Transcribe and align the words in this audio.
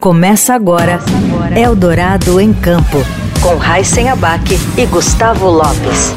Começa 0.00 0.54
agora 0.54 0.98
Eldorado 1.56 2.40
em 2.40 2.52
Campo, 2.52 2.98
com 3.40 3.56
Raíssen 3.56 4.08
Abac 4.08 4.44
e 4.76 4.86
Gustavo 4.86 5.48
Lopes. 5.48 6.14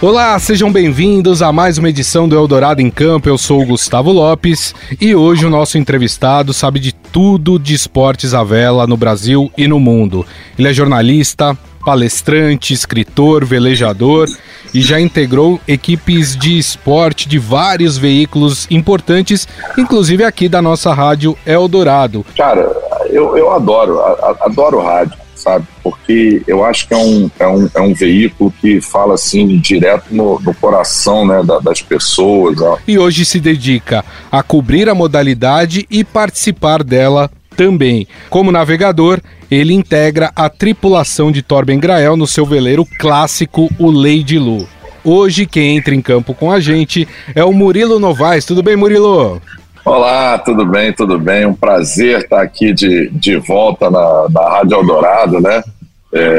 Olá, 0.00 0.36
sejam 0.40 0.72
bem-vindos 0.72 1.42
a 1.42 1.52
mais 1.52 1.78
uma 1.78 1.88
edição 1.88 2.28
do 2.28 2.34
Eldorado 2.34 2.80
em 2.80 2.90
Campo. 2.90 3.28
Eu 3.28 3.38
sou 3.38 3.62
o 3.62 3.66
Gustavo 3.66 4.10
Lopes 4.10 4.74
e 5.00 5.14
hoje 5.14 5.46
o 5.46 5.50
nosso 5.50 5.78
entrevistado 5.78 6.52
sabe 6.52 6.80
de 6.80 6.92
tudo 6.92 7.56
de 7.56 7.72
esportes 7.72 8.34
à 8.34 8.42
vela 8.42 8.84
no 8.84 8.96
Brasil 8.96 9.48
e 9.56 9.68
no 9.68 9.78
mundo. 9.78 10.26
Ele 10.58 10.66
é 10.66 10.72
jornalista, 10.72 11.56
palestrante, 11.84 12.72
escritor, 12.72 13.44
velejador 13.44 14.28
e 14.74 14.80
já 14.80 15.00
integrou 15.00 15.60
equipes 15.68 16.36
de 16.36 16.58
esporte 16.58 17.28
de 17.28 17.38
vários 17.38 17.98
veículos 17.98 18.66
importantes, 18.70 19.46
inclusive 19.76 20.24
aqui 20.24 20.48
da 20.48 20.62
nossa 20.62 20.94
rádio 20.94 21.36
Eldorado. 21.44 22.24
Cara, 22.36 22.70
eu, 23.10 23.36
eu 23.36 23.52
adoro, 23.52 24.00
adoro 24.40 24.80
rádio, 24.80 25.18
sabe? 25.34 25.66
Porque 25.82 26.42
eu 26.46 26.64
acho 26.64 26.88
que 26.88 26.94
é 26.94 26.96
um, 26.96 27.30
é 27.38 27.46
um, 27.46 27.68
é 27.74 27.80
um 27.80 27.92
veículo 27.92 28.52
que 28.60 28.80
fala 28.80 29.14
assim 29.14 29.58
direto 29.58 30.06
no, 30.10 30.40
no 30.40 30.54
coração 30.54 31.26
né, 31.26 31.42
da, 31.42 31.58
das 31.58 31.82
pessoas. 31.82 32.60
Ó. 32.60 32.78
E 32.86 32.98
hoje 32.98 33.24
se 33.24 33.40
dedica 33.40 34.04
a 34.30 34.42
cobrir 34.42 34.88
a 34.88 34.94
modalidade 34.94 35.86
e 35.90 36.04
participar 36.04 36.82
dela 36.82 37.30
também. 37.56 38.06
Como 38.30 38.50
navegador, 38.50 39.20
ele 39.54 39.74
integra 39.74 40.32
a 40.34 40.48
tripulação 40.48 41.30
de 41.30 41.42
Torben 41.42 41.78
Grael 41.78 42.16
no 42.16 42.26
seu 42.26 42.46
veleiro 42.46 42.86
clássico, 42.98 43.68
o 43.78 43.90
Lady 43.90 44.38
Lu. 44.38 44.66
Hoje, 45.04 45.44
quem 45.44 45.76
entra 45.76 45.94
em 45.94 46.00
campo 46.00 46.32
com 46.32 46.50
a 46.50 46.58
gente 46.58 47.06
é 47.34 47.44
o 47.44 47.52
Murilo 47.52 47.98
Novaes. 47.98 48.46
Tudo 48.46 48.62
bem, 48.62 48.76
Murilo? 48.76 49.42
Olá, 49.84 50.38
tudo 50.38 50.64
bem, 50.64 50.90
tudo 50.92 51.18
bem. 51.18 51.44
Um 51.44 51.54
prazer 51.54 52.20
estar 52.20 52.40
aqui 52.40 52.72
de, 52.72 53.10
de 53.10 53.36
volta 53.36 53.90
na, 53.90 54.26
na 54.30 54.48
Rádio 54.48 54.78
Eldorado, 54.78 55.38
né? 55.38 55.62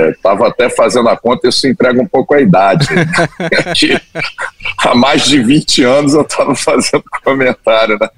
Estava 0.10 0.46
é, 0.46 0.48
até 0.48 0.70
fazendo 0.70 1.10
a 1.10 1.16
conta, 1.16 1.50
isso 1.50 1.68
entrega 1.68 2.02
um 2.02 2.08
pouco 2.08 2.34
a 2.34 2.42
idade. 2.42 2.88
há 4.80 4.96
mais 4.96 5.26
de 5.26 5.44
20 5.44 5.84
anos 5.84 6.14
eu 6.16 6.22
estava 6.22 6.56
fazendo 6.56 7.04
comentário 7.24 8.00
né? 8.00 8.10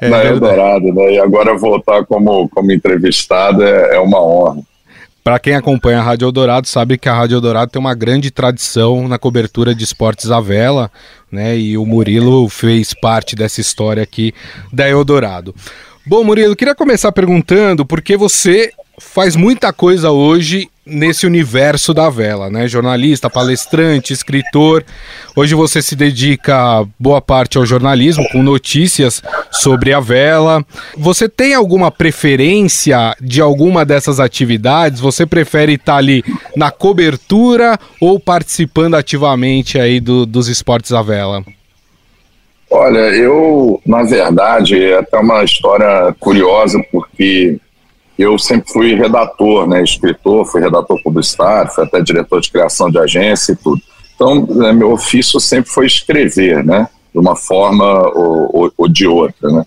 É 0.00 0.08
na 0.08 0.24
Eldorado, 0.24 0.92
né? 0.92 1.14
E 1.14 1.18
agora 1.18 1.56
voltar 1.56 2.04
como, 2.06 2.48
como 2.48 2.72
entrevistado 2.72 3.62
é, 3.62 3.96
é 3.96 4.00
uma 4.00 4.22
honra. 4.22 4.62
Para 5.22 5.38
quem 5.38 5.54
acompanha 5.54 5.98
a 5.98 6.02
Rádio 6.02 6.26
Eldorado, 6.26 6.66
sabe 6.66 6.96
que 6.96 7.08
a 7.08 7.14
Rádio 7.14 7.36
Eldorado 7.36 7.70
tem 7.70 7.78
uma 7.78 7.94
grande 7.94 8.30
tradição 8.30 9.06
na 9.06 9.18
cobertura 9.18 9.74
de 9.74 9.84
esportes 9.84 10.30
à 10.30 10.40
vela, 10.40 10.90
né? 11.30 11.56
E 11.56 11.76
o 11.76 11.84
Murilo 11.84 12.48
fez 12.48 12.94
parte 12.94 13.36
dessa 13.36 13.60
história 13.60 14.02
aqui 14.02 14.32
da 14.72 14.88
Eldorado. 14.88 15.54
Bom, 16.06 16.24
Murilo, 16.24 16.56
queria 16.56 16.74
começar 16.74 17.12
perguntando 17.12 17.84
por 17.84 18.00
que 18.00 18.16
você 18.16 18.72
faz 19.00 19.34
muita 19.34 19.72
coisa 19.72 20.10
hoje 20.10 20.68
nesse 20.84 21.26
universo 21.26 21.94
da 21.94 22.10
vela, 22.10 22.50
né? 22.50 22.68
Jornalista, 22.68 23.30
palestrante, 23.30 24.12
escritor. 24.12 24.84
Hoje 25.34 25.54
você 25.54 25.80
se 25.80 25.96
dedica 25.96 26.84
boa 26.98 27.20
parte 27.20 27.56
ao 27.56 27.64
jornalismo 27.64 28.28
com 28.30 28.42
notícias 28.42 29.22
sobre 29.50 29.94
a 29.94 30.00
vela. 30.00 30.64
Você 30.96 31.28
tem 31.28 31.54
alguma 31.54 31.90
preferência 31.90 33.16
de 33.20 33.40
alguma 33.40 33.84
dessas 33.84 34.20
atividades? 34.20 35.00
Você 35.00 35.24
prefere 35.24 35.74
estar 35.74 35.96
ali 35.96 36.22
na 36.54 36.70
cobertura 36.70 37.78
ou 38.00 38.20
participando 38.20 38.96
ativamente 38.96 39.78
aí 39.78 39.98
do, 39.98 40.26
dos 40.26 40.46
esportes 40.48 40.92
à 40.92 41.00
vela? 41.00 41.42
Olha, 42.70 42.98
eu, 42.98 43.80
na 43.84 44.02
verdade, 44.04 44.80
é 44.80 44.98
até 44.98 45.18
uma 45.18 45.42
história 45.42 46.14
curiosa, 46.20 46.80
porque 46.92 47.58
eu 48.20 48.38
sempre 48.38 48.70
fui 48.70 48.94
redator, 48.94 49.66
né, 49.66 49.82
escritor, 49.82 50.44
fui 50.44 50.60
redator 50.60 51.02
publicitário, 51.02 51.70
fui 51.72 51.84
até 51.84 52.02
diretor 52.02 52.38
de 52.42 52.50
criação 52.50 52.90
de 52.90 52.98
agência 52.98 53.52
e 53.52 53.56
tudo. 53.56 53.80
Então, 54.14 54.46
né, 54.46 54.74
meu 54.74 54.92
ofício 54.92 55.40
sempre 55.40 55.70
foi 55.70 55.86
escrever, 55.86 56.62
né, 56.62 56.86
de 57.14 57.18
uma 57.18 57.34
forma 57.34 57.86
ou, 58.14 58.50
ou, 58.52 58.72
ou, 58.76 58.88
de 58.88 59.06
outra, 59.06 59.50
né. 59.50 59.64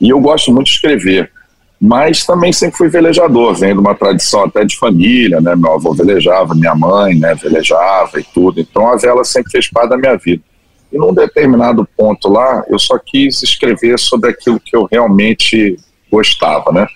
E 0.00 0.08
eu 0.08 0.18
gosto 0.20 0.50
muito 0.50 0.68
de 0.68 0.72
escrever, 0.72 1.30
mas 1.78 2.24
também 2.24 2.50
sempre 2.50 2.78
fui 2.78 2.88
velejador, 2.88 3.54
vem 3.54 3.74
de 3.74 3.80
uma 3.80 3.94
tradição 3.94 4.44
até 4.44 4.64
de 4.64 4.78
família, 4.78 5.38
né, 5.42 5.54
meu 5.54 5.74
avô 5.74 5.92
velejava, 5.92 6.54
minha 6.54 6.74
mãe, 6.74 7.14
né, 7.14 7.34
velejava 7.34 8.18
e 8.18 8.24
tudo. 8.24 8.58
Então, 8.58 8.88
a 8.88 8.96
vela 8.96 9.22
sempre 9.22 9.52
fez 9.52 9.68
parte 9.68 9.90
da 9.90 9.98
minha 9.98 10.16
vida. 10.16 10.42
E 10.90 10.96
num 10.96 11.12
determinado 11.12 11.86
ponto 11.94 12.30
lá, 12.30 12.64
eu 12.68 12.78
só 12.78 12.98
quis 12.98 13.42
escrever 13.42 13.98
sobre 13.98 14.30
aquilo 14.30 14.58
que 14.58 14.74
eu 14.74 14.88
realmente 14.90 15.76
gostava, 16.10 16.72
né 16.72 16.86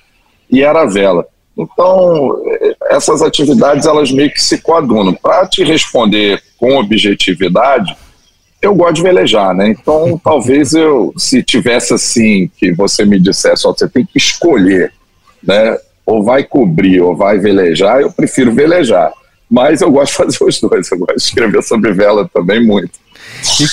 e 0.50 0.62
era 0.62 0.82
a 0.82 0.86
vela. 0.86 1.26
Então, 1.56 2.42
essas 2.90 3.22
atividades, 3.22 3.86
elas 3.86 4.12
meio 4.12 4.30
que 4.30 4.42
se 4.42 4.58
coadunam. 4.58 5.14
Para 5.14 5.46
te 5.46 5.64
responder 5.64 6.42
com 6.58 6.78
objetividade, 6.78 7.96
eu 8.60 8.74
gosto 8.74 8.96
de 8.96 9.02
velejar, 9.02 9.54
né? 9.54 9.68
Então, 9.68 10.20
talvez 10.22 10.74
eu, 10.74 11.14
se 11.16 11.42
tivesse 11.42 11.94
assim, 11.94 12.50
que 12.58 12.72
você 12.72 13.04
me 13.04 13.18
dissesse, 13.18 13.66
ó, 13.66 13.72
você 13.72 13.88
tem 13.88 14.04
que 14.04 14.18
escolher, 14.18 14.92
né? 15.42 15.78
Ou 16.04 16.22
vai 16.22 16.44
cobrir 16.44 17.00
ou 17.00 17.16
vai 17.16 17.38
velejar, 17.38 18.00
eu 18.00 18.12
prefiro 18.12 18.52
velejar. 18.52 19.12
Mas 19.50 19.80
eu 19.80 19.90
gosto 19.90 20.12
de 20.12 20.38
fazer 20.38 20.44
os 20.44 20.60
dois, 20.60 20.90
eu 20.90 20.98
gosto 20.98 21.16
de 21.16 21.22
escrever 21.22 21.62
sobre 21.62 21.92
vela 21.92 22.28
também 22.32 22.64
muito. 22.64 23.06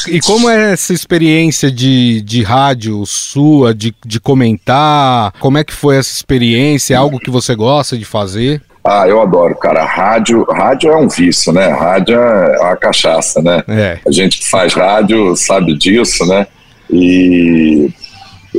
E, 0.08 0.18
e, 0.18 0.22
como 0.22 0.50
é 0.50 0.74
essa 0.74 0.94
experiência 0.94 1.72
de, 1.72 2.22
de 2.22 2.44
rádio 2.44 3.04
sua, 3.06 3.74
de, 3.74 3.94
de 4.06 4.20
comentar? 4.20 5.34
Como 5.40 5.58
é 5.58 5.64
que 5.64 5.74
foi 5.74 5.98
essa 5.98 6.12
experiência? 6.12 6.94
É 6.94 6.98
algo 6.98 7.20
que 7.20 7.30
você 7.30 7.56
gosta 7.56 7.98
de 7.98 8.06
fazer? 8.06 8.62
Ah, 8.84 9.08
eu 9.08 9.22
adoro, 9.22 9.56
cara. 9.56 9.86
Rádio, 9.86 10.44
rádio 10.44 10.92
é 10.92 10.98
um 10.98 11.08
vício, 11.08 11.54
né? 11.54 11.68
Rádio 11.70 12.16
é 12.16 12.60
uma 12.60 12.76
cachaça, 12.76 13.42
né? 13.42 13.64
É. 13.68 14.00
A 14.06 14.12
gente 14.12 14.40
que 14.40 14.50
faz 14.50 14.74
rádio 14.74 15.36
sabe 15.36 15.78
disso, 15.78 16.26
né? 16.26 16.48
E 16.90 17.90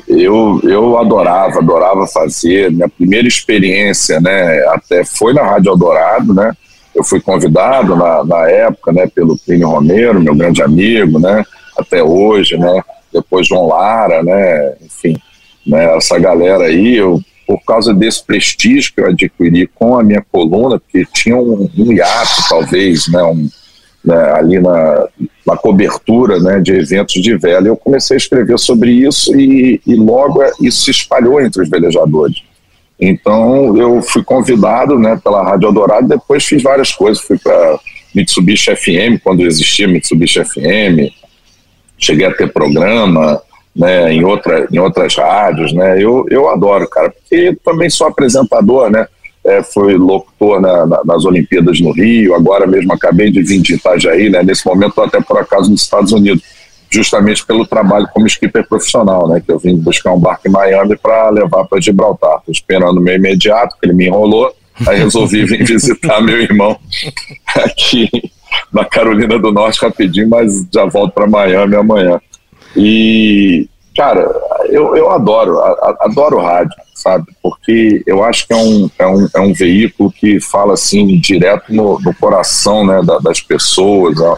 eu, 0.08 0.60
eu 0.64 0.98
adorava, 0.98 1.58
adorava 1.58 2.06
fazer. 2.06 2.70
Minha 2.72 2.88
primeira 2.88 3.28
experiência, 3.28 4.19
né? 4.20 4.60
Até 4.69 5.04
foi 5.04 5.34
na 5.34 5.42
Rádio 5.42 5.72
Eldorado, 5.72 6.32
né? 6.32 6.53
Eu 6.94 7.03
fui 7.03 7.21
convidado 7.21 7.97
na, 7.97 8.25
na 8.25 8.49
época, 8.49 8.93
né, 8.93 9.06
pelo 9.06 9.37
Plínio 9.37 9.69
Romero, 9.69 10.21
meu 10.21 10.34
grande 10.34 10.62
amigo, 10.62 11.19
né, 11.19 11.44
até 11.77 12.03
hoje, 12.03 12.56
né, 12.56 12.82
depois 13.12 13.47
João 13.47 13.69
Lara, 13.69 14.22
né, 14.22 14.75
enfim, 14.82 15.16
né, 15.66 15.97
essa 15.97 16.19
galera 16.19 16.65
aí, 16.65 16.97
eu, 16.97 17.21
por 17.47 17.60
causa 17.65 17.93
desse 17.93 18.22
prestígio 18.25 18.93
que 18.94 19.00
eu 19.00 19.09
adquiri 19.09 19.66
com 19.66 19.99
a 19.99 20.03
minha 20.03 20.25
coluna, 20.31 20.78
porque 20.78 21.04
tinha 21.12 21.37
um, 21.37 21.69
um 21.77 21.93
hiato, 21.93 22.43
talvez, 22.49 23.09
né, 23.09 23.22
um, 23.22 23.49
né, 24.04 24.33
ali 24.33 24.60
na, 24.60 25.09
na 25.47 25.56
cobertura 25.56 26.38
né, 26.38 26.60
de 26.60 26.72
eventos 26.72 27.21
de 27.21 27.37
vela, 27.37 27.66
eu 27.66 27.77
comecei 27.77 28.16
a 28.16 28.19
escrever 28.19 28.59
sobre 28.59 28.91
isso 28.93 29.34
e, 29.38 29.81
e 29.87 29.94
logo 29.94 30.43
isso 30.60 30.84
se 30.84 30.91
espalhou 30.91 31.41
entre 31.41 31.62
os 31.62 31.69
velejadores. 31.69 32.43
Então 33.00 33.77
eu 33.77 34.00
fui 34.03 34.22
convidado 34.22 34.99
né, 34.99 35.21
pela 35.22 35.43
Rádio 35.43 35.69
Eldorado, 35.69 36.09
depois 36.09 36.44
fiz 36.44 36.62
várias 36.62 36.93
coisas, 36.93 37.22
fui 37.22 37.38
para 37.38 37.78
Mitsubishi 38.15 38.75
FM, 38.75 39.21
quando 39.22 39.43
existia 39.43 39.88
Mitsubishi 39.88 40.44
FM, 40.44 41.12
cheguei 41.99 42.27
a 42.27 42.33
ter 42.33 42.53
programa 42.53 43.43
né, 43.75 44.12
em, 44.12 44.25
outra, 44.25 44.69
em 44.71 44.78
outras 44.78 45.16
rádios, 45.16 45.72
né, 45.72 46.00
eu, 46.00 46.25
eu 46.31 46.49
adoro, 46.49 46.88
cara, 46.88 47.10
porque 47.10 47.56
também 47.65 47.91
sou 47.91 48.06
apresentador, 48.06 48.88
né, 48.88 49.06
é, 49.44 49.62
fui 49.62 49.94
locutor 49.94 50.60
na, 50.60 50.87
na, 50.87 51.04
nas 51.04 51.25
Olimpíadas 51.25 51.81
no 51.81 51.91
Rio, 51.91 52.34
agora 52.34 52.66
mesmo 52.66 52.93
acabei 52.93 53.31
de 53.31 53.43
vir 53.43 53.60
de 53.60 53.75
Itajaí, 53.75 54.30
né, 54.30 54.45
nesse 54.45 54.65
momento 54.65 54.91
estou 54.91 55.04
até 55.04 55.21
por 55.21 55.39
acaso 55.39 55.71
nos 55.71 55.83
Estados 55.83 56.13
Unidos, 56.13 56.42
justamente 56.94 57.44
pelo 57.44 57.66
trabalho 57.66 58.08
como 58.12 58.26
skipper 58.26 58.66
profissional, 58.66 59.28
né? 59.28 59.42
Que 59.44 59.52
eu 59.52 59.58
vim 59.58 59.76
buscar 59.76 60.12
um 60.12 60.20
barco 60.20 60.48
em 60.48 60.50
Miami 60.50 60.96
para 60.96 61.28
levar 61.30 61.64
para 61.64 61.80
Gibraltar. 61.80 62.41
Tô 62.44 62.52
esperando 62.52 62.98
o 62.98 63.00
meu 63.00 63.14
imediato, 63.14 63.76
que 63.78 63.86
ele 63.86 63.94
me 63.94 64.06
enrolou. 64.06 64.54
Aí 64.86 64.98
resolvi 64.98 65.44
vir 65.44 65.62
visitar 65.66 66.20
meu 66.20 66.41
irmão 66.41 66.76
aqui 67.56 68.08
na 68.72 68.84
Carolina 68.84 69.38
do 69.38 69.52
Norte 69.52 69.80
rapidinho, 69.80 70.28
mas 70.28 70.66
já 70.72 70.84
volto 70.84 71.12
para 71.12 71.26
Miami 71.26 71.76
amanhã. 71.76 72.20
E, 72.76 73.68
cara, 73.96 74.28
eu, 74.68 74.96
eu 74.96 75.10
adoro, 75.10 75.60
adoro 76.00 76.41
rádio, 76.41 76.74
sabe? 76.94 77.26
Porque 77.42 78.02
eu 78.06 78.24
acho 78.24 78.46
que 78.46 78.52
é 78.52 78.56
um, 78.56 78.91
é 78.98 79.06
um, 79.06 79.28
é 79.34 79.41
um 79.41 79.52
veículo 79.52 80.10
que 80.10 80.41
fala 80.41 80.74
assim 80.74 81.18
direto 81.18 81.72
no, 81.72 82.00
no 82.00 82.14
coração 82.14 82.84
né, 82.84 83.00
da, 83.04 83.18
das 83.18 83.41
pessoas. 83.41 84.20
Ó 84.20 84.36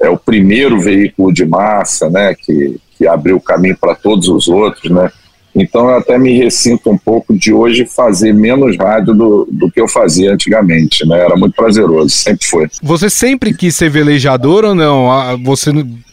é 0.00 0.08
o 0.08 0.18
primeiro 0.18 0.80
veículo 0.80 1.32
de 1.32 1.44
massa, 1.44 2.10
né, 2.10 2.34
que, 2.34 2.80
que 2.96 3.06
abriu 3.06 3.40
caminho 3.40 3.76
para 3.80 3.94
todos 3.94 4.28
os 4.28 4.48
outros, 4.48 4.90
né. 4.90 5.10
Então 5.56 5.88
eu 5.88 5.96
até 5.96 6.18
me 6.18 6.36
ressinto 6.36 6.90
um 6.90 6.98
pouco 6.98 7.34
de 7.34 7.50
hoje 7.52 7.86
fazer 7.86 8.34
menos 8.34 8.76
rádio 8.76 9.14
do, 9.14 9.48
do 9.50 9.70
que 9.70 9.80
eu 9.80 9.88
fazia 9.88 10.34
antigamente, 10.34 11.06
né? 11.08 11.18
Era 11.18 11.34
muito 11.34 11.56
prazeroso, 11.56 12.10
sempre 12.10 12.46
foi. 12.46 12.68
Você 12.82 13.08
sempre 13.08 13.54
quis 13.54 13.74
ser 13.74 13.88
velejador 13.88 14.66
ou 14.66 14.74
não? 14.74 15.10
Ah, 15.10 15.34
você, 15.42 15.70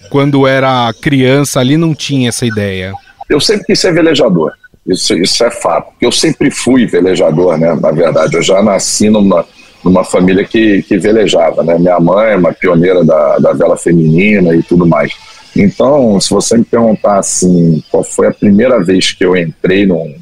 quando 0.09 0.47
era 0.47 0.93
criança 1.01 1.59
ali, 1.59 1.75
não 1.75 1.93
tinha 1.93 2.29
essa 2.29 2.45
ideia? 2.45 2.93
Eu 3.29 3.41
sempre 3.41 3.65
quis 3.65 3.79
ser 3.79 3.93
velejador, 3.93 4.53
isso, 4.87 5.13
isso 5.15 5.43
é 5.43 5.51
fato. 5.51 5.91
Eu 5.99 6.11
sempre 6.11 6.49
fui 6.49 6.85
velejador, 6.85 7.57
né? 7.57 7.75
Na 7.75 7.91
verdade, 7.91 8.37
eu 8.37 8.41
já 8.41 8.63
nasci 8.63 9.09
numa, 9.09 9.45
numa 9.83 10.03
família 10.03 10.43
que, 10.45 10.81
que 10.83 10.97
velejava, 10.97 11.63
né? 11.63 11.77
Minha 11.77 11.99
mãe 11.99 12.31
é 12.31 12.35
uma 12.35 12.53
pioneira 12.53 13.03
da, 13.03 13.37
da 13.37 13.53
vela 13.53 13.75
feminina 13.75 14.55
e 14.55 14.63
tudo 14.63 14.85
mais. 14.85 15.13
Então, 15.55 16.19
se 16.19 16.29
você 16.31 16.57
me 16.57 16.63
perguntar 16.63 17.19
assim, 17.19 17.83
qual 17.91 18.03
foi 18.03 18.27
a 18.27 18.33
primeira 18.33 18.83
vez 18.83 19.11
que 19.11 19.23
eu 19.23 19.35
entrei 19.35 19.85
num, 19.85 20.15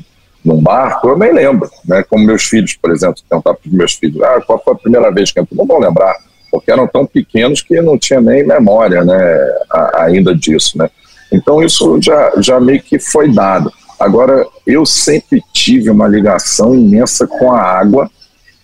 num 0.44 0.62
barco, 0.62 1.08
eu 1.08 1.18
nem 1.18 1.34
lembro, 1.34 1.70
né? 1.86 2.04
Como 2.10 2.26
meus 2.26 2.44
filhos, 2.44 2.76
por 2.76 2.92
exemplo, 2.92 3.22
perguntar 3.30 3.54
para 3.54 3.68
os 3.68 3.74
meus 3.74 3.94
filhos, 3.94 4.22
ah, 4.24 4.42
qual 4.46 4.62
foi 4.64 4.74
a 4.74 4.78
primeira 4.78 5.12
vez 5.12 5.32
que 5.32 5.40
entrou? 5.40 5.58
Não 5.58 5.66
vão 5.66 5.80
lembrar, 5.80 6.16
porque 6.52 6.72
eram 6.72 6.88
tão 6.88 7.06
pequenos 7.06 7.62
que 7.62 7.80
não 7.82 7.98
tinha 7.98 8.20
nem 8.20 8.46
memória, 8.46 9.04
né? 9.04 9.48
A, 9.70 10.04
ainda 10.06 10.36
disso, 10.36 10.78
né? 10.78 10.90
Então, 11.32 11.64
isso 11.64 11.98
já, 12.02 12.34
já 12.38 12.60
meio 12.60 12.82
que 12.82 13.00
foi 13.00 13.32
dado. 13.32 13.72
Agora, 13.98 14.46
eu 14.66 14.86
sempre 14.86 15.42
tive 15.54 15.90
uma 15.90 16.08
ligação 16.08 16.74
imensa 16.74 17.26
com 17.26 17.54
a 17.54 17.62
água, 17.62 18.10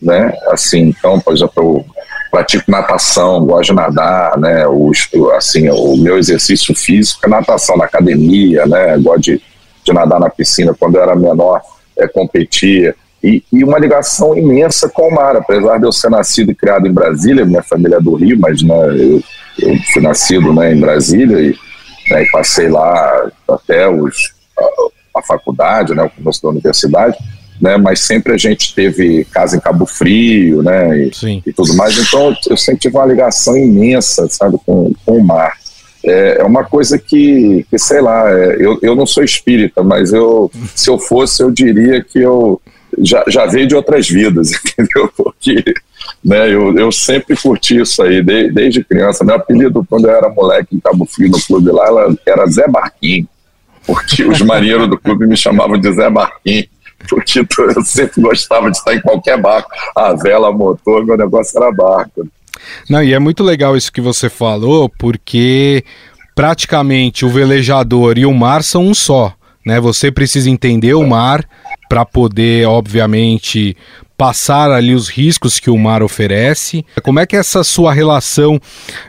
né? 0.02 0.34
Assim, 0.50 0.90
então, 0.90 1.20
por 1.20 1.34
exemplo, 1.34 1.54
eu 1.58 1.86
pratico 2.30 2.70
natação, 2.70 3.46
gosto 3.46 3.70
de 3.70 3.74
nadar, 3.74 4.38
né? 4.38 4.68
O, 4.68 4.92
assim, 5.36 5.70
o 5.70 5.98
meu 5.98 6.18
exercício 6.18 6.76
físico 6.76 7.22
é 7.26 7.30
natação 7.30 7.78
na 7.78 7.86
academia, 7.86 8.66
né? 8.66 8.98
Gosto 8.98 9.22
de, 9.22 9.42
de 9.84 9.94
nadar 9.94 10.20
na 10.20 10.30
piscina 10.30 10.76
quando 10.78 10.96
eu 10.96 11.04
era 11.04 11.16
menor, 11.16 11.62
é, 11.98 12.08
competia. 12.08 12.96
E, 13.24 13.44
e, 13.52 13.64
uma 13.64 13.80
ligação 13.80 14.38
imensa 14.38 14.88
com 14.90 15.08
o 15.08 15.14
mar, 15.14 15.36
apesar 15.36 15.80
de 15.80 15.86
eu 15.86 15.92
ser 15.92 16.10
nascido 16.10 16.52
e 16.52 16.56
criado 16.56 16.88
em 16.88 16.94
Brasília, 16.94 17.46
minha 17.46 17.64
família 17.64 17.98
é 17.98 18.02
do 18.02 18.14
Rio, 18.16 18.40
mas 18.40 18.62
né, 18.62 18.76
eu, 18.90 19.22
eu 19.60 19.76
fui 19.92 20.02
nascido 20.02 20.54
né, 20.54 20.72
em 20.72 20.80
Brasília 20.80 21.40
e, 21.40 21.56
né, 22.12 22.24
e 22.24 22.30
passei 22.30 22.70
lá 22.70 23.28
até 23.50 23.90
os, 23.90 24.36
a, 24.58 25.20
a 25.20 25.24
faculdade, 25.24 25.96
né, 25.96 26.04
o 26.04 26.10
começo 26.12 26.44
da 26.44 26.50
universidade 26.50 27.18
né? 27.62 27.78
Mas 27.78 28.02
sempre 28.02 28.34
a 28.34 28.38
gente 28.38 28.74
teve 28.74 29.26
casa 29.26 29.58
em 29.58 29.60
Cabo 29.60 29.86
Frio, 29.86 30.62
né? 30.62 30.98
E, 31.06 31.12
e 31.46 31.54
tudo 31.54 31.74
mais. 31.76 31.98
Então 31.98 32.36
eu 32.50 32.58
sempre 32.58 32.82
tive 32.82 32.98
uma 32.98 33.06
ligação 33.06 33.58
imensa, 33.58 34.28
sabe, 34.30 34.58
com, 34.66 34.94
com 35.06 35.18
o 35.18 35.24
mar. 35.24 35.54
É, 36.04 36.38
é 36.40 36.44
uma 36.44 36.64
coisa 36.64 36.98
que, 36.98 37.66
que 37.70 37.78
sei 37.78 38.02
lá, 38.02 38.32
é, 38.32 38.56
eu, 38.60 38.80
eu 38.82 38.96
não 38.96 39.06
sou 39.06 39.24
espírita, 39.24 39.84
mas 39.84 40.14
eu, 40.14 40.52
se 40.76 40.90
eu 40.90 40.98
fosse, 40.98 41.42
eu 41.42 41.52
diria 41.52 42.04
que 42.04 42.20
eu 42.20 42.62
já, 43.00 43.24
já 43.28 43.46
veio 43.46 43.68
de 43.68 43.76
outras 43.76 44.08
vidas, 44.08 44.52
entendeu? 44.64 45.12
Porque 45.16 45.64
né, 46.24 46.54
eu, 46.54 46.78
eu 46.78 46.92
sempre 46.92 47.36
curti 47.36 47.82
isso 47.82 48.02
aí, 48.02 48.22
de, 48.22 48.52
desde 48.52 48.84
criança. 48.84 49.26
Meu 49.26 49.36
apelido, 49.36 49.86
quando 49.90 50.06
eu 50.06 50.16
era 50.16 50.30
moleque 50.30 50.76
em 50.76 50.80
Cabo 50.80 51.06
Frio, 51.06 51.32
no 51.32 51.42
clube 51.42 51.72
lá, 51.72 51.88
era 52.26 52.46
Zé 52.48 52.68
Barquinho, 52.68 53.28
porque 53.86 54.24
os 54.24 54.42
marinheiros 54.42 54.90
do 54.90 54.98
clube 54.98 55.28
me 55.28 55.36
chamavam 55.36 55.78
de 55.78 55.92
Zé 55.92 56.10
Barquinho 56.10 56.66
porque 57.08 57.40
eu 57.76 57.82
sempre 57.84 58.22
gostava 58.22 58.70
de 58.70 58.78
estar 58.78 58.94
em 58.94 59.02
qualquer 59.02 59.40
barco, 59.42 59.70
a 59.96 60.14
vela, 60.14 60.52
motor, 60.52 61.06
meu 61.06 61.18
negócio 61.18 61.58
era 61.62 61.72
barco. 61.72 62.28
Não, 62.90 63.04
e 63.04 63.14
é 63.14 63.20
muito 63.20 63.44
legal 63.44 63.78
isso 63.78 63.92
que 63.92 64.02
você 64.02 64.30
falou, 64.30 64.90
porque 64.90 65.84
praticamente 66.36 67.26
o 67.26 67.30
velejador 67.30 68.18
e 68.18 68.26
o 68.26 68.34
mar 68.34 68.64
são 68.64 68.86
um 68.86 68.94
só, 68.94 69.34
né? 69.66 69.80
Você 69.80 70.12
precisa 70.12 70.50
entender 70.50 70.94
o 70.94 71.08
mar 71.08 71.48
para 71.90 72.06
poder, 72.06 72.68
obviamente, 72.68 73.76
passar 74.18 74.72
ali 74.72 74.96
os 74.96 75.08
riscos 75.08 75.60
que 75.60 75.70
o 75.70 75.78
mar 75.78 76.02
oferece. 76.02 76.84
Como 77.04 77.20
é 77.20 77.26
que 77.26 77.36
é 77.36 77.40
essa 77.40 77.64
sua 77.64 77.94
relação 77.94 78.60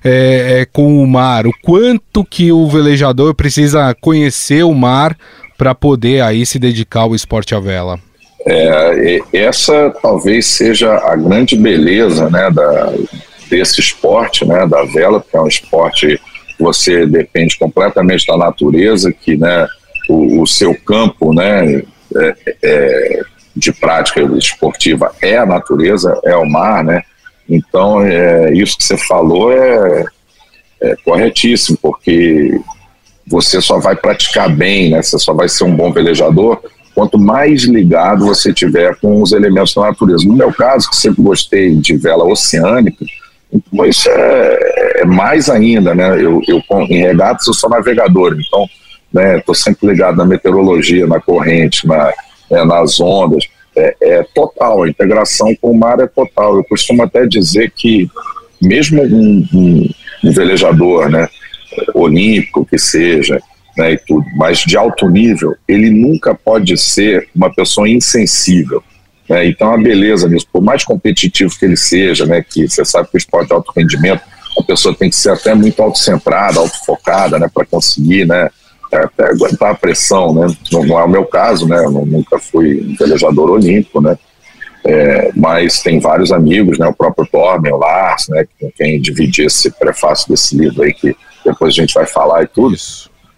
é, 0.04 0.60
é, 0.60 0.64
com 0.66 1.02
o 1.02 1.06
mar? 1.06 1.46
O 1.46 1.52
quanto 1.62 2.22
que 2.24 2.52
o 2.52 2.68
velejador 2.68 3.34
precisa 3.34 3.94
conhecer 4.00 4.62
o 4.64 4.74
mar 4.74 5.16
para 5.58 5.74
poder 5.74 6.22
aí 6.22 6.46
se 6.46 6.56
dedicar 6.58 7.00
ao 7.00 7.16
esporte 7.16 7.52
à 7.54 7.58
vela? 7.58 7.98
É, 8.46 9.20
essa 9.32 9.90
talvez 10.00 10.46
seja 10.46 10.94
a 10.94 11.16
grande 11.16 11.56
beleza 11.56 12.30
né, 12.30 12.48
da, 12.50 12.94
desse 13.50 13.80
esporte, 13.80 14.46
né, 14.46 14.64
da 14.68 14.84
vela, 14.84 15.22
que 15.28 15.36
é 15.36 15.40
um 15.40 15.48
esporte 15.48 16.18
que 16.56 16.62
você 16.62 17.04
depende 17.04 17.58
completamente 17.58 18.24
da 18.26 18.36
natureza, 18.36 19.12
que 19.12 19.36
né, 19.36 19.66
o, 20.08 20.40
o 20.40 20.46
seu 20.46 20.74
campo 20.74 21.34
né, 21.34 21.82
é, 22.16 22.36
é, 22.62 23.20
de 23.54 23.72
prática 23.72 24.20
esportiva 24.38 25.12
é 25.20 25.36
a 25.36 25.44
natureza, 25.44 26.18
é 26.24 26.36
o 26.36 26.48
mar, 26.48 26.84
né? 26.84 27.02
Então, 27.48 28.02
é, 28.02 28.52
isso 28.52 28.76
que 28.76 28.84
você 28.84 28.96
falou 28.96 29.50
é, 29.52 30.04
é 30.82 30.96
corretíssimo, 31.04 31.78
porque 31.80 32.60
você 33.28 33.60
só 33.60 33.78
vai 33.78 33.94
praticar 33.94 34.48
bem, 34.48 34.90
né? 34.90 35.02
Você 35.02 35.18
só 35.18 35.32
vai 35.32 35.48
ser 35.48 35.64
um 35.64 35.74
bom 35.74 35.92
velejador 35.92 36.60
quanto 36.94 37.16
mais 37.16 37.62
ligado 37.62 38.26
você 38.26 38.52
tiver 38.52 38.96
com 38.96 39.22
os 39.22 39.30
elementos 39.32 39.72
da 39.72 39.82
natureza. 39.82 40.26
No 40.26 40.34
meu 40.34 40.52
caso, 40.52 40.90
que 40.90 40.96
sempre 40.96 41.22
gostei 41.22 41.76
de 41.76 41.96
vela 41.96 42.24
oceânica, 42.24 43.04
então 43.52 43.86
isso 43.86 44.08
é, 44.10 45.02
é 45.02 45.04
mais 45.04 45.48
ainda, 45.48 45.94
né? 45.94 46.20
Eu, 46.20 46.40
eu 46.48 46.60
em 46.88 47.02
regatas 47.02 47.46
eu 47.46 47.54
sou 47.54 47.70
navegador, 47.70 48.36
então, 48.38 48.66
né? 49.12 49.38
Estou 49.38 49.54
sempre 49.54 49.86
ligado 49.86 50.16
na 50.16 50.26
meteorologia, 50.26 51.06
na 51.06 51.20
corrente, 51.20 51.86
na, 51.86 52.12
né, 52.50 52.64
nas 52.64 52.98
ondas. 53.00 53.44
É, 53.76 53.96
é, 54.00 54.22
total, 54.34 54.82
a 54.82 54.88
integração 54.88 55.54
com 55.60 55.70
o 55.70 55.78
mar 55.78 56.00
é 56.00 56.06
total. 56.06 56.56
Eu 56.56 56.64
costumo 56.64 57.02
até 57.04 57.26
dizer 57.26 57.72
que 57.76 58.10
mesmo 58.60 59.02
um, 59.02 59.46
um, 59.54 59.90
um 60.24 60.32
velejador, 60.32 61.08
né? 61.08 61.28
Olímpico 61.94 62.64
que 62.64 62.78
seja, 62.78 63.40
né, 63.76 63.92
e 63.92 63.98
tudo, 63.98 64.24
mas 64.36 64.58
de 64.58 64.76
alto 64.76 65.08
nível, 65.08 65.56
ele 65.66 65.90
nunca 65.90 66.34
pode 66.34 66.76
ser 66.76 67.28
uma 67.34 67.52
pessoa 67.52 67.88
insensível. 67.88 68.82
Né? 69.28 69.46
Então, 69.46 69.72
a 69.72 69.76
beleza 69.76 70.28
nisso, 70.28 70.46
por 70.52 70.62
mais 70.62 70.84
competitivo 70.84 71.56
que 71.58 71.64
ele 71.64 71.76
seja, 71.76 72.26
né, 72.26 72.42
que 72.42 72.68
você 72.68 72.84
sabe 72.84 73.08
que 73.08 73.16
o 73.16 73.18
esporte 73.18 73.48
de 73.48 73.54
alto 73.54 73.72
rendimento, 73.76 74.22
a 74.58 74.62
pessoa 74.64 74.94
tem 74.94 75.08
que 75.08 75.16
ser 75.16 75.30
até 75.30 75.54
muito 75.54 75.80
autocentrada, 75.82 76.58
autofocada, 76.58 77.38
né, 77.38 77.48
para 77.52 77.64
conseguir, 77.64 78.26
né, 78.26 78.48
até 78.92 79.30
aguentar 79.30 79.72
a 79.72 79.74
pressão, 79.74 80.34
né? 80.34 80.46
Não, 80.72 80.84
não, 80.84 80.98
é 80.98 81.04
o 81.04 81.08
meu 81.08 81.24
caso, 81.24 81.68
né? 81.68 81.84
Eu 81.84 81.90
nunca 81.90 82.38
fui 82.38 82.80
um 82.80 82.96
velejador 82.96 83.50
olímpico, 83.50 84.00
né? 84.00 84.16
É, 84.84 85.30
mas 85.36 85.82
tem 85.82 86.00
vários 86.00 86.32
amigos, 86.32 86.78
né? 86.78 86.86
O 86.86 86.94
próprio 86.94 87.28
Torben, 87.30 87.72
o 87.72 87.76
Lars, 87.76 88.28
né? 88.28 88.46
Com 88.58 88.70
quem 88.72 89.00
dividi 89.00 89.42
esse 89.42 89.70
prefácio 89.70 90.28
desse 90.30 90.56
livro 90.56 90.82
aí 90.82 90.94
que 90.94 91.14
depois 91.50 91.74
a 91.74 91.76
gente 91.76 91.94
vai 91.94 92.06
falar 92.06 92.42
e 92.42 92.46
tudo. 92.46 92.76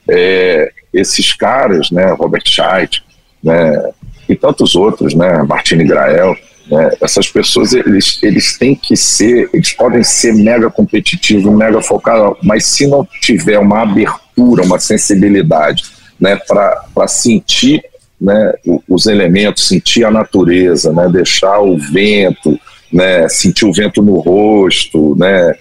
É, 0.08 0.72
esses 0.92 1.32
caras, 1.32 1.90
né, 1.90 2.06
Robert 2.12 2.42
Scheidt, 2.44 3.02
né, 3.42 3.90
e 4.28 4.34
tantos 4.34 4.74
outros, 4.74 5.14
né, 5.14 5.42
Martini 5.42 5.84
Grael, 5.84 6.36
né, 6.70 6.90
essas 7.00 7.28
pessoas, 7.28 7.72
eles, 7.72 8.22
eles 8.22 8.58
têm 8.58 8.74
que 8.74 8.96
ser, 8.96 9.48
eles 9.52 9.72
podem 9.72 10.02
ser 10.02 10.34
mega 10.34 10.70
competitivos, 10.70 11.52
mega 11.52 11.80
focados, 11.80 12.36
mas 12.42 12.66
se 12.66 12.86
não 12.86 13.06
tiver 13.20 13.58
uma 13.58 13.82
abertura, 13.82 14.62
uma 14.62 14.78
sensibilidade, 14.78 15.84
né, 16.18 16.36
para 16.36 17.08
sentir 17.08 17.82
né, 18.20 18.52
os 18.88 19.06
elementos, 19.06 19.66
sentir 19.66 20.04
a 20.04 20.10
natureza, 20.10 20.92
né, 20.92 21.08
deixar 21.08 21.60
o 21.60 21.78
vento, 21.78 22.60
né, 22.92 23.28
sentir 23.28 23.64
o 23.64 23.72
vento 23.72 24.02
no 24.02 24.18
rosto, 24.18 25.16
né, 25.16 25.54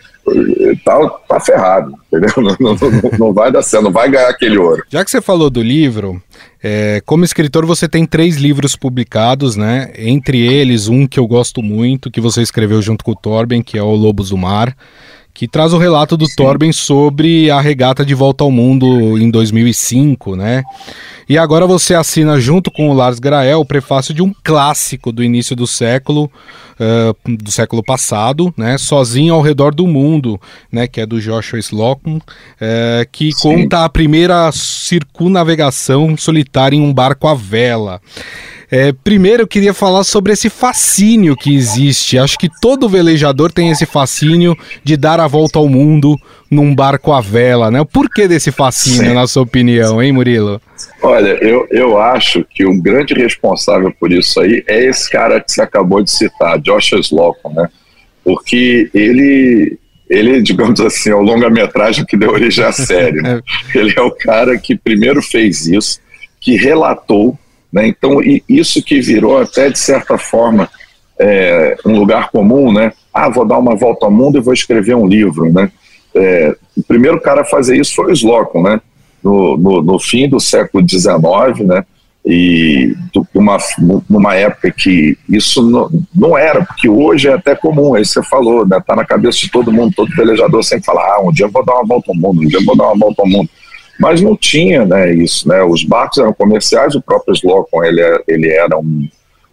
tá, 0.84 1.10
tá 1.28 1.40
ferrado, 1.40 1.94
entendeu? 2.08 2.30
Não, 2.60 2.76
não, 2.76 3.18
não, 3.20 3.34
vai 3.34 3.52
dar 3.52 3.62
certo, 3.62 3.84
não 3.84 3.92
vai 3.92 4.10
ganhar 4.10 4.30
aquele 4.30 4.58
ouro. 4.58 4.84
Já 4.90 5.04
que 5.04 5.12
você 5.12 5.22
falou 5.22 5.50
do 5.50 5.62
livro, 5.62 6.22
é, 6.64 7.02
como 7.06 7.24
escritor 7.24 7.66
você 7.66 7.88
tem 7.88 8.06
três 8.06 8.38
livros 8.38 8.76
publicados, 8.76 9.56
né? 9.56 9.92
Entre 9.98 10.40
eles, 10.40 10.88
um 10.88 11.08
que 11.08 11.20
eu 11.20 11.28
gosto 11.28 11.62
muito, 11.62 12.12
que 12.12 12.22
você 12.22 12.42
escreveu 12.42 12.82
junto 12.82 13.04
com 13.04 13.12
o 13.12 13.16
Torben, 13.16 13.62
que 13.62 13.78
é 13.78 13.84
o 13.84 13.96
Lobos 13.96 14.30
do 14.30 14.38
Mar 14.38 14.76
que 15.40 15.48
traz 15.48 15.72
o 15.72 15.78
relato 15.78 16.18
do 16.18 16.28
Sim. 16.28 16.34
Torben 16.36 16.74
sobre 16.74 17.50
a 17.50 17.62
regata 17.62 18.04
de 18.04 18.14
volta 18.14 18.44
ao 18.44 18.52
mundo 18.52 19.18
em 19.18 19.32
2005, 19.32 20.36
né? 20.36 20.66
E 21.30 21.38
agora 21.38 21.66
você 21.66 21.96
assina 21.96 22.38
junto 22.38 22.70
com 22.70 22.90
o 22.90 22.94
Lars 22.94 23.20
Grael 23.20 23.62
o 23.62 23.66
prefácio 23.66 24.14
de 24.14 24.22
um 24.22 24.34
clássico 24.44 25.14
do 25.14 25.24
início 25.24 25.56
do 25.56 25.66
século, 25.66 26.30
uh, 26.78 27.38
do 27.38 27.50
século 27.52 27.82
passado, 27.82 28.54
né? 28.58 28.78
Sozinho 28.78 29.34
ao 29.34 29.42
redor 29.42 29.74
do 29.74 29.88
mundo, 29.88 30.38
né? 30.70 30.88
Que 30.88 31.00
é 31.00 31.06
do 31.06 31.22
Joshua 31.22 31.58
Slocum, 31.60 32.18
uh, 32.18 32.22
que 33.10 33.32
Sim. 33.32 33.62
conta 33.62 33.86
a 33.86 33.90
primeira 33.90 34.52
circunnavegação 34.52 36.18
solitária 36.18 36.76
em 36.76 36.82
um 36.82 36.94
barco 36.94 37.30
à 37.30 37.34
vela. 37.34 38.02
É, 38.72 38.92
primeiro 38.92 39.44
eu 39.44 39.48
queria 39.48 39.74
falar 39.74 40.04
sobre 40.04 40.32
esse 40.32 40.50
fascínio 40.50 41.36
que 41.36 41.56
existe. 41.56 42.20
Acho 42.20 42.38
que 42.38 42.50
todo 42.62 42.88
velejador 42.88 43.52
tem 43.52 43.72
esse 43.72 43.86
fascínio 43.86 44.56
de 44.84 44.96
dar 44.96 45.20
a 45.20 45.28
volta 45.28 45.58
ao 45.58 45.68
mundo 45.68 46.16
num 46.52 46.76
barco 46.76 47.12
à 47.12 47.20
vela, 47.20 47.72
né? 47.72 47.82
O 47.82 47.86
porquê 47.86 48.28
desse 48.28 48.52
fascínio, 48.52 49.10
Sim. 49.10 49.14
na 49.16 49.26
sua 49.28 49.44
opinião, 49.44 50.02
hein, 50.02 50.12
Murilo? 50.12 50.62
Olha, 51.02 51.38
eu, 51.42 51.68
eu 51.72 51.98
acho 51.98 52.46
que 52.50 52.66
um 52.66 52.80
grande 52.80 53.14
responsável 53.14 53.92
por 54.00 54.12
isso 54.12 54.40
aí 54.40 54.64
é 54.68 54.86
esse 54.86 55.10
cara 55.10 55.42
que 55.42 55.52
você 55.52 55.62
acabou 55.62 56.04
de 56.04 56.12
citar, 56.12 56.60
Josh 56.60 56.92
Slocum, 56.94 57.54
né? 57.54 57.68
Porque 58.24 58.90
ele, 58.94 59.80
ele, 60.08 60.42
digamos 60.44 60.80
assim, 60.80 61.10
é 61.10 61.16
o 61.16 61.22
longa-metragem 61.22 62.06
que 62.06 62.16
deu 62.16 62.32
origem 62.32 62.64
à 62.64 62.72
série. 62.72 63.20
Né? 63.20 63.42
Ele 63.74 63.94
é 63.96 64.02
o 64.02 64.12
cara 64.12 64.58
que 64.58 64.76
primeiro 64.76 65.22
fez 65.22 65.66
isso, 65.66 66.00
que 66.40 66.56
relatou, 66.56 67.38
né? 67.72 67.88
Então, 67.88 68.20
isso 68.48 68.84
que 68.84 69.00
virou 69.00 69.38
até, 69.38 69.70
de 69.70 69.80
certa 69.80 70.18
forma, 70.18 70.70
é, 71.20 71.78
um 71.86 71.98
lugar 71.98 72.32
comum, 72.32 72.72
né? 72.72 72.94
Ah, 73.14 73.30
vou 73.30 73.46
dar 73.46 73.58
uma 73.58 73.76
volta 73.76 74.06
ao 74.06 74.12
mundo 74.12 74.38
e 74.38 74.42
vou 74.42 74.54
escrever 74.54 74.96
um 74.96 75.08
livro, 75.08 75.52
né? 75.52 75.72
É, 76.16 76.56
o 76.76 76.84
primeiro 76.84 77.20
cara 77.20 77.42
a 77.42 77.46
fazer 77.46 77.78
isso 77.78 77.94
foi 77.94 78.08
o 78.08 78.14
Slocum, 78.14 78.64
né? 78.64 78.82
No, 79.24 79.58
no, 79.58 79.82
no 79.82 80.00
fim 80.00 80.28
do 80.28 80.40
século 80.40 80.86
XIX, 80.88 81.68
né? 81.68 81.84
E 82.26 82.96
numa, 83.34 83.58
numa 84.10 84.36
época 84.36 84.72
que 84.72 85.18
isso 85.28 85.68
não, 85.68 85.90
não 86.14 86.38
era, 86.38 86.64
porque 86.64 86.88
hoje 86.88 87.28
é 87.28 87.34
até 87.34 87.56
comum, 87.56 87.96
aí 87.96 88.06
você 88.06 88.22
falou, 88.24 88.68
né? 88.68 88.82
Tá 88.86 88.96
na 88.96 89.06
cabeça 89.06 89.40
de 89.40 89.50
todo 89.50 89.72
mundo, 89.72 89.94
todo 89.96 90.16
velejador 90.16 90.64
sempre 90.64 90.86
fala, 90.86 91.02
ah, 91.02 91.22
um 91.22 91.32
dia 91.32 91.46
eu 91.46 91.52
vou 91.52 91.66
dar 91.66 91.76
uma 91.76 91.86
volta 91.86 92.12
ao 92.12 92.16
mundo, 92.16 92.42
um 92.42 92.48
dia 92.48 92.60
eu 92.60 92.66
vou 92.66 92.76
dar 92.76 92.86
uma 92.86 92.98
volta 92.98 93.22
ao 93.22 93.28
mundo. 93.28 93.50
Mas 94.00 94.22
não 94.22 94.36
tinha, 94.36 94.86
né, 94.86 95.14
isso, 95.14 95.48
né? 95.48 95.62
Os 95.62 95.84
barcos 95.84 96.20
eram 96.20 96.34
comerciais, 96.34 96.96
o 96.96 97.02
próprio 97.02 97.34
Slocum, 97.34 97.84
ele, 97.84 98.02
é, 98.02 98.24
ele 98.28 98.50
era 98.50 98.78
um, 98.78 99.08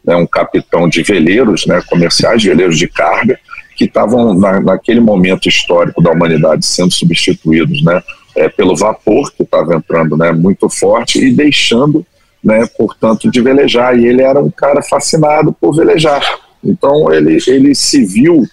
né, 0.04 0.14
um 0.14 0.26
capitão 0.26 0.88
de 0.88 1.02
veleiros, 1.02 1.66
né, 1.66 1.82
comerciais, 1.88 2.44
veleiros 2.44 2.78
de 2.78 2.86
carga, 2.86 3.38
que 3.76 3.84
estavam 3.84 4.32
na, 4.34 4.60
naquele 4.60 5.00
momento 5.00 5.48
histórico 5.48 6.00
da 6.00 6.12
humanidade 6.12 6.64
sendo 6.64 6.92
substituídos, 6.92 7.82
né, 7.82 8.00
é, 8.36 8.48
pelo 8.48 8.76
vapor 8.76 9.32
que 9.32 9.42
estava 9.42 9.74
entrando, 9.74 10.16
né, 10.16 10.30
muito 10.30 10.68
forte 10.68 11.18
e 11.18 11.32
deixando, 11.32 12.06
né, 12.42 12.64
portanto, 12.78 13.28
de 13.28 13.40
velejar. 13.40 13.98
E 13.98 14.06
ele 14.06 14.22
era 14.22 14.40
um 14.40 14.50
cara 14.50 14.80
fascinado 14.80 15.52
por 15.52 15.74
velejar. 15.74 16.22
Então 16.62 17.12
ele 17.12 17.38
ele 17.48 17.74
se 17.74 18.04
viu 18.04 18.44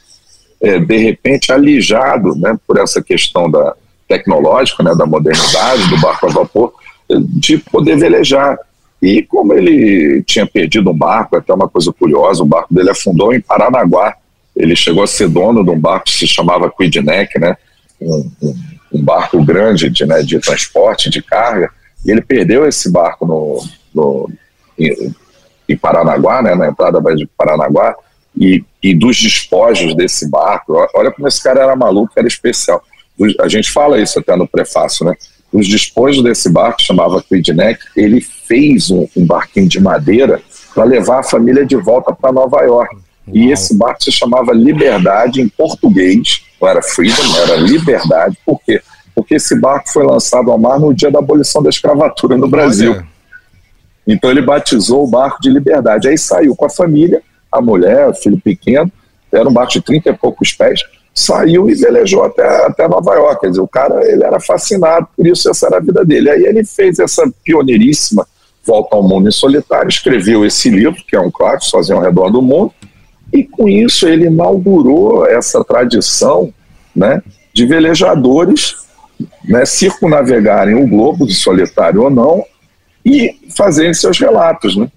é, 0.62 0.80
de 0.80 0.98
repente 0.98 1.52
alijado, 1.52 2.36
né, 2.36 2.58
por 2.66 2.80
essa 2.80 3.02
questão 3.02 3.50
da 3.50 3.76
tecnológica, 4.08 4.84
né, 4.84 4.94
da 4.96 5.06
modernidade 5.06 5.90
do 5.90 6.00
barco 6.00 6.28
a 6.28 6.30
vapor, 6.30 6.74
de 7.10 7.58
poder 7.58 7.98
velejar. 7.98 8.58
E 9.02 9.22
como 9.22 9.54
ele 9.54 10.24
tinha 10.24 10.46
perdido 10.46 10.92
um 10.92 10.98
barco, 10.98 11.36
até 11.36 11.54
uma 11.54 11.68
coisa 11.68 11.92
curiosa, 11.92 12.42
o 12.42 12.46
barco 12.46 12.74
dele 12.74 12.90
afundou 12.90 13.34
em 13.34 13.42
Paranaguá. 13.42 14.16
Ele 14.56 14.76
chegou 14.76 15.04
a 15.04 15.08
ser 15.08 15.28
dono 15.28 15.64
de 15.64 15.70
um 15.72 15.80
barco 15.80 16.06
que 16.06 16.14
se 16.14 16.28
chamava 16.28 16.72
Quidneck, 16.72 17.38
né? 17.40 17.58
Um, 18.00 18.32
um, 18.94 19.04
barco 19.04 19.44
grande 19.44 19.90
de, 19.90 20.06
né, 20.06 20.22
de 20.22 20.40
transporte, 20.40 21.10
de 21.10 21.22
carga, 21.22 21.70
e 22.06 22.12
ele 22.12 22.22
perdeu 22.22 22.68
esse 22.68 22.92
barco 22.92 23.26
no, 23.26 23.64
no 23.94 24.30
em, 24.78 25.14
em, 25.68 25.78
Paranaguá, 25.78 26.42
né, 26.42 26.54
na 26.54 26.68
entrada 26.68 27.02
de 27.16 27.26
Paranaguá, 27.38 27.96
e, 28.38 28.64
e 28.82 28.94
dos 28.94 29.22
despojos 29.22 29.96
desse 29.96 30.30
barco, 30.30 30.74
olha 30.96 31.12
como 31.12 31.28
esse 31.28 31.42
cara 31.42 31.62
era 31.62 31.76
maluco, 31.76 32.14
era 32.16 32.28
especial. 32.28 32.84
A 33.40 33.48
gente 33.48 33.72
fala 33.72 34.00
isso 34.00 34.20
até 34.20 34.36
no 34.36 34.48
prefácio, 34.48 35.06
né? 35.06 35.16
os 35.54 35.68
despojos 35.68 36.24
desse 36.24 36.50
barco, 36.50 36.82
chamava 36.82 37.22
Quidneck, 37.22 37.80
ele 37.96 38.20
fez 38.20 38.90
um, 38.90 39.08
um 39.16 39.26
barquinho 39.26 39.70
de 39.70 39.80
madeira 39.80 40.42
para 40.74 40.84
levar 40.84 41.20
a 41.20 41.24
família 41.24 41.64
de 41.64 41.76
volta 41.76 42.14
para 42.14 42.32
Nova 42.32 42.62
York. 42.62 42.98
E 43.32 43.52
esse 43.52 43.78
barco 43.78 44.04
se 44.04 44.12
chamava 44.12 44.52
Liberdade 44.52 45.40
em 45.40 45.48
português, 45.48 46.44
não 46.60 46.68
era 46.68 46.82
Freedom, 46.82 47.38
era 47.44 47.56
Liberdade. 47.56 48.38
Por 48.44 48.60
quê? 48.66 48.82
Porque 49.16 49.36
esse 49.36 49.58
barco 49.60 49.92
foi 49.92 50.04
lançado 50.04 50.52
ao 50.52 50.58
mar 50.58 50.80
no 50.80 50.92
dia 50.92 51.12
da 51.12 51.20
abolição 51.20 51.62
da 51.62 51.70
escravatura 51.70 52.36
no 52.36 52.50
Brasil. 52.50 52.94
Olha. 52.94 53.08
Então 54.08 54.32
ele 54.32 54.42
batizou 54.42 55.04
o 55.04 55.10
barco 55.10 55.40
de 55.40 55.52
Liberdade. 55.52 56.10
Aí 56.10 56.18
saiu 56.18 56.56
com 56.56 56.66
a 56.66 56.70
família, 56.70 57.22
a 57.52 57.62
mulher, 57.62 58.10
o 58.10 58.14
filho 58.14 58.42
pequeno, 58.42 58.92
era 59.32 59.48
um 59.48 59.54
barco 59.54 59.74
de 59.74 59.82
30 59.82 60.10
e 60.10 60.14
poucos 60.14 60.52
pés, 60.52 60.82
saiu 61.14 61.70
e 61.70 61.76
velejou 61.76 62.24
até, 62.24 62.66
até 62.66 62.88
Nova 62.88 63.14
York. 63.14 63.42
Quer 63.42 63.50
dizer, 63.50 63.62
o 63.62 63.68
cara 63.68 64.04
ele 64.10 64.24
era 64.24 64.40
fascinado 64.40 65.08
por 65.16 65.28
isso, 65.28 65.50
essa 65.50 65.68
era 65.68 65.78
a 65.78 65.82
vida 65.82 66.04
dele. 66.04 66.30
Aí 66.30 66.44
ele 66.44 66.66
fez 66.66 67.00
essa 67.00 67.30
pioneiríssima 67.44 68.28
volta 68.66 68.96
ao 68.96 69.04
mundo 69.04 69.28
em 69.28 69.32
solitário, 69.32 69.90
escreveu 69.90 70.46
esse 70.46 70.70
livro, 70.70 71.04
que 71.08 71.16
é 71.16 71.20
um 71.20 71.30
clássico, 71.30 71.72
Sozinho 71.72 71.98
ao 71.98 72.04
Redor 72.04 72.32
do 72.32 72.42
Mundo, 72.42 72.74
e 73.32 73.44
com 73.44 73.68
isso 73.68 74.08
ele 74.08 74.28
inaugurou 74.28 75.26
essa 75.26 75.64
tradição 75.64 76.54
né, 76.96 77.22
de 77.54 77.66
velejadores 77.66 78.76
né, 79.44 79.66
circunnavegarem 79.66 80.76
o 80.76 80.88
globo, 80.88 81.28
de 81.28 81.34
solitário 81.34 82.04
ou 82.04 82.10
não, 82.10 82.44
e 83.06 83.36
fazerem 83.56 83.94
seus 83.94 84.18
relatos. 84.18 84.78
Né? 84.78 84.88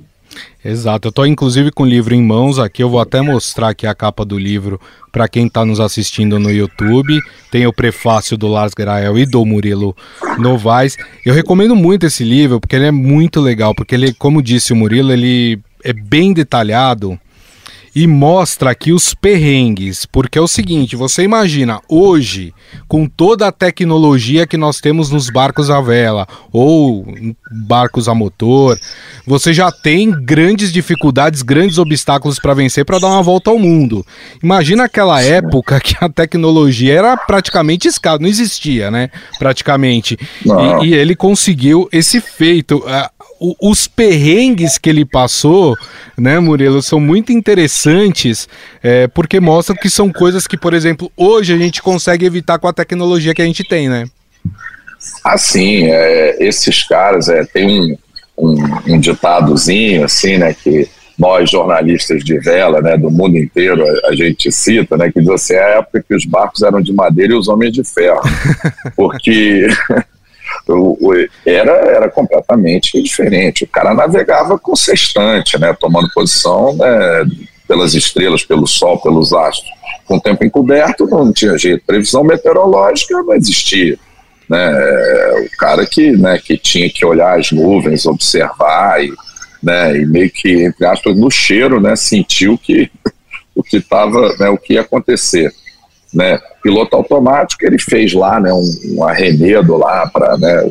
Exato, 0.64 1.08
eu 1.08 1.10
estou 1.10 1.26
inclusive 1.26 1.70
com 1.70 1.84
o 1.84 1.86
livro 1.86 2.14
em 2.14 2.22
mãos 2.22 2.58
aqui, 2.58 2.82
eu 2.82 2.90
vou 2.90 3.00
até 3.00 3.20
mostrar 3.20 3.68
aqui 3.68 3.86
a 3.86 3.94
capa 3.94 4.24
do 4.24 4.38
livro 4.38 4.80
para 5.12 5.28
quem 5.28 5.46
está 5.46 5.64
nos 5.64 5.80
assistindo 5.80 6.38
no 6.38 6.50
YouTube. 6.50 7.18
Tem 7.50 7.66
o 7.66 7.72
prefácio 7.72 8.36
do 8.36 8.48
Lars 8.48 8.74
Grael 8.74 9.18
e 9.18 9.24
do 9.24 9.44
Murilo 9.44 9.96
Novaes. 10.38 10.96
Eu 11.24 11.32
recomendo 11.32 11.74
muito 11.74 12.04
esse 12.06 12.24
livro 12.24 12.60
porque 12.60 12.76
ele 12.76 12.86
é 12.86 12.90
muito 12.90 13.40
legal, 13.40 13.74
porque 13.74 13.94
ele, 13.94 14.12
como 14.12 14.42
disse 14.42 14.72
o 14.72 14.76
Murilo, 14.76 15.12
ele 15.12 15.58
é 15.84 15.92
bem 15.92 16.32
detalhado 16.32 17.18
e 17.96 18.06
mostra 18.06 18.72
aqui 18.72 18.92
os 18.92 19.14
perrengues, 19.14 20.04
porque 20.04 20.38
é 20.38 20.42
o 20.42 20.46
seguinte, 20.46 20.94
você 20.94 21.22
imagina 21.22 21.80
hoje 21.88 22.52
com 22.86 23.06
toda 23.06 23.48
a 23.48 23.52
tecnologia 23.52 24.46
que 24.46 24.58
nós 24.58 24.82
temos 24.82 25.10
nos 25.10 25.30
barcos 25.30 25.70
a 25.70 25.80
vela 25.80 26.28
ou 26.52 27.06
barcos 27.50 28.06
a 28.06 28.14
motor, 28.14 28.78
você 29.26 29.54
já 29.54 29.72
tem 29.72 30.10
grandes 30.10 30.70
dificuldades, 30.70 31.40
grandes 31.40 31.78
obstáculos 31.78 32.38
para 32.38 32.52
vencer 32.52 32.84
para 32.84 32.98
dar 32.98 33.08
uma 33.08 33.22
volta 33.22 33.48
ao 33.48 33.58
mundo. 33.58 34.04
Imagina 34.42 34.84
aquela 34.84 35.22
época 35.22 35.80
que 35.80 35.96
a 35.98 36.10
tecnologia 36.10 36.92
era 36.92 37.16
praticamente 37.16 37.88
escassa, 37.88 38.18
não 38.18 38.28
existia, 38.28 38.90
né? 38.90 39.08
Praticamente. 39.38 40.18
E, 40.44 40.88
e, 40.88 40.94
ele 40.94 41.16
conseguiu 41.16 41.88
esse 41.90 42.20
feito 42.20 42.84
o, 43.40 43.70
os 43.70 43.86
perrengues 43.86 44.78
que 44.78 44.88
ele 44.88 45.04
passou, 45.04 45.76
né, 46.16 46.38
Murilo, 46.38 46.82
são 46.82 47.00
muito 47.00 47.32
interessantes, 47.32 48.48
é, 48.82 49.06
porque 49.08 49.40
mostram 49.40 49.76
que 49.76 49.90
são 49.90 50.12
coisas 50.12 50.46
que, 50.46 50.56
por 50.56 50.74
exemplo, 50.74 51.10
hoje 51.16 51.52
a 51.52 51.58
gente 51.58 51.82
consegue 51.82 52.24
evitar 52.24 52.58
com 52.58 52.68
a 52.68 52.72
tecnologia 52.72 53.34
que 53.34 53.42
a 53.42 53.46
gente 53.46 53.64
tem, 53.64 53.88
né? 53.88 54.06
Assim, 55.24 55.86
é, 55.86 56.36
esses 56.42 56.86
caras, 56.86 57.28
é, 57.28 57.44
tem 57.44 57.80
um, 57.80 57.96
um, 58.38 58.94
um, 58.94 58.98
ditadozinho, 58.98 60.04
assim, 60.04 60.38
né, 60.38 60.54
que 60.54 60.88
nós 61.18 61.50
jornalistas 61.50 62.22
de 62.22 62.38
vela, 62.38 62.80
né, 62.80 62.96
do 62.96 63.10
mundo 63.10 63.36
inteiro, 63.36 63.84
a, 63.84 64.08
a 64.10 64.14
gente 64.14 64.50
cita, 64.52 64.96
né, 64.96 65.10
que 65.10 65.20
diz 65.20 65.30
assim, 65.30 65.54
é 65.54 65.62
a 65.62 65.78
época 65.78 66.04
que 66.06 66.14
os 66.14 66.24
barcos 66.24 66.62
eram 66.62 66.80
de 66.80 66.92
madeira 66.92 67.32
e 67.32 67.36
os 67.36 67.48
homens 67.48 67.72
de 67.72 67.84
ferro, 67.84 68.20
porque 68.96 69.66
era, 71.44 71.73
era 71.73 72.11
completamente 72.11 73.00
diferente. 73.00 73.64
O 73.64 73.68
cara 73.68 73.94
navegava 73.94 74.58
com 74.58 74.75
sextante, 74.75 75.58
né, 75.58 75.76
tomando 75.78 76.11
posição 76.12 76.75
né, 76.76 77.25
pelas 77.68 77.94
estrelas, 77.94 78.44
pelo 78.44 78.66
sol, 78.66 79.00
pelos 79.00 79.32
astros. 79.32 79.70
Com 80.04 80.16
o 80.16 80.20
tempo 80.20 80.44
encoberto 80.44 81.06
não 81.06 81.32
tinha 81.32 81.56
jeito. 81.58 81.85
Previsão 81.87 82.25
meteorológica 82.25 83.23
não 83.23 83.35
existia. 83.35 83.99
Né, 84.49 84.73
o 85.44 85.56
cara 85.58 85.85
que, 85.85 86.12
né, 86.12 86.38
que 86.38 86.56
tinha 86.56 86.88
que 86.88 87.04
olhar 87.04 87.38
as 87.38 87.50
nuvens, 87.50 88.06
observar 88.06 89.04
e, 89.04 89.12
né, 89.62 89.96
e 89.96 90.06
meio 90.06 90.30
que, 90.30 90.64
entre 90.64 90.87
aspas, 90.87 91.16
no 91.16 91.30
cheiro, 91.30 91.80
né, 91.80 91.96
sentiu 91.96 92.56
que 92.58 92.90
o 93.54 93.62
que 93.62 93.78
estava, 93.78 94.37
né, 94.37 94.49
o 94.49 94.58
que 94.58 94.75
ia 94.75 94.82
acontecer 94.82 95.52
né, 96.12 96.38
piloto 96.62 96.96
automático, 96.96 97.64
ele 97.64 97.78
fez 97.78 98.12
lá, 98.12 98.40
né, 98.40 98.52
um, 98.52 98.96
um 98.96 99.04
arremedo 99.04 99.76
lá 99.76 100.06
para, 100.08 100.36
né, 100.36 100.70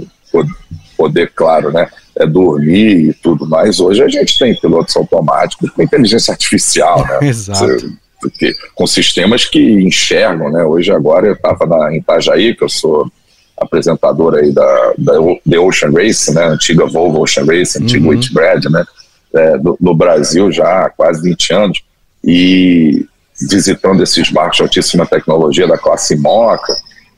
poder, 0.98 1.32
claro, 1.36 1.72
né, 1.72 1.88
é, 2.18 2.26
dormir 2.26 3.10
e 3.10 3.14
tudo 3.14 3.48
mais. 3.48 3.80
Hoje 3.80 4.02
a 4.02 4.08
gente 4.08 4.38
tem 4.38 4.56
pilotos 4.60 4.96
automáticos 4.96 5.70
com 5.70 5.82
inteligência 5.82 6.32
artificial, 6.32 7.06
né? 7.06 7.28
Exato. 7.28 7.94
Porque, 8.22 8.56
com 8.74 8.88
sistemas 8.88 9.46
que 9.46 9.60
enxergam, 9.60 10.50
né? 10.50 10.64
Hoje 10.64 10.92
agora 10.92 11.28
eu 11.28 11.34
estava 11.34 11.94
em 11.94 11.98
Itajaí, 11.98 12.56
que 12.56 12.64
eu 12.64 12.70
sou 12.70 13.12
apresentador 13.58 14.36
aí 14.36 14.52
da, 14.52 14.94
da 14.98 15.14
The 15.48 15.60
Ocean 15.60 15.92
Race, 15.92 16.34
né? 16.34 16.46
Antiga 16.46 16.86
Volvo 16.88 17.22
Ocean 17.22 17.46
Race, 17.46 17.78
antigo 17.78 18.06
uhum. 18.06 18.12
Whitbread, 18.12 18.70
né? 18.70 18.84
É, 19.34 19.58
no, 19.58 19.78
no 19.80 19.94
Brasil 19.94 20.52
já 20.52 20.86
há 20.86 20.90
quase 20.90 21.22
20 21.22 21.54
anos. 21.54 21.84
E 22.24 23.06
visitando 23.40 24.02
esses 24.02 24.30
barcos 24.30 24.58
de 24.58 24.64
altíssima 24.64 25.06
tecnologia 25.06 25.68
da 25.68 25.78
classe 25.78 26.16
Moca, 26.16 26.74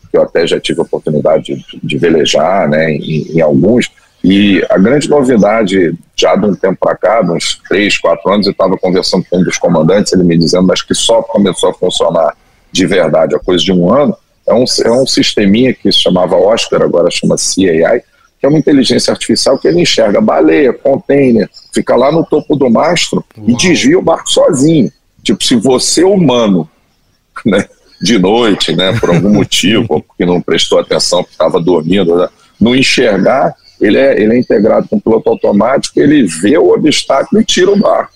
que 0.10 0.18
eu 0.18 0.24
até 0.24 0.48
já 0.48 0.60
tive 0.60 0.80
a 0.80 0.84
oportunidade 0.84 1.56
de, 1.56 1.80
de 1.82 1.98
velejar 1.98 2.68
né, 2.68 2.92
em, 2.92 3.38
em, 3.38 3.42
alguns. 3.42 3.90
E 4.24 4.66
a 4.70 4.78
grande 4.78 5.10
novidade, 5.10 5.94
já 6.16 6.36
de 6.36 6.46
um 6.46 6.56
tempo 6.56 6.78
para 6.80 6.96
cá, 6.96 7.22
de 7.22 7.32
uns 7.32 7.62
três, 7.70 7.98
quatro 7.98 8.32
anos, 8.32 8.48
eu 8.48 8.52
estava 8.52 8.78
conversando 8.78 9.26
com 9.30 9.40
um 9.40 9.44
dos 9.44 9.58
comandantes, 9.58 10.14
ele 10.14 10.24
me 10.24 10.38
dizendo, 10.38 10.66
mas 10.66 10.82
que 10.82 10.96
só 10.96 11.22
começou 11.22 11.70
a 11.70 11.74
funcionar 11.74 12.36
de 12.72 12.86
verdade 12.86 13.36
há 13.36 13.40
coisa 13.40 13.64
de 13.64 13.72
um 13.72 13.94
ano, 13.94 14.16
é 14.48 14.54
um, 14.54 14.64
é 14.86 14.92
um 14.92 15.06
sisteminha 15.06 15.74
que 15.74 15.92
se 15.92 16.00
chamava 16.00 16.36
Oscar, 16.36 16.82
agora 16.82 17.12
chama 17.12 17.36
CAI, 17.36 18.02
que 18.40 18.46
é 18.46 18.50
uma 18.50 18.58
inteligência 18.58 19.12
artificial 19.12 19.58
que 19.58 19.68
ele 19.68 19.82
enxerga 19.82 20.22
baleia, 20.22 20.72
container, 20.72 21.50
fica 21.74 21.96
lá 21.96 22.12
no 22.12 22.26
topo 22.26 22.56
do 22.56 22.70
mastro 22.70 23.24
Uau. 23.38 23.50
e 23.50 23.56
desvia 23.58 24.00
o 24.00 24.02
barco 24.02 24.30
sozinho. 24.30 24.92
Tipo, 25.28 25.44
se 25.44 25.56
você, 25.58 26.06
humano, 26.06 26.70
né, 27.46 27.66
de 28.02 28.18
noite, 28.18 28.74
né, 28.74 28.98
por 28.98 29.10
algum 29.10 29.30
motivo, 29.30 30.02
porque 30.02 30.26
não 30.26 30.42
prestou 30.42 30.80
atenção, 30.80 31.20
porque 31.22 31.34
estava 31.34 31.60
dormindo, 31.60 32.16
né, 32.16 32.30
não 32.60 32.74
enxergar, 32.74 33.54
ele 33.80 33.98
é, 33.98 34.22
ele 34.22 34.34
é 34.34 34.40
integrado 34.40 34.88
com 34.88 34.96
o 34.96 35.02
piloto 35.02 35.30
automático, 35.30 36.00
ele 36.00 36.24
vê 36.24 36.58
o 36.58 36.72
obstáculo 36.72 37.42
e 37.42 37.46
tira 37.46 37.72
o 37.72 37.78
barco. 37.78 38.14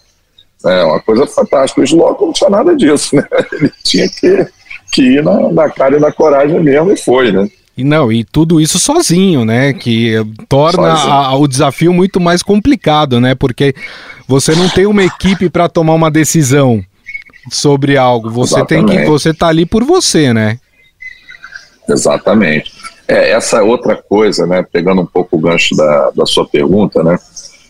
É 0.65 0.83
uma 0.83 1.01
coisa 1.01 1.27
fantástica. 1.27 1.81
O 1.81 1.83
Sloco 1.83 2.25
não 2.25 2.33
tinha 2.33 2.49
nada 2.49 2.75
disso, 2.75 3.15
né? 3.15 3.23
Ele 3.51 3.71
tinha 3.83 4.07
que, 4.07 4.47
que 4.91 5.01
ir 5.01 5.23
na, 5.23 5.51
na 5.51 5.69
cara 5.71 5.97
e 5.97 5.99
na 5.99 6.11
coragem 6.11 6.59
mesmo 6.59 6.91
e 6.91 6.97
foi, 6.97 7.31
né? 7.31 7.49
E 7.75 7.83
não, 7.83 8.11
e 8.11 8.23
tudo 8.23 8.61
isso 8.61 8.77
sozinho, 8.77 9.43
né? 9.43 9.73
Que 9.73 10.13
torna 10.47 10.93
a, 10.93 11.35
o 11.35 11.47
desafio 11.47 11.91
muito 11.91 12.19
mais 12.19 12.43
complicado, 12.43 13.19
né? 13.19 13.33
Porque 13.33 13.73
você 14.27 14.53
não 14.53 14.69
tem 14.69 14.85
uma 14.85 15.03
equipe 15.03 15.49
para 15.49 15.67
tomar 15.67 15.95
uma 15.95 16.11
decisão 16.11 16.83
sobre 17.49 17.97
algo. 17.97 18.29
Você 18.29 18.55
Exatamente. 18.55 18.87
tem 18.87 18.99
que 19.01 19.09
você 19.09 19.33
tá 19.33 19.47
ali 19.47 19.65
por 19.65 19.83
você, 19.83 20.33
né? 20.33 20.59
Exatamente. 21.89 22.71
É, 23.07 23.31
essa 23.31 23.57
é 23.57 23.61
outra 23.61 23.95
coisa, 23.95 24.45
né? 24.45 24.65
Pegando 24.71 25.01
um 25.01 25.05
pouco 25.05 25.35
o 25.35 25.39
gancho 25.39 25.75
da, 25.75 26.11
da 26.11 26.25
sua 26.25 26.47
pergunta, 26.47 27.03
né? 27.03 27.17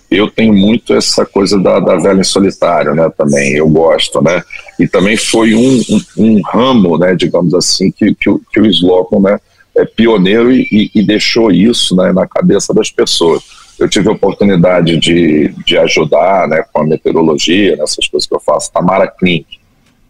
Eu 0.10 0.30
tenho 0.30 0.54
muito 0.54 0.94
essa 0.94 1.26
coisa 1.26 1.58
da, 1.58 1.80
da 1.80 1.96
velha 1.96 2.20
em 2.20 2.24
solitário, 2.24 2.94
né? 2.94 3.10
Também 3.18 3.54
eu 3.54 3.68
gosto, 3.70 4.22
né? 4.22 4.44
E 4.78 4.88
também 4.88 5.16
foi 5.16 5.56
um, 5.56 5.82
um, 5.90 6.02
um 6.18 6.42
ramo, 6.42 6.98
né? 6.98 7.16
Digamos 7.16 7.54
assim, 7.54 7.92
que, 7.92 8.14
que, 8.14 8.30
que 8.52 8.60
o 8.60 8.66
Slocum, 8.66 9.22
né? 9.22 9.40
É 9.76 9.86
pioneiro 9.86 10.52
e, 10.52 10.92
e, 10.94 11.02
deixou 11.02 11.50
isso 11.50 11.96
né, 11.96 12.12
na 12.12 12.28
cabeça 12.28 12.74
das 12.74 12.92
pessoas. 12.92 13.42
Eu 13.80 13.88
tive 13.88 14.10
a 14.10 14.12
oportunidade 14.12 15.00
de, 15.00 15.48
de 15.66 15.78
ajudar 15.78 16.46
né, 16.50 16.62
com 16.74 16.82
a 16.82 16.86
meteorologia, 16.86 17.78
nessas 17.78 18.06
coisas 18.06 18.28
que 18.28 18.36
eu 18.36 18.40
faço, 18.42 18.70
Tamara 18.70 19.08
Klink, 19.08 19.61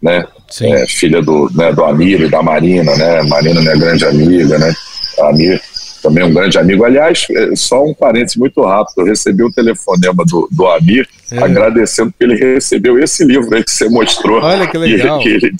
né? 0.02 0.26
É, 0.60 0.86
filha 0.86 1.22
do, 1.22 1.50
né, 1.54 1.72
do 1.72 1.84
Amir 1.84 2.22
e 2.22 2.28
da 2.28 2.42
Marina, 2.42 2.94
né? 2.96 3.22
Marina, 3.22 3.60
minha 3.60 3.76
grande 3.76 4.04
amiga, 4.04 4.58
né? 4.58 4.74
Amir 5.20 5.60
também 6.02 6.24
um 6.24 6.34
grande 6.34 6.58
amigo. 6.58 6.84
Aliás, 6.84 7.26
é, 7.30 7.54
só 7.54 7.84
um 7.84 7.94
parênteses 7.94 8.36
muito 8.36 8.60
rápido: 8.62 8.98
eu 8.98 9.04
recebi 9.06 9.44
um 9.44 9.50
telefonema 9.50 10.24
do, 10.26 10.48
do 10.50 10.66
Amir 10.66 11.08
é. 11.30 11.38
agradecendo 11.38 12.12
que 12.18 12.24
ele 12.24 12.34
recebeu 12.34 12.98
esse 12.98 13.24
livro 13.24 13.54
aí 13.54 13.62
que 13.62 13.70
você 13.70 13.88
mostrou. 13.88 14.42
Olha 14.42 14.66
que 14.66 14.76
legal. 14.76 15.22
E 15.22 15.28
ele, 15.28 15.54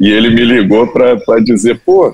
e 0.00 0.10
ele 0.10 0.30
me 0.30 0.44
ligou 0.44 0.88
para 0.88 1.40
dizer: 1.40 1.80
pô, 1.86 2.12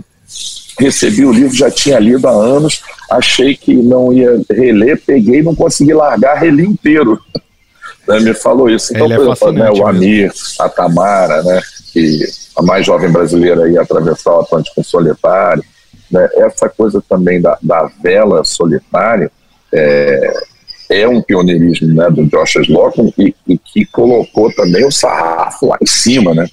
recebi 0.78 1.24
o 1.24 1.32
livro, 1.32 1.56
já 1.56 1.70
tinha 1.70 1.98
lido 1.98 2.28
há 2.28 2.32
anos, 2.32 2.82
achei 3.10 3.56
que 3.56 3.74
não 3.74 4.12
ia 4.12 4.40
reler, 4.50 5.00
peguei 5.04 5.42
não 5.42 5.54
consegui 5.54 5.94
largar, 5.94 6.38
reli 6.38 6.64
inteiro. 6.64 7.18
Né, 8.06 8.20
me 8.20 8.34
falou 8.34 8.68
isso. 8.68 8.92
Então, 8.92 9.06
Ele 9.06 9.16
por 9.16 9.32
exemplo, 9.32 9.52
né, 9.52 9.70
o 9.70 9.86
Amir, 9.86 10.32
a 10.60 10.68
Tamara, 10.68 11.42
né, 11.42 11.60
que 11.92 12.20
a 12.56 12.62
mais 12.62 12.84
jovem 12.84 13.10
brasileira 13.10 13.68
ia 13.68 13.82
atravessar 13.82 14.34
o 14.34 14.40
Atlântico 14.40 14.84
solitário, 14.84 15.64
né, 16.10 16.28
essa 16.36 16.68
coisa 16.68 17.02
também 17.08 17.40
da, 17.40 17.58
da 17.62 17.90
vela 18.02 18.44
solitária 18.44 19.30
é, 19.72 20.32
é 20.90 21.08
um 21.08 21.20
pioneirismo 21.20 21.94
né, 21.94 22.08
do 22.10 22.24
Josh 22.26 22.56
Slocum 22.56 23.10
e, 23.18 23.34
e, 23.48 23.58
que 23.58 23.84
colocou 23.86 24.52
também 24.54 24.84
o 24.84 24.92
sarrafo 24.92 25.66
lá 25.66 25.76
em 25.80 25.86
cima, 25.86 26.34
né? 26.34 26.46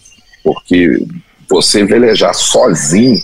Porque 0.44 1.06
você 1.48 1.84
velejar 1.84 2.34
sozinho 2.34 3.20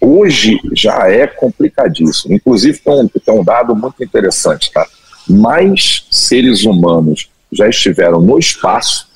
hoje 0.00 0.60
já 0.72 1.08
é 1.08 1.26
complicadíssimo. 1.26 2.34
Inclusive 2.34 2.78
tem 2.78 2.92
um, 2.92 3.08
tem 3.08 3.34
um 3.34 3.42
dado 3.42 3.74
muito 3.74 4.02
interessante, 4.04 4.70
tá? 4.72 4.86
Mais 5.28 6.06
seres 6.10 6.64
humanos 6.64 7.28
já 7.52 7.68
estiveram 7.68 8.20
no 8.20 8.38
espaço, 8.38 9.08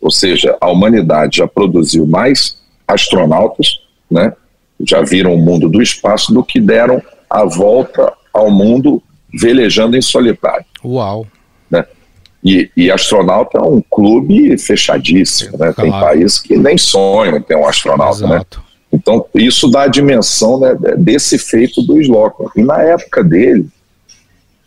ou 0.00 0.10
seja, 0.10 0.56
a 0.60 0.68
humanidade 0.70 1.38
já 1.38 1.46
produziu 1.46 2.06
mais 2.06 2.58
astronautas, 2.86 3.80
né? 4.10 4.32
Já 4.80 5.02
viram 5.02 5.34
o 5.34 5.38
mundo 5.38 5.68
do 5.68 5.80
espaço 5.82 6.32
do 6.32 6.44
que 6.44 6.60
deram 6.60 7.02
a 7.30 7.44
volta 7.44 8.12
ao 8.32 8.50
mundo 8.50 9.02
velejando 9.32 9.96
em 9.96 10.02
solitário. 10.02 10.64
Uau! 10.84 11.26
Né? 11.70 11.84
E, 12.44 12.70
e 12.76 12.90
astronauta 12.90 13.58
é 13.58 13.62
um 13.62 13.82
clube 13.90 14.56
fechadíssimo, 14.58 15.52
né? 15.58 15.72
Claro. 15.72 15.74
Tem 15.74 15.90
países 15.90 16.38
que 16.38 16.56
nem 16.56 16.76
sonham 16.76 17.36
em 17.36 17.42
ter 17.42 17.56
um 17.56 17.66
astronauta, 17.66 18.26
né? 18.26 18.36
Exato. 18.36 18.58
né? 18.58 18.66
Então, 18.92 19.26
isso 19.34 19.68
dá 19.68 19.82
a 19.82 19.88
dimensão 19.88 20.60
né, 20.60 20.74
desse 20.96 21.38
feito 21.38 21.82
do 21.82 22.00
Slocum. 22.00 22.48
E 22.56 22.62
na 22.62 22.80
época 22.82 23.22
dele, 23.22 23.68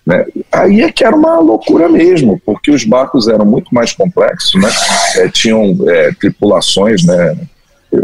né, 0.10 0.26
aí 0.52 0.82
é 0.82 0.92
que 0.92 1.06
era 1.06 1.16
uma 1.16 1.40
loucura 1.40 1.88
mesmo, 1.88 2.42
porque 2.44 2.72
os 2.72 2.84
barcos 2.84 3.28
eram 3.28 3.46
muito 3.46 3.74
mais 3.74 3.94
complexos, 3.94 4.60
né, 4.60 4.70
é, 5.18 5.30
tinham 5.30 5.78
é, 5.88 6.12
tripulações 6.14 7.06
né, 7.06 7.38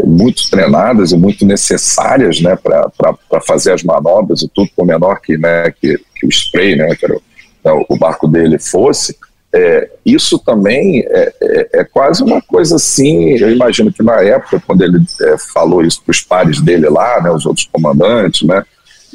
muito 0.04 0.48
treinadas 0.48 1.10
e 1.10 1.16
muito 1.16 1.44
necessárias 1.44 2.40
né, 2.40 2.56
para 2.56 3.40
fazer 3.40 3.72
as 3.72 3.82
manobras 3.82 4.42
e 4.42 4.48
tudo, 4.48 4.70
por 4.76 4.86
menor 4.86 5.20
que, 5.20 5.36
né, 5.36 5.72
que, 5.72 5.98
que 6.14 6.26
o 6.26 6.30
spray, 6.30 6.76
né, 6.76 6.94
que 6.94 7.04
era 7.04 7.16
o, 7.16 7.22
né, 7.64 7.84
o 7.88 7.98
barco 7.98 8.28
dele 8.28 8.58
fosse, 8.60 9.16
é, 9.52 9.90
isso 10.04 10.38
também 10.38 11.00
é, 11.08 11.32
é, 11.42 11.68
é, 11.80 11.84
quase 11.84 12.22
uma 12.22 12.42
coisa 12.42 12.76
assim. 12.76 13.30
Eu 13.38 13.50
imagino 13.50 13.90
que 13.90 14.02
na 14.02 14.20
época, 14.20 14.62
quando 14.66 14.82
ele 14.82 14.98
é, 15.22 15.36
falou 15.52 15.82
isso 15.82 16.02
para 16.04 16.10
os 16.10 16.20
pares 16.20 16.60
dele 16.60 16.88
lá, 16.90 17.22
né, 17.22 17.30
os 17.30 17.46
outros 17.46 17.66
comandantes, 17.72 18.46
né, 18.46 18.62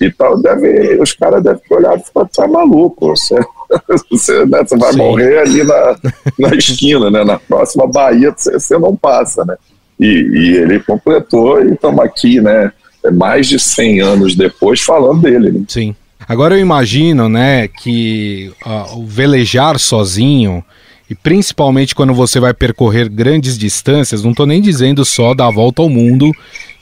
e 0.06 0.12
tal, 0.12 0.42
deve, 0.42 1.02
os 1.02 1.14
caras 1.14 1.44
devem 1.44 1.62
ter 1.68 1.76
olhado 1.76 2.02
e 2.02 2.12
falar: 2.14 2.28
tá 2.28 2.48
maluco, 2.48 3.08
você, 3.08 3.40
você, 4.10 4.46
né, 4.46 4.64
você 4.64 4.78
vai 4.78 4.92
Sim. 4.92 4.98
morrer 4.98 5.40
ali 5.40 5.64
na, 5.64 5.96
na 6.40 6.56
esquina, 6.56 7.10
né, 7.10 7.24
na 7.24 7.40
próxima 7.40 7.88
Bahia 7.88 8.34
você, 8.36 8.54
você 8.54 8.78
não 8.78 8.96
passa, 8.96 9.46
né. 9.46 9.56
E, 10.00 10.06
e 10.06 10.58
ele 10.58 10.80
completou 10.80 11.64
e 11.64 11.74
estamos 11.74 12.04
aqui, 12.04 12.42
né, 12.42 12.72
mais 13.14 13.48
de 13.48 13.60
100 13.60 14.02
anos 14.02 14.36
depois, 14.36 14.82
falando 14.82 15.22
dele. 15.22 15.52
Né? 15.52 15.64
Sim. 15.68 15.96
Agora 16.28 16.56
eu 16.56 16.60
imagino, 16.60 17.28
né, 17.28 17.68
que 17.68 18.52
uh, 18.66 19.00
o 19.00 19.06
velejar 19.06 19.78
sozinho, 19.80 20.64
e 21.12 21.16
principalmente 21.16 21.94
quando 21.94 22.14
você 22.14 22.40
vai 22.40 22.54
percorrer 22.54 23.10
grandes 23.10 23.58
distâncias, 23.58 24.24
não 24.24 24.32
estou 24.32 24.46
nem 24.46 24.62
dizendo 24.62 25.04
só 25.04 25.34
dar 25.34 25.48
a 25.48 25.52
volta 25.52 25.82
ao 25.82 25.90
mundo 25.90 26.32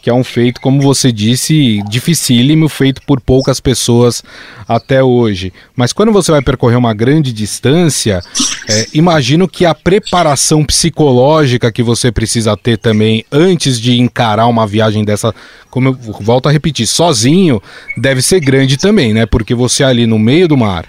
que 0.01 0.09
é 0.09 0.13
um 0.13 0.23
feito, 0.23 0.61
como 0.61 0.81
você 0.81 1.11
disse, 1.11 1.81
dificílimo, 1.89 2.69
feito 2.69 3.01
por 3.01 3.19
poucas 3.19 3.59
pessoas 3.59 4.23
até 4.67 5.03
hoje. 5.03 5.51
Mas 5.75 5.91
quando 5.91 6.11
você 6.11 6.31
vai 6.31 6.41
percorrer 6.41 6.77
uma 6.77 6.93
grande 6.93 7.33
distância, 7.33 8.21
é, 8.69 8.85
imagino 8.93 9.45
que 9.45 9.65
a 9.65 9.75
preparação 9.75 10.63
psicológica 10.63 11.71
que 11.71 11.83
você 11.83 12.11
precisa 12.11 12.55
ter 12.55 12.77
também 12.77 13.25
antes 13.29 13.81
de 13.81 13.99
encarar 13.99 14.47
uma 14.47 14.65
viagem 14.65 15.03
dessa, 15.03 15.35
como 15.69 15.89
eu 15.89 15.93
volto 16.21 16.47
a 16.47 16.51
repetir, 16.51 16.87
sozinho, 16.87 17.61
deve 17.97 18.21
ser 18.21 18.39
grande 18.39 18.77
também, 18.77 19.13
né? 19.13 19.25
Porque 19.25 19.53
você 19.53 19.83
ali 19.83 20.07
no 20.07 20.17
meio 20.17 20.47
do 20.47 20.55
mar 20.55 20.85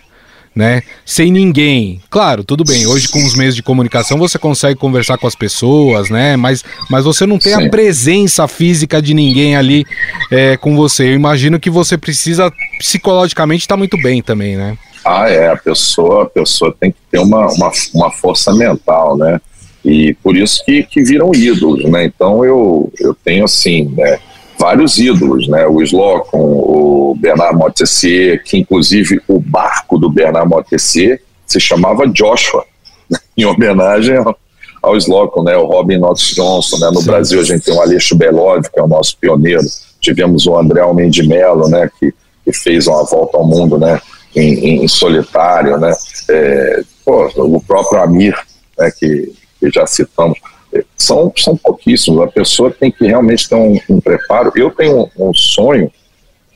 né? 0.55 0.83
Sem 1.05 1.31
ninguém. 1.31 2.01
Claro, 2.11 2.43
tudo 2.45 2.65
bem. 2.65 2.87
Hoje 2.87 3.09
com 3.09 3.25
os 3.25 3.35
meios 3.35 3.55
de 3.55 3.63
comunicação 3.63 4.19
você 4.19 4.39
consegue 4.39 4.79
conversar 4.79 5.19
com 5.19 5.27
as 5.27 5.35
pessoas, 5.35 6.11
né? 6.11 6.37
Mas, 6.37 6.65
mas 6.89 7.05
você 7.05 7.27
não 7.27 7.39
tem 7.39 7.55
Sim. 7.55 7.67
a 7.67 7.71
presença 7.71 8.49
física 8.49 9.01
de 9.01 9.15
ninguém 9.15 9.57
ali 9.57 9.85
é, 10.31 10.57
com 10.57 10.77
você. 10.77 11.05
Eu 11.05 11.15
imagino 11.15 11.61
que 11.61 11.71
você 11.71 11.97
precisa 11.97 12.53
psicologicamente 12.79 13.63
estar 13.63 13.75
tá 13.75 13.79
muito 13.79 13.97
bem 14.03 14.23
também, 14.23 14.57
né? 14.57 14.77
Ah, 15.05 15.31
é. 15.31 15.49
A 15.49 15.57
pessoa, 15.57 16.25
a 16.25 16.27
pessoa 16.27 16.75
tem 16.79 16.91
que 16.91 16.99
ter 17.11 17.19
uma, 17.19 17.47
uma, 17.53 17.71
uma 17.95 18.11
força 18.11 18.53
mental, 18.53 19.17
né? 19.17 19.41
E 19.85 20.15
por 20.23 20.37
isso 20.37 20.63
que, 20.65 20.83
que 20.83 21.03
viram 21.03 21.33
ídolos, 21.35 21.85
né? 21.91 22.05
Então 22.05 22.45
eu, 22.45 22.93
eu 22.99 23.15
tenho 23.15 23.45
assim, 23.45 23.85
né? 23.97 24.19
Vários 24.61 24.99
ídolos, 24.99 25.49
né? 25.49 25.66
O 25.66 25.83
Slocum, 25.83 26.38
o 26.38 27.16
Bernard 27.18 27.57
Montessier, 27.57 28.44
que 28.44 28.59
inclusive 28.59 29.20
o 29.27 29.40
barco 29.40 29.99
do 29.99 30.11
Bernard 30.11 30.49
Montessier 30.49 31.23
se 31.46 31.59
chamava 31.59 32.07
Joshua, 32.07 32.64
em 33.37 33.46
homenagem 33.46 34.18
ao, 34.18 34.37
ao 34.83 34.96
Slocum, 34.99 35.42
né? 35.42 35.57
O 35.57 35.64
Robin 35.64 35.96
Knox 35.96 36.35
Johnson, 36.35 36.77
né? 36.79 36.90
No 36.92 37.01
Sim. 37.01 37.07
Brasil 37.07 37.40
a 37.40 37.44
gente 37.44 37.64
tem 37.64 37.75
o 37.75 37.81
Aleixo 37.81 38.14
Belov, 38.14 38.62
que 38.70 38.79
é 38.79 38.83
o 38.83 38.87
nosso 38.87 39.16
pioneiro. 39.16 39.62
Tivemos 39.99 40.46
o 40.46 40.57
André 40.57 40.83
Almeida 40.83 41.23
Mello, 41.23 41.66
né? 41.68 41.90
Que, 41.99 42.12
que 42.44 42.53
fez 42.53 42.87
uma 42.87 43.03
volta 43.05 43.38
ao 43.38 43.46
mundo, 43.46 43.79
né? 43.79 43.99
Em, 44.37 44.85
em 44.85 44.88
solitário, 44.88 45.79
né? 45.79 45.92
É, 46.29 46.83
pô, 47.05 47.27
o 47.37 47.62
próprio 47.62 48.03
Amir, 48.03 48.37
né? 48.79 48.90
Que, 48.90 49.33
que 49.59 49.70
já 49.70 49.87
citamos 49.87 50.38
são, 50.97 51.33
são 51.37 51.57
pouquíssimos. 51.57 52.23
A 52.23 52.27
pessoa 52.27 52.71
tem 52.71 52.91
que 52.91 53.07
realmente 53.07 53.49
ter 53.49 53.55
um, 53.55 53.79
um 53.89 54.01
preparo. 54.01 54.53
Eu 54.55 54.71
tenho 54.71 55.09
um, 55.17 55.29
um 55.29 55.35
sonho, 55.35 55.91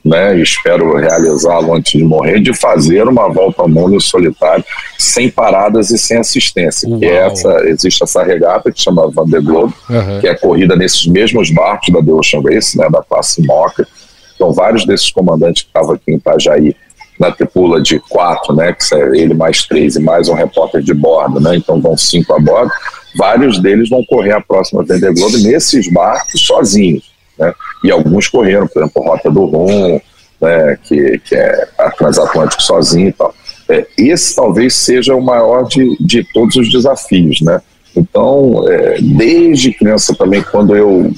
né, 0.04 0.38
espero 0.38 0.96
realizá-lo 0.96 1.74
antes 1.74 1.92
de 1.92 2.04
morrer, 2.04 2.40
de 2.40 2.52
fazer 2.52 3.08
uma 3.08 3.28
volta 3.28 3.62
ao 3.62 3.68
mundo 3.68 4.00
solitário, 4.00 4.64
sem 4.98 5.30
paradas 5.30 5.90
e 5.90 5.98
sem 5.98 6.18
assistência. 6.18 6.88
Uau. 6.88 7.00
Que 7.00 7.06
é 7.06 7.26
essa, 7.26 7.68
existe 7.68 8.02
essa 8.02 8.22
regata 8.22 8.70
que 8.70 8.80
chama 8.80 9.10
Van 9.10 9.26
der 9.26 9.42
Globe, 9.42 9.72
uhum. 9.88 10.20
que 10.20 10.28
é 10.28 10.34
corrida 10.34 10.76
nesses 10.76 11.06
mesmos 11.06 11.50
barcos 11.50 11.92
da 11.92 12.02
The 12.02 12.12
Ocean 12.12 12.42
Race, 12.42 12.76
né, 12.76 12.88
da 12.90 13.02
classe 13.02 13.44
Mocha. 13.46 13.86
Então, 14.34 14.52
vários 14.52 14.84
desses 14.84 15.10
comandantes 15.10 15.62
que 15.62 15.68
estavam 15.68 15.94
aqui 15.94 16.12
em 16.12 16.16
Itajaí 16.16 16.76
na 17.24 17.32
tripula 17.32 17.80
de 17.80 17.98
quatro, 17.98 18.54
né, 18.54 18.72
que 18.72 18.94
é 18.94 19.16
ele 19.16 19.34
mais 19.34 19.64
três 19.64 19.96
e 19.96 20.00
mais 20.00 20.28
um 20.28 20.34
repórter 20.34 20.82
de 20.82 20.92
bordo, 20.92 21.40
né, 21.40 21.56
então 21.56 21.80
vão 21.80 21.96
cinco 21.96 22.34
a 22.34 22.38
bordo, 22.38 22.70
vários 23.16 23.58
deles 23.58 23.88
vão 23.88 24.04
correr 24.04 24.32
a 24.32 24.40
próxima 24.40 24.84
Vendée 24.84 25.12
Globe 25.12 25.42
nesses 25.42 25.90
barcos 25.90 26.40
sozinhos, 26.40 27.12
né, 27.38 27.52
e 27.82 27.90
alguns 27.90 28.28
correram, 28.28 28.66
por 28.66 28.82
exemplo, 28.82 29.02
Rota 29.02 29.30
do 29.30 29.44
Rum, 29.46 30.00
né, 30.40 30.78
que, 30.84 31.18
que 31.20 31.34
é 31.34 31.68
a 31.78 31.90
Transatlântico 31.90 32.62
sozinho 32.62 33.08
e 33.08 33.12
tal. 33.12 33.34
É, 33.68 33.86
esse 33.96 34.36
talvez 34.36 34.74
seja 34.74 35.14
o 35.14 35.22
maior 35.22 35.66
de, 35.66 35.96
de 35.98 36.22
todos 36.34 36.56
os 36.56 36.70
desafios, 36.70 37.40
né, 37.40 37.60
então, 37.96 38.64
é, 38.68 38.98
desde 39.00 39.72
criança 39.72 40.14
também, 40.14 40.42
quando 40.42 40.76
eu 40.76 41.12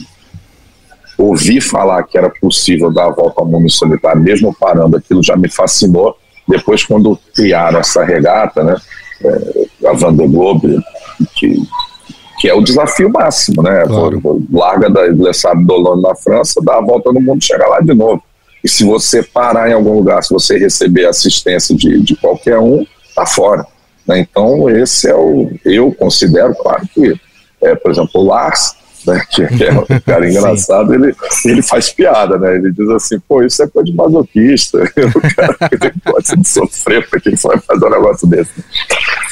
ouvi 1.18 1.61
falar 1.61 2.02
que 2.02 2.18
era 2.18 2.31
possível 2.31 2.92
dar 2.92 3.07
a 3.07 3.11
volta 3.11 3.40
ao 3.40 3.46
mundo 3.46 3.70
solitário, 3.70 4.20
mesmo 4.20 4.55
parando, 4.55 4.96
aquilo 4.96 5.22
já 5.22 5.37
me 5.37 5.48
fascinou. 5.48 6.16
Depois, 6.46 6.85
quando 6.85 7.18
criaram 7.35 7.81
essa 7.81 8.05
regata, 8.05 8.62
né, 8.62 8.76
é, 9.24 9.88
a 9.88 9.92
Van 9.92 10.14
der 10.14 10.29
Globe, 10.29 10.79
que, 11.35 11.62
que 12.38 12.48
é 12.48 12.55
o 12.55 12.61
desafio 12.61 13.11
máximo, 13.11 13.62
né? 13.62 13.85
Claro. 13.87 14.46
Larga 14.52 14.90
da 14.90 15.07
Iglesias 15.07 15.66
Dolone 15.66 16.02
na 16.02 16.14
França, 16.14 16.61
dá 16.62 16.76
a 16.76 16.81
volta 16.81 17.12
no 17.12 17.20
mundo, 17.20 17.42
chega 17.42 17.66
lá 17.66 17.81
de 17.81 17.94
novo. 17.94 18.22
E 18.62 18.68
se 18.68 18.85
você 18.85 19.22
parar 19.22 19.70
em 19.70 19.72
algum 19.72 19.94
lugar, 19.94 20.22
se 20.22 20.33
você 20.33 20.59
receber 20.59 21.07
assistência 21.07 21.74
de, 21.74 22.00
de 22.00 22.16
qualquer 22.16 22.59
um, 22.59 22.85
tá 23.14 23.24
fora. 23.24 23.66
Né? 24.07 24.20
Então, 24.20 24.68
esse 24.68 25.09
é 25.09 25.14
o. 25.14 25.50
Eu 25.64 25.92
considero, 25.92 26.55
claro 26.55 26.83
que, 26.92 27.14
é, 27.62 27.74
por 27.74 27.90
exemplo, 27.90 28.20
o 28.20 28.24
Lars 28.24 28.76
né, 29.07 29.23
que, 29.31 29.47
que 29.47 29.64
é 29.64 29.73
um 29.73 29.85
cara 30.05 30.29
engraçado, 30.29 30.92
ele, 30.92 31.14
ele 31.45 31.62
faz 31.62 31.90
piada, 31.90 32.38
né? 32.38 32.57
Ele 32.57 32.73
diz 32.73 32.88
assim, 32.90 33.19
pô, 33.21 33.42
isso 33.42 33.62
é 33.62 33.66
coisa 33.66 33.87
de 33.87 33.95
masoquista. 33.95 34.79
o 34.83 35.35
cara 35.35 35.57
gosta 36.05 36.37
de 36.37 36.49
sofrer, 36.49 37.09
para 37.09 37.21
quem 37.21 37.35
vai 37.35 37.59
fazer 37.59 37.87
um 37.87 37.90
negócio 37.90 38.29
desse? 38.29 38.53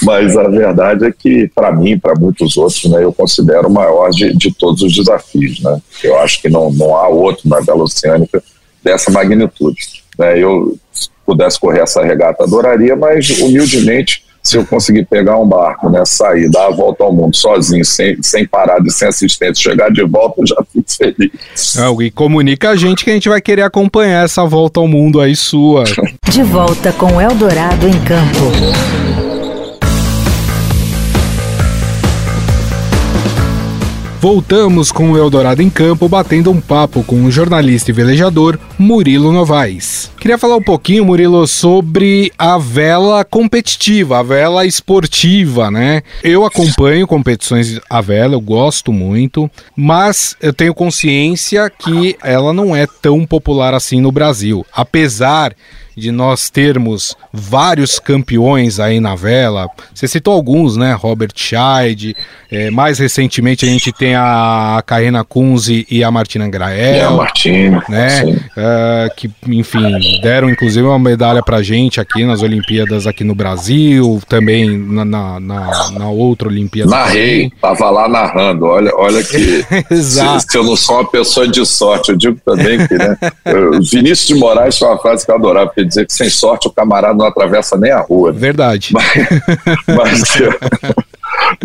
Mas 0.02 0.36
a 0.36 0.48
verdade 0.48 1.06
é 1.06 1.12
que, 1.12 1.50
para 1.54 1.72
mim, 1.72 1.98
para 1.98 2.14
muitos 2.14 2.56
outros, 2.56 2.84
né, 2.84 3.02
eu 3.02 3.12
considero 3.12 3.68
o 3.68 3.72
maior 3.72 4.10
de, 4.10 4.36
de 4.36 4.52
todos 4.54 4.82
os 4.82 4.94
desafios, 4.94 5.60
né? 5.60 5.80
Eu 6.02 6.18
acho 6.18 6.40
que 6.40 6.48
não, 6.48 6.70
não 6.72 6.96
há 6.96 7.08
outro 7.08 7.48
na 7.48 7.60
Bela 7.60 7.84
Oceânica 7.84 8.42
dessa 8.82 9.10
magnitude. 9.10 10.04
Né? 10.18 10.38
Eu, 10.38 10.78
se 10.92 11.08
pudesse 11.24 11.58
correr 11.58 11.80
essa 11.80 12.04
regata, 12.04 12.44
adoraria, 12.44 12.94
mas 12.94 13.30
humildemente 13.40 14.24
se 14.44 14.58
eu 14.58 14.66
conseguir 14.66 15.06
pegar 15.06 15.38
um 15.38 15.48
barco, 15.48 15.88
né, 15.88 16.04
sair, 16.04 16.50
dar 16.50 16.66
a 16.66 16.70
volta 16.70 17.02
ao 17.02 17.12
mundo 17.12 17.34
sozinho, 17.34 17.84
sem, 17.84 18.22
sem 18.22 18.46
parada 18.46 18.86
e 18.86 18.90
sem 18.90 19.08
assistente, 19.08 19.58
chegar 19.58 19.90
de 19.90 20.04
volta, 20.04 20.42
eu 20.42 20.46
já 20.46 20.62
fico 20.70 20.84
feliz. 20.86 21.76
É, 21.76 22.02
e 22.04 22.10
comunica 22.10 22.68
a 22.68 22.76
gente 22.76 23.04
que 23.04 23.10
a 23.10 23.14
gente 23.14 23.28
vai 23.28 23.40
querer 23.40 23.62
acompanhar 23.62 24.22
essa 24.22 24.44
volta 24.44 24.80
ao 24.80 24.86
mundo 24.86 25.18
aí 25.18 25.34
sua. 25.34 25.84
De 26.28 26.42
volta 26.42 26.92
com 26.92 27.18
Eldorado 27.18 27.88
em 27.88 27.98
Campo. 28.04 29.13
Voltamos 34.24 34.90
com 34.90 35.12
o 35.12 35.18
Eldorado 35.18 35.60
em 35.60 35.68
Campo, 35.68 36.08
batendo 36.08 36.50
um 36.50 36.58
papo 36.58 37.04
com 37.04 37.26
o 37.26 37.30
jornalista 37.30 37.90
e 37.90 37.92
velejador 37.92 38.58
Murilo 38.78 39.30
Novaes. 39.30 40.10
Queria 40.18 40.38
falar 40.38 40.56
um 40.56 40.62
pouquinho, 40.62 41.04
Murilo, 41.04 41.46
sobre 41.46 42.32
a 42.38 42.56
vela 42.56 43.22
competitiva, 43.22 44.20
a 44.20 44.22
vela 44.22 44.64
esportiva, 44.64 45.70
né? 45.70 46.02
Eu 46.22 46.46
acompanho 46.46 47.06
competições 47.06 47.78
a 47.90 48.00
vela, 48.00 48.32
eu 48.32 48.40
gosto 48.40 48.90
muito, 48.90 49.50
mas 49.76 50.34
eu 50.40 50.54
tenho 50.54 50.72
consciência 50.72 51.68
que 51.68 52.16
ela 52.22 52.54
não 52.54 52.74
é 52.74 52.86
tão 52.86 53.26
popular 53.26 53.74
assim 53.74 54.00
no 54.00 54.10
Brasil. 54.10 54.64
Apesar 54.72 55.54
de 55.96 56.10
nós 56.10 56.50
termos 56.50 57.16
vários 57.32 57.98
campeões 57.98 58.80
aí 58.80 59.00
na 59.00 59.14
vela. 59.14 59.68
Você 59.94 60.08
citou 60.08 60.34
alguns, 60.34 60.76
né? 60.76 60.92
Robert 60.92 61.32
Scheid. 61.34 62.16
É, 62.50 62.70
mais 62.70 62.98
recentemente 62.98 63.64
a 63.64 63.68
gente 63.68 63.92
tem 63.92 64.14
a 64.14 64.82
Karina 64.86 65.24
Kunze 65.24 65.86
e 65.90 66.04
a 66.04 66.10
Martina 66.10 66.48
Grael. 66.48 66.96
E 66.96 67.00
a 67.00 67.10
Martina, 67.10 67.82
né? 67.88 68.22
Uh, 68.24 69.14
que, 69.16 69.30
enfim, 69.48 70.20
deram 70.22 70.48
inclusive 70.48 70.86
uma 70.86 70.98
medalha 70.98 71.42
pra 71.42 71.62
gente 71.62 72.00
aqui 72.00 72.24
nas 72.24 72.42
Olimpíadas 72.42 73.06
aqui 73.06 73.24
no 73.24 73.34
Brasil, 73.34 74.20
também 74.28 74.78
na, 74.78 75.04
na, 75.04 75.40
na, 75.40 75.90
na 75.92 76.08
outra 76.08 76.48
Olimpíada. 76.48 76.90
Narrei, 76.90 77.50
tava 77.60 77.90
lá 77.90 78.08
narrando. 78.08 78.66
Olha, 78.66 78.92
olha 78.94 79.22
que. 79.22 79.64
Exato. 79.90 80.40
Se, 80.40 80.46
se, 80.50 80.58
eu 80.58 80.64
não 80.64 80.76
sou 80.76 80.96
uma 80.96 81.08
pessoa 81.08 81.48
de 81.48 81.64
sorte, 81.66 82.10
eu 82.10 82.16
digo 82.16 82.38
também 82.44 82.86
que, 82.86 82.94
né? 82.94 83.16
Vinícius 83.90 84.26
de 84.26 84.34
Moraes 84.34 84.78
foi 84.78 84.88
uma 84.88 84.98
frase 84.98 85.24
que 85.24 85.30
eu 85.30 85.36
adorava, 85.36 85.66
porque 85.66 85.83
dizer 85.84 86.06
que 86.06 86.12
sem 86.12 86.28
sorte 86.28 86.68
o 86.68 86.70
camarada 86.70 87.14
não 87.14 87.26
atravessa 87.26 87.76
nem 87.76 87.90
a 87.90 88.00
rua. 88.00 88.32
Verdade. 88.32 88.92
Mas, 88.92 89.12
mas, 89.86 90.22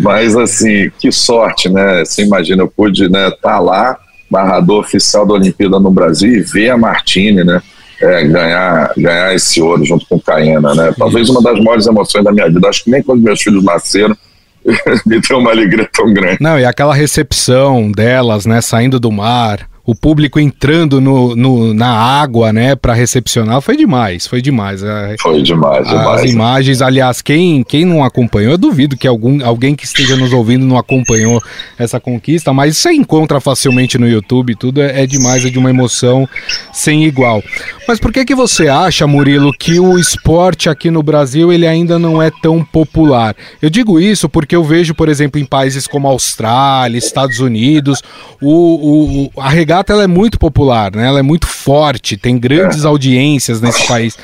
mas, 0.00 0.36
assim, 0.36 0.90
que 0.98 1.10
sorte, 1.10 1.68
né? 1.68 2.04
Você 2.04 2.22
imagina, 2.22 2.62
eu 2.62 2.68
pude 2.68 3.04
estar 3.04 3.18
né, 3.18 3.36
tá 3.42 3.58
lá, 3.58 3.98
narrador 4.30 4.80
oficial 4.80 5.26
da 5.26 5.34
Olimpíada 5.34 5.78
no 5.78 5.90
Brasil, 5.90 6.32
e 6.32 6.40
ver 6.40 6.70
a 6.70 6.78
Martine, 6.78 7.44
né? 7.44 7.60
É, 8.00 8.24
ganhar, 8.24 8.92
ganhar 8.96 9.34
esse 9.34 9.60
ouro 9.60 9.84
junto 9.84 10.06
com 10.08 10.18
Caena, 10.18 10.74
né? 10.74 10.94
Talvez 10.96 11.28
uma 11.28 11.42
das 11.42 11.62
maiores 11.62 11.86
emoções 11.86 12.24
da 12.24 12.32
minha 12.32 12.48
vida. 12.48 12.66
Acho 12.66 12.84
que 12.84 12.90
nem 12.90 13.02
quando 13.02 13.22
meus 13.22 13.42
filhos 13.42 13.62
nasceram, 13.62 14.16
me 15.06 15.20
deu 15.20 15.38
uma 15.38 15.50
alegria 15.50 15.88
tão 15.92 16.12
grande. 16.12 16.38
Não, 16.40 16.58
e 16.58 16.64
aquela 16.64 16.94
recepção 16.94 17.90
delas, 17.92 18.46
né, 18.46 18.60
saindo 18.60 18.98
do 18.98 19.10
mar, 19.10 19.69
o 19.84 19.94
público 19.94 20.38
entrando 20.38 21.00
no, 21.00 21.34
no 21.34 21.74
na 21.74 21.90
água, 21.90 22.52
né, 22.52 22.76
para 22.76 22.94
recepcionar, 22.94 23.60
foi 23.60 23.76
demais, 23.76 24.26
foi 24.26 24.40
demais. 24.40 24.82
Foi 25.20 25.42
demais, 25.42 25.88
demais. 25.88 26.20
As 26.20 26.30
imagens, 26.30 26.82
aliás, 26.82 27.22
quem, 27.22 27.62
quem 27.62 27.84
não 27.84 28.04
acompanhou, 28.04 28.52
eu 28.52 28.58
duvido 28.58 28.96
que 28.96 29.06
algum, 29.06 29.44
alguém 29.44 29.74
que 29.74 29.84
esteja 29.84 30.16
nos 30.16 30.32
ouvindo 30.32 30.66
não 30.66 30.76
acompanhou 30.76 31.42
essa 31.78 31.98
conquista, 31.98 32.52
mas 32.52 32.76
você 32.76 32.92
encontra 32.92 33.40
facilmente 33.40 33.98
no 33.98 34.08
YouTube, 34.08 34.54
tudo 34.54 34.80
é, 34.80 35.02
é 35.02 35.06
demais, 35.06 35.44
é 35.44 35.50
de 35.50 35.58
uma 35.58 35.70
emoção 35.70 36.28
sem 36.72 37.04
igual. 37.04 37.42
Mas 37.88 37.98
por 37.98 38.12
que 38.12 38.24
que 38.24 38.34
você 38.34 38.68
acha, 38.68 39.06
Murilo, 39.06 39.52
que 39.52 39.80
o 39.80 39.98
esporte 39.98 40.68
aqui 40.68 40.90
no 40.90 41.02
Brasil 41.02 41.52
ele 41.52 41.66
ainda 41.66 41.98
não 41.98 42.22
é 42.22 42.30
tão 42.30 42.62
popular? 42.62 43.34
Eu 43.60 43.68
digo 43.68 43.98
isso 43.98 44.28
porque 44.28 44.54
eu 44.54 44.62
vejo, 44.62 44.94
por 44.94 45.08
exemplo, 45.08 45.40
em 45.40 45.44
países 45.44 45.86
como 45.86 46.06
Austrália, 46.06 46.96
Estados 46.96 47.40
Unidos, 47.40 48.00
o, 48.40 49.26
o, 49.26 49.40
a 49.40 49.48
regata 49.70 49.92
ela 49.92 50.02
é 50.02 50.08
muito 50.08 50.36
popular, 50.36 50.94
né? 50.94 51.06
Ela 51.06 51.20
é 51.20 51.22
muito 51.22 51.46
forte, 51.46 52.16
tem 52.16 52.36
grandes 52.36 52.84
audiências 52.84 53.60
nesse 53.60 53.86
país. 53.86 54.18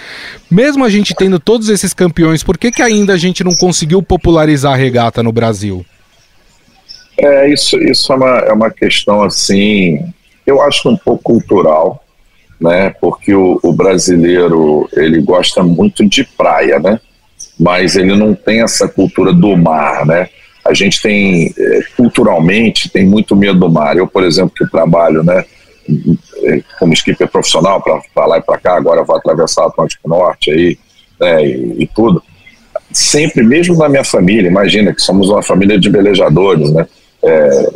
Mesmo 0.51 0.85
a 0.85 0.91
gente 0.91 1.15
tendo 1.15 1.39
todos 1.39 1.69
esses 1.69 1.95
campeões, 1.95 2.43
por 2.43 2.59
que, 2.59 2.73
que 2.73 2.83
ainda 2.83 3.13
a 3.13 3.17
gente 3.17 3.45
não 3.45 3.55
conseguiu 3.55 4.03
popularizar 4.03 4.73
a 4.73 4.77
regata 4.77 5.23
no 5.23 5.31
Brasil? 5.31 5.87
É, 7.17 7.49
isso, 7.49 7.79
isso 7.79 8.13
é, 8.13 8.17
uma, 8.17 8.39
é 8.41 8.53
uma 8.53 8.71
questão 8.71 9.23
assim, 9.23 10.01
eu 10.45 10.61
acho 10.61 10.89
um 10.89 10.97
pouco 10.97 11.23
cultural 11.23 12.03
né? 12.59 12.89
Porque 13.03 13.35
o, 13.35 13.61
o, 13.63 13.71
brasileiro 13.71 14.89
ele 14.95 15.21
gosta 15.21 15.63
muito 15.63 16.09
de 16.09 16.25
praia, 16.25 16.79
né? 16.79 16.99
Mas 17.61 17.97
ele 17.97 18.17
não 18.17 18.35
tem 18.35 18.63
essa 18.63 18.89
cultura 18.89 19.31
do 19.31 19.55
mar, 19.59 20.07
né? 20.07 20.31
A 20.67 20.75
gente 20.75 21.01
tem 21.01 21.55
é, 21.57 21.81
culturalmente 21.97 22.89
tem 22.89 23.07
muito 23.07 23.35
medo 23.37 23.61
do 23.61 23.71
mar. 23.71 23.97
Eu, 23.97 24.07
por 24.07 24.25
exemplo, 24.25 24.55
que 24.57 24.71
trabalho, 24.71 25.23
né? 25.23 25.45
É, 26.43 26.63
como 26.79 26.93
skipper 26.93 27.29
profissional 27.29 27.83
para 27.83 28.27
lá 28.27 28.39
e 28.39 28.43
para 28.43 28.59
cá, 28.59 28.77
agora 28.77 29.05
vou 29.05 29.17
atravessar 29.17 29.65
o 29.65 29.69
Atlântico 29.69 30.09
Norte 30.09 30.51
aí, 30.51 30.79
né? 31.21 31.47
E, 31.47 31.83
e 31.83 31.87
tudo. 31.95 32.23
Sempre, 32.93 33.43
mesmo 33.43 33.77
na 33.77 33.89
minha 33.89 34.05
família, 34.05 34.49
imagina 34.49 34.95
que 34.95 35.03
somos 35.03 35.29
uma 35.29 35.43
família 35.43 35.79
de 35.79 35.89
velejadores, 35.91 36.73
né? 36.73 36.87
É, 37.23 37.71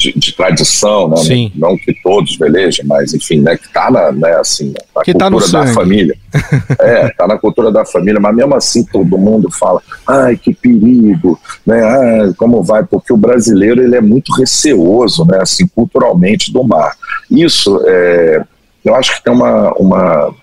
de, 0.00 0.18
de 0.18 0.32
tradição, 0.32 1.08
né? 1.08 1.16
Sim. 1.18 1.52
Não, 1.54 1.70
não, 1.70 1.78
que 1.78 1.94
todos 2.02 2.36
velejem, 2.38 2.86
mas 2.86 3.12
enfim, 3.12 3.40
né? 3.40 3.54
Que 3.56 3.66
está 3.66 3.90
na, 3.90 4.10
né, 4.10 4.32
assim, 4.36 4.72
na 4.94 5.02
que 5.02 5.12
tá 5.12 5.30
cultura 5.30 5.52
tá 5.52 5.64
da 5.64 5.74
família. 5.74 6.16
é, 6.80 7.08
tá 7.10 7.28
na 7.28 7.36
cultura 7.36 7.70
da 7.70 7.84
família, 7.84 8.18
mas 8.18 8.34
mesmo 8.34 8.54
assim 8.54 8.82
todo 8.82 9.18
mundo 9.18 9.50
fala, 9.50 9.82
ai, 10.06 10.38
que 10.38 10.54
perigo, 10.54 11.38
né? 11.66 11.82
Ah, 11.82 12.32
como 12.38 12.62
vai? 12.62 12.82
Porque 12.82 13.12
o 13.12 13.16
brasileiro 13.16 13.82
ele 13.82 13.94
é 13.94 14.00
muito 14.00 14.32
receoso, 14.32 15.26
né? 15.26 15.38
Assim, 15.42 15.66
culturalmente 15.66 16.50
do 16.50 16.64
mar. 16.64 16.96
Isso, 17.30 17.78
é, 17.86 18.42
eu 18.82 18.94
acho 18.94 19.14
que 19.14 19.22
tem 19.22 19.32
uma, 19.34 19.70
uma, 19.74 20.34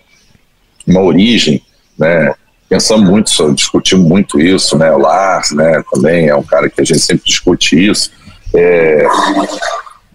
uma 0.85 1.01
origem, 1.01 1.63
né? 1.97 2.31
Pensamos 2.69 3.09
muito, 3.09 3.53
discutimos 3.53 4.05
muito 4.07 4.39
isso, 4.39 4.77
né? 4.77 4.91
O 4.91 4.99
Lars, 4.99 5.51
né? 5.51 5.81
Também 5.91 6.27
é 6.27 6.35
um 6.35 6.43
cara 6.43 6.69
que 6.69 6.79
a 6.79 6.83
gente 6.83 6.99
sempre 6.99 7.23
discute 7.25 7.75
isso 7.75 8.11
é, 8.53 9.05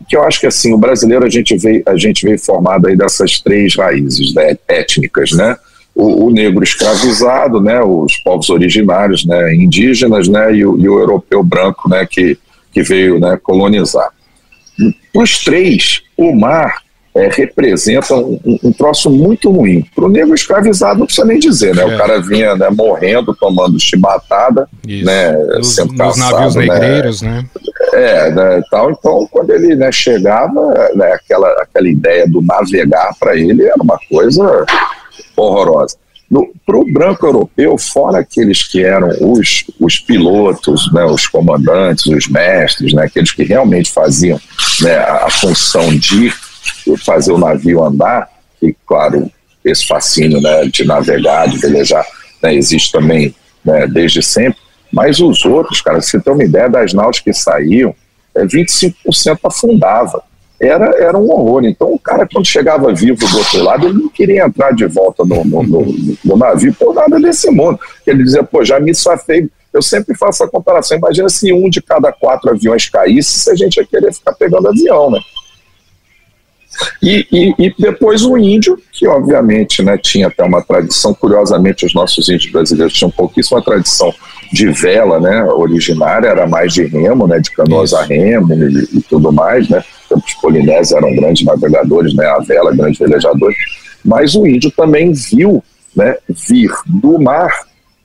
que 0.09 0.17
eu 0.17 0.23
acho 0.25 0.41
que 0.41 0.47
assim, 0.47 0.73
o 0.73 0.79
brasileiro 0.79 1.25
a 1.25 1.29
gente 1.29 1.57
veio, 1.57 1.83
a 1.87 1.97
gente 1.97 2.25
veio 2.25 2.39
formado 2.39 2.87
aí 2.87 2.97
dessas 2.97 3.41
três 3.41 3.77
raízes 3.77 4.35
né, 4.35 4.57
étnicas, 4.69 5.33
né? 5.33 5.57
O, 5.95 6.27
o, 6.27 6.31
negro 6.31 6.65
escravizado, 6.65 7.61
né, 7.61 7.83
os 7.83 8.17
povos 8.23 8.49
originários, 8.49 9.27
né, 9.27 9.55
indígenas, 9.55 10.27
né, 10.27 10.55
e 10.55 10.65
o, 10.65 10.79
e 10.79 10.89
o 10.89 10.99
europeu 10.99 11.43
branco, 11.43 11.87
né, 11.87 12.07
que, 12.11 12.39
que 12.73 12.83
veio, 12.83 13.21
né, 13.21 13.39
colonizar. 13.43 14.09
Os 15.15 15.45
três, 15.45 16.01
o 16.17 16.35
mar 16.35 16.77
é, 17.15 17.29
representa 17.29 18.15
um, 18.15 18.41
um, 18.63 18.73
troço 18.73 19.11
muito 19.11 19.51
ruim. 19.51 19.85
Para 19.95 20.07
o 20.07 20.09
negro 20.09 20.35
escravizado, 20.35 21.01
não 21.01 21.07
precisa 21.07 21.27
nem 21.27 21.39
dizer, 21.39 21.75
né? 21.75 21.83
É. 21.83 21.87
O 21.87 21.99
cara 21.99 22.21
vinha 22.21 22.55
né, 22.57 22.71
morrendo, 22.71 23.35
tomando 23.35 23.79
chibatada, 23.79 24.67
Isso. 24.87 25.05
né? 25.05 25.33
Nos, 25.33 25.75
sendo 25.75 25.93
nos 25.93 26.17
navios 26.17 26.55
né? 26.55 26.67
negreiros, 26.67 27.23
né? 27.23 27.45
É, 27.93 28.31
né, 28.31 28.63
tal. 28.71 28.91
Então, 28.91 29.29
quando 29.31 29.51
ele 29.51 29.75
né, 29.75 29.93
chegava, 29.93 30.91
né, 30.95 31.13
aquela, 31.13 31.49
aquela 31.63 31.89
ideia 31.89 32.27
do 32.27 32.41
navegar 32.41 33.15
para 33.21 33.37
ele 33.37 33.65
era 33.65 33.83
uma 33.83 33.99
coisa 34.09 34.65
horrorosa. 35.37 35.97
Para 36.65 36.79
o 36.79 36.91
branco 36.91 37.27
europeu, 37.27 37.77
fora 37.77 38.21
aqueles 38.21 38.63
que 38.63 38.83
eram 38.83 39.11
os, 39.21 39.65
os 39.79 39.99
pilotos, 39.99 40.91
né, 40.91 41.05
os 41.05 41.27
comandantes, 41.27 42.07
os 42.07 42.27
mestres, 42.27 42.95
né, 42.95 43.05
aqueles 43.05 43.33
que 43.33 43.43
realmente 43.43 43.93
faziam 43.93 44.41
né, 44.81 44.97
a 44.97 45.29
função 45.29 45.95
de 45.95 46.33
fazer 47.05 47.33
o 47.33 47.39
navio 47.39 47.83
andar, 47.83 48.29
e 48.61 48.75
claro, 48.87 49.31
esse 49.65 49.87
fascínio 49.87 50.41
né, 50.41 50.65
de 50.67 50.85
navegar, 50.85 51.49
de 51.49 51.59
velejar, 51.59 52.05
né, 52.43 52.55
existe 52.55 52.93
também 52.93 53.35
né, 53.65 53.87
desde 53.87 54.23
sempre, 54.23 54.59
mas 54.93 55.21
os 55.21 55.45
outros, 55.45 55.81
cara, 55.81 56.01
você 56.01 56.21
tem 56.21 56.33
uma 56.33 56.45
ideia 56.45 56.69
das 56.69 56.93
naus 56.93 57.19
que 57.19 57.33
saíam, 57.33 57.95
é, 58.35 58.45
25% 58.45 59.39
afundava. 59.45 60.23
Era, 60.61 60.97
era 61.03 61.19
um 61.19 61.29
horror. 61.31 61.65
Então, 61.65 61.93
o 61.93 61.99
cara, 61.99 62.29
quando 62.31 62.47
chegava 62.47 62.95
vivo 62.95 63.19
do 63.19 63.39
outro 63.39 63.63
lado, 63.65 63.87
ele 63.89 63.99
não 63.99 64.09
queria 64.09 64.45
entrar 64.45 64.73
de 64.73 64.87
volta 64.87 65.25
no, 65.25 65.45
no, 65.45 65.63
no, 65.63 65.95
no 66.25 66.37
navio 66.37 66.73
por 66.75 66.95
nada 66.95 67.19
desse 67.19 67.51
mundo. 67.51 67.81
Ele 68.07 68.23
dizia, 68.23 68.45
pô, 68.45 68.65
já 68.65 68.79
me 68.79 68.95
safei. 68.95 69.49
Eu 69.73 69.83
sempre 69.83 70.15
faço 70.15 70.45
a 70.45 70.49
comparação. 70.49 70.99
Imagina 70.99 71.29
se 71.29 71.53
um 71.53 71.69
de 71.69 71.83
cada 71.83 72.13
quatro 72.13 72.51
aviões 72.51 72.89
caísse, 72.89 73.41
se 73.41 73.51
a 73.51 73.57
gente 73.57 73.79
ia 73.79 73.87
querer 73.87 74.13
ficar 74.13 74.35
pegando 74.35 74.69
avião, 74.69 75.11
né? 75.11 75.19
E, 77.03 77.27
e, 77.31 77.55
e, 77.59 77.75
depois 77.79 78.25
o 78.25 78.37
índio, 78.37 78.81
que 78.93 79.07
obviamente 79.07 79.83
né, 79.83 79.99
tinha 79.99 80.29
até 80.29 80.43
uma 80.43 80.63
tradição, 80.63 81.13
curiosamente 81.15 81.85
os 81.85 81.95
nossos 81.95 82.29
índios 82.29 82.51
brasileiros 82.51 82.95
tinham 82.95 83.11
pouquíssima 83.11 83.63
tradição 83.63 84.13
de 84.53 84.71
vela, 84.71 85.19
né, 85.19 85.45
originária, 85.45 86.29
era 86.29 86.47
mais 86.47 86.73
de 86.73 86.85
remo, 86.85 87.27
né, 87.27 87.39
de 87.41 87.51
canoas 87.51 87.93
a 87.93 88.05
remo 88.05 88.53
e, 88.55 88.99
e, 88.99 89.03
tudo 89.03 89.33
mais, 89.33 89.69
né, 89.69 89.83
os 90.11 90.35
polinésios 90.35 90.93
eram 90.93 91.15
grandes 91.15 91.45
navegadores, 91.45 92.15
né, 92.15 92.27
a 92.27 92.39
vela, 92.39 92.75
grandes 92.75 92.99
velejadores, 92.99 93.57
mas 94.05 94.35
o 94.35 94.47
índio 94.47 94.71
também 94.71 95.13
viu 95.13 95.63
né, 95.97 96.17
vir 96.29 96.71
do 96.87 97.19
mar, 97.21 97.51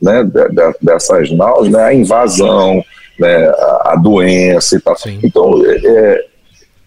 né, 0.02 0.24
de, 0.24 0.50
de, 0.50 0.74
dessas 0.82 1.32
naus, 1.32 1.70
né, 1.70 1.84
a 1.84 1.94
invasão, 1.94 2.84
né, 3.20 3.48
a, 3.48 3.94
a 3.94 3.96
doença 3.96 4.76
e 4.78 4.80
tal. 4.80 4.98
Sim. 4.98 5.20
Então, 5.24 5.62
é, 5.66 5.80
é 5.86 6.26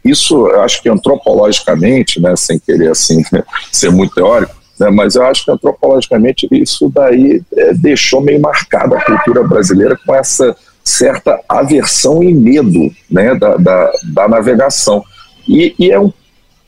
isso, 0.05 0.47
eu 0.49 0.63
acho 0.63 0.83
que 0.83 0.89
antropologicamente, 0.89 2.21
né, 2.21 2.35
sem 2.37 2.59
querer 2.59 2.91
assim 2.91 3.23
ser 3.71 3.91
muito 3.91 4.15
teórico, 4.15 4.55
né, 4.79 4.91
mas 4.91 5.15
eu 5.15 5.25
acho 5.25 5.45
que 5.45 5.51
antropologicamente 5.51 6.49
isso 6.51 6.91
daí 6.93 7.43
é, 7.57 7.75
deixou 7.75 8.21
meio 8.21 8.41
marcada 8.41 8.97
a 8.97 9.05
cultura 9.05 9.43
brasileira 9.47 9.99
com 10.07 10.15
essa 10.15 10.57
certa 10.83 11.39
aversão 11.49 12.23
e 12.23 12.33
medo 12.33 12.91
né, 13.11 13.35
da, 13.35 13.57
da, 13.57 13.93
da 14.13 14.29
navegação. 14.29 15.05
E, 15.47 15.75
e, 15.79 15.91
é 15.91 16.01
um, 16.01 16.13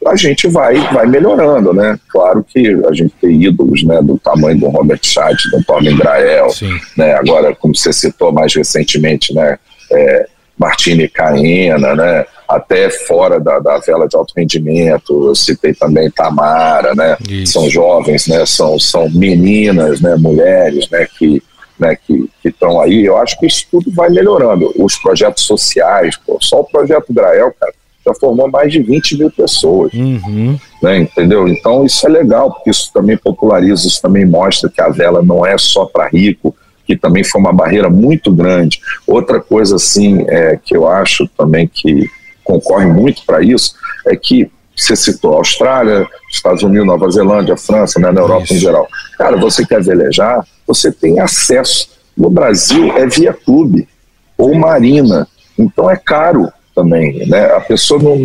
a 0.07 0.17
gente 0.17 0.49
vai, 0.49 0.77
vai 0.93 1.07
melhorando, 1.07 1.73
né? 1.73 1.99
Claro 2.09 2.45
que 2.45 2.69
a 2.89 2.93
gente 2.93 3.15
tem 3.21 3.43
ídolos 3.45 3.85
né, 3.85 4.01
do 4.03 4.19
tamanho 4.19 4.59
do 4.59 4.69
Robert 4.69 5.01
Schad, 5.03 5.37
do 5.53 5.63
Tommy 5.65 5.95
Grael, 5.95 6.49
né? 6.97 7.15
agora, 7.15 7.55
como 7.55 7.75
você 7.75 7.93
citou 7.93 8.33
mais 8.33 8.53
recentemente, 8.55 9.33
né, 9.33 9.59
é, 9.91 10.27
Martini 10.59 11.09
Caena, 11.09 11.95
né? 11.95 12.27
Até 12.57 12.91
fora 12.91 13.41
da, 13.41 13.59
da 13.59 13.79
vela 13.79 14.07
de 14.07 14.17
alto 14.17 14.33
rendimento. 14.37 15.29
Eu 15.29 15.35
citei 15.35 15.75
também 15.75 16.11
Tamara, 16.11 16.95
né? 16.95 17.17
Isso. 17.29 17.55
São 17.55 17.71
jovens, 17.71 18.27
né? 18.27 18.45
São, 18.47 18.79
são 18.79 19.09
meninas, 19.11 20.01
né? 20.01 20.17
Mulheres, 20.17 20.89
né? 20.91 21.07
Que 21.19 21.43
né, 21.79 21.97
que 21.97 22.31
estão 22.45 22.81
aí, 22.81 23.05
eu 23.05 23.17
acho 23.17 23.37
que 23.41 23.47
isso 23.47 23.67
tudo 23.71 23.91
vai 23.91 24.09
melhorando. 24.09 24.73
Os 24.77 24.97
projetos 24.97 25.45
sociais, 25.45 26.17
pô, 26.17 26.39
só 26.41 26.61
o 26.61 26.65
projeto 26.65 27.13
Grael, 27.13 27.53
cara, 27.59 27.73
já 28.07 28.15
formou 28.15 28.49
mais 28.49 28.73
de 28.73 28.81
20 28.81 29.19
mil 29.19 29.31
pessoas. 29.31 29.93
Uhum. 29.93 30.57
Né, 30.81 30.99
entendeu? 30.99 31.49
Então 31.49 31.85
isso 31.85 32.07
é 32.07 32.11
legal, 32.11 32.53
porque 32.53 32.71
isso 32.71 32.91
também 32.93 33.17
populariza, 33.17 33.89
isso 33.89 34.01
também 34.01 34.25
mostra 34.25 34.71
que 34.71 34.81
a 34.81 34.89
vela 34.89 35.23
não 35.23 35.45
é 35.45 35.59
só 35.59 35.85
para 35.85 36.09
rico, 36.09 36.55
que 36.87 36.97
também 36.97 37.25
foi 37.25 37.41
uma 37.41 37.53
barreira 37.53 37.89
muito 37.89 38.33
grande. 38.33 38.81
Outra 39.07 39.41
coisa, 39.41 39.77
assim, 39.77 40.25
é, 40.29 40.59
que 40.63 40.77
eu 40.77 40.89
acho 40.89 41.29
também 41.37 41.67
que 41.67 42.09
concorre 42.45 42.87
muito 42.87 43.25
para 43.25 43.43
isso, 43.43 43.75
é 44.07 44.17
que 44.17 44.51
você 44.77 44.97
citou 44.97 45.35
Austrália, 45.35 46.07
Estados 46.31 46.63
Unidos, 46.63 46.87
Nova 46.87 47.11
Zelândia, 47.11 47.57
França, 47.57 48.01
né, 48.01 48.11
na 48.11 48.21
Europa 48.21 48.45
isso. 48.45 48.55
em 48.55 48.59
geral. 48.59 48.89
Cara, 49.19 49.37
você 49.37 49.67
quer 49.67 49.83
velejar, 49.83 50.45
você 50.67 50.91
tem 50.91 51.21
acesso. 51.21 51.91
No 52.17 52.31
Brasil 52.31 52.97
é 52.97 53.07
via 53.07 53.33
clube 53.33 53.89
ou 54.37 54.55
marina, 54.55 55.27
então 55.59 55.91
é 55.91 55.97
caro 55.97 56.51
também, 56.75 57.27
né? 57.29 57.47
A 57.53 57.61
pessoa 57.61 58.03
não, 58.03 58.17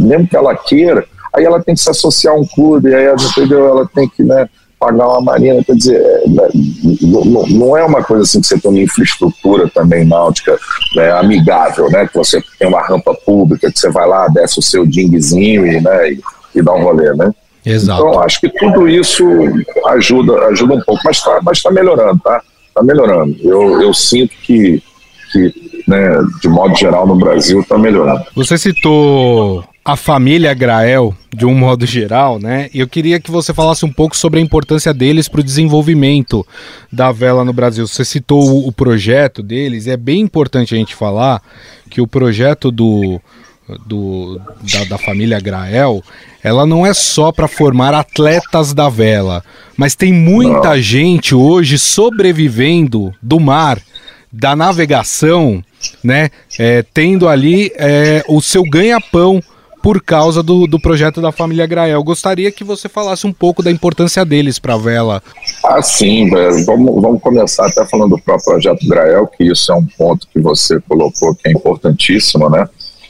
mesmo 0.00 0.28
que 0.28 0.36
ela 0.36 0.54
queira, 0.56 1.04
aí 1.32 1.44
ela 1.44 1.62
tem 1.62 1.74
que 1.74 1.80
se 1.80 1.90
associar 1.90 2.34
a 2.34 2.36
um 2.36 2.46
clube, 2.46 2.94
aí 2.94 3.06
entendeu? 3.12 3.66
Ela 3.66 3.88
tem 3.92 4.08
que, 4.08 4.22
né? 4.22 4.48
Pagar 4.84 5.08
uma 5.08 5.20
marina, 5.20 5.64
quer 5.64 5.74
dizer, 5.74 5.96
é, 5.96 6.28
né, 6.28 6.48
não, 7.00 7.46
não, 7.46 7.76
é 7.76 7.84
uma 7.84 8.04
coisa 8.04 8.22
assim 8.22 8.40
que 8.40 8.46
você 8.46 8.58
tem 8.58 8.70
uma 8.70 8.80
infraestrutura 8.80 9.68
também 9.70 10.04
náutica 10.04 10.58
né, 10.94 11.10
amigável, 11.12 11.90
né? 11.90 12.06
Que 12.06 12.14
você 12.14 12.42
tem 12.58 12.68
uma 12.68 12.82
rampa 12.82 13.14
pública, 13.14 13.72
que 13.72 13.78
você 13.78 13.90
vai 13.90 14.06
lá, 14.06 14.28
desce 14.28 14.58
o 14.58 14.62
seu 14.62 14.84
dinguezinho 14.84 15.66
e, 15.66 15.80
né, 15.80 16.12
e, 16.12 16.20
e 16.54 16.62
dá 16.62 16.74
um 16.74 16.82
rolê, 16.82 17.14
né? 17.14 17.32
Exato. 17.64 18.02
Então, 18.02 18.20
acho 18.20 18.40
que 18.40 18.48
tudo 18.50 18.86
isso 18.86 19.26
ajuda, 19.86 20.46
ajuda 20.48 20.74
um 20.74 20.80
pouco, 20.82 21.00
mas 21.02 21.16
está 21.16 21.40
mas 21.42 21.62
tá 21.62 21.70
melhorando, 21.70 22.20
tá? 22.22 22.42
Está 22.68 22.82
melhorando. 22.82 23.34
Eu, 23.40 23.80
eu 23.80 23.94
sinto 23.94 24.34
que, 24.42 24.82
que 25.32 25.82
né, 25.88 26.10
de 26.42 26.48
modo 26.48 26.76
geral, 26.76 27.06
no 27.06 27.16
Brasil 27.16 27.60
está 27.60 27.78
melhorando. 27.78 28.22
Você 28.36 28.58
citou 28.58 29.64
a 29.84 29.96
família 29.96 30.54
Grael, 30.54 31.14
de 31.30 31.44
um 31.44 31.54
modo 31.54 31.84
geral, 31.84 32.38
né? 32.38 32.70
E 32.72 32.80
eu 32.80 32.88
queria 32.88 33.20
que 33.20 33.30
você 33.30 33.52
falasse 33.52 33.84
um 33.84 33.92
pouco 33.92 34.16
sobre 34.16 34.40
a 34.40 34.42
importância 34.42 34.94
deles 34.94 35.28
para 35.28 35.42
o 35.42 35.44
desenvolvimento 35.44 36.46
da 36.90 37.12
vela 37.12 37.44
no 37.44 37.52
Brasil. 37.52 37.86
Você 37.86 38.02
citou 38.02 38.66
o, 38.66 38.72
projeto 38.72 39.42
deles, 39.42 39.86
é 39.86 39.96
bem 39.96 40.22
importante 40.22 40.74
a 40.74 40.78
gente 40.78 40.94
falar 40.94 41.42
que 41.90 42.00
o 42.00 42.06
projeto 42.06 42.70
do, 42.70 43.20
do 43.84 44.40
da, 44.72 44.84
da 44.84 44.98
família 44.98 45.38
Grael, 45.38 46.02
ela 46.42 46.64
não 46.64 46.86
é 46.86 46.94
só 46.94 47.30
para 47.30 47.46
formar 47.46 47.92
atletas 47.92 48.72
da 48.72 48.88
vela, 48.88 49.44
mas 49.76 49.94
tem 49.94 50.14
muita 50.14 50.80
gente 50.80 51.34
hoje 51.34 51.78
sobrevivendo 51.78 53.14
do 53.20 53.38
mar, 53.38 53.78
da 54.32 54.56
navegação, 54.56 55.62
né? 56.02 56.30
É, 56.58 56.82
tendo 56.82 57.28
ali 57.28 57.70
é, 57.76 58.24
o 58.26 58.40
seu 58.40 58.62
ganha-pão 58.62 59.42
por 59.84 60.02
causa 60.02 60.42
do, 60.42 60.66
do 60.66 60.80
projeto 60.80 61.20
da 61.20 61.30
família 61.30 61.66
Grael. 61.66 62.02
Gostaria 62.02 62.50
que 62.50 62.64
você 62.64 62.88
falasse 62.88 63.26
um 63.26 63.32
pouco 63.34 63.62
da 63.62 63.70
importância 63.70 64.24
deles 64.24 64.58
para 64.58 64.72
a 64.72 64.78
vela. 64.78 65.22
Ah, 65.62 65.82
sim, 65.82 66.30
vamos, 66.64 67.02
vamos 67.02 67.20
começar 67.20 67.66
até 67.66 67.84
falando 67.84 68.16
do 68.16 68.22
próprio 68.22 68.46
projeto 68.46 68.88
Grael, 68.88 69.26
que 69.26 69.44
isso 69.44 69.70
é 69.70 69.74
um 69.74 69.84
ponto 69.84 70.26
que 70.32 70.40
você 70.40 70.80
colocou 70.88 71.34
que 71.34 71.50
é 71.50 71.52
importantíssimo, 71.52 72.48
né? 72.48 72.66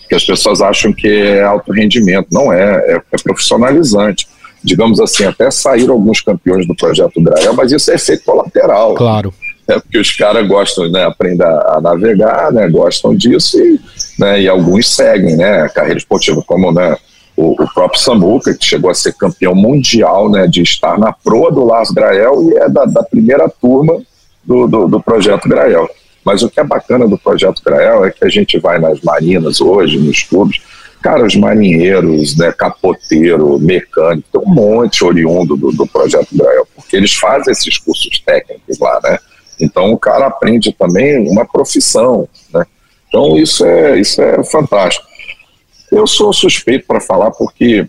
Que 0.09 0.17
as 0.17 0.25
pessoas 0.25 0.61
acham 0.61 0.93
que 0.93 1.07
é 1.07 1.45
alto 1.45 1.73
rendimento. 1.73 2.27
Não 2.33 2.53
é, 2.53 2.75
é, 2.93 2.97
é 2.97 3.19
profissionalizante 3.23 4.27
digamos 4.67 4.99
assim, 4.99 5.27
até 5.27 5.51
saíram 5.51 5.93
alguns 5.93 6.23
campeões 6.23 6.67
do 6.67 6.75
projeto 6.75 7.21
Grael, 7.21 7.53
mas 7.53 7.71
isso 7.71 7.91
é 7.91 7.97
efeito 7.97 8.25
colateral. 8.25 8.95
Claro 8.95 9.31
é 9.69 9.79
porque 9.79 9.99
os 9.99 10.13
caras 10.13 10.47
gostam, 10.47 10.91
né, 10.91 11.05
aprender 11.05 11.45
a 11.45 11.81
navegar, 11.81 12.53
né, 12.53 12.69
gostam 12.69 13.15
disso 13.15 13.59
e, 13.59 13.81
né, 14.19 14.43
e 14.43 14.49
alguns 14.49 14.95
seguem, 14.95 15.37
né, 15.37 15.63
a 15.63 15.69
carreira 15.69 15.99
esportiva, 15.99 16.43
como, 16.47 16.71
né, 16.71 16.97
o, 17.37 17.63
o, 17.63 17.75
próprio 17.75 18.01
Samuca, 18.01 18.55
que 18.55 18.65
chegou 18.65 18.91
a 18.91 18.95
ser 18.95 19.15
campeão 19.15 19.55
mundial, 19.55 20.31
né, 20.31 20.47
de 20.47 20.63
estar 20.63 20.99
na 20.99 21.13
proa 21.13 21.51
do 21.51 21.65
Lars 21.65 21.91
Grael 21.91 22.51
e 22.51 22.57
é 22.57 22.69
da, 22.69 22.85
da 22.85 23.03
primeira 23.03 23.49
turma 23.49 24.01
do, 24.45 24.67
do, 24.67 24.87
do, 24.87 25.03
projeto 25.03 25.49
Grael. 25.49 25.89
Mas 26.25 26.43
o 26.43 26.51
que 26.51 26.61
é 26.61 26.65
bacana 26.65 27.09
do 27.09 27.19
projeto 27.19 27.63
Grael 27.65 28.05
é 28.05 28.11
que 28.11 28.25
a 28.25 28.29
gente 28.29 28.59
vai 28.59 28.79
nas 28.79 29.01
marinas 29.01 29.61
hoje, 29.61 29.99
nos 29.99 30.23
clubes, 30.23 30.61
cara, 31.03 31.25
os 31.25 31.35
marinheiros, 31.35 32.37
né, 32.37 32.53
capoteiro, 32.53 33.59
mecânico, 33.59 34.29
tem 34.31 34.41
um 34.41 34.55
monte 34.55 35.05
oriundo 35.05 35.57
do, 35.57 35.73
do 35.73 35.87
projeto 35.87 36.29
Grael, 36.33 36.67
porque 36.75 36.97
eles 36.97 37.15
fazem 37.15 37.53
esses 37.53 37.77
cursos 37.79 38.19
técnicos 38.25 38.79
lá, 38.79 39.01
né, 39.03 39.19
então 39.61 39.93
o 39.93 39.99
cara 39.99 40.27
aprende 40.27 40.73
também 40.73 41.29
uma 41.29 41.45
profissão, 41.45 42.29
né? 42.53 42.65
Então 43.09 43.37
isso 43.37 43.65
é, 43.65 44.01
isso 44.01 44.21
é 44.21 44.43
fantástico. 44.45 45.07
Eu 45.93 46.07
sou 46.07 46.33
suspeito 46.33 46.87
para 46.87 47.01
falar 47.01 47.31
porque, 47.31 47.89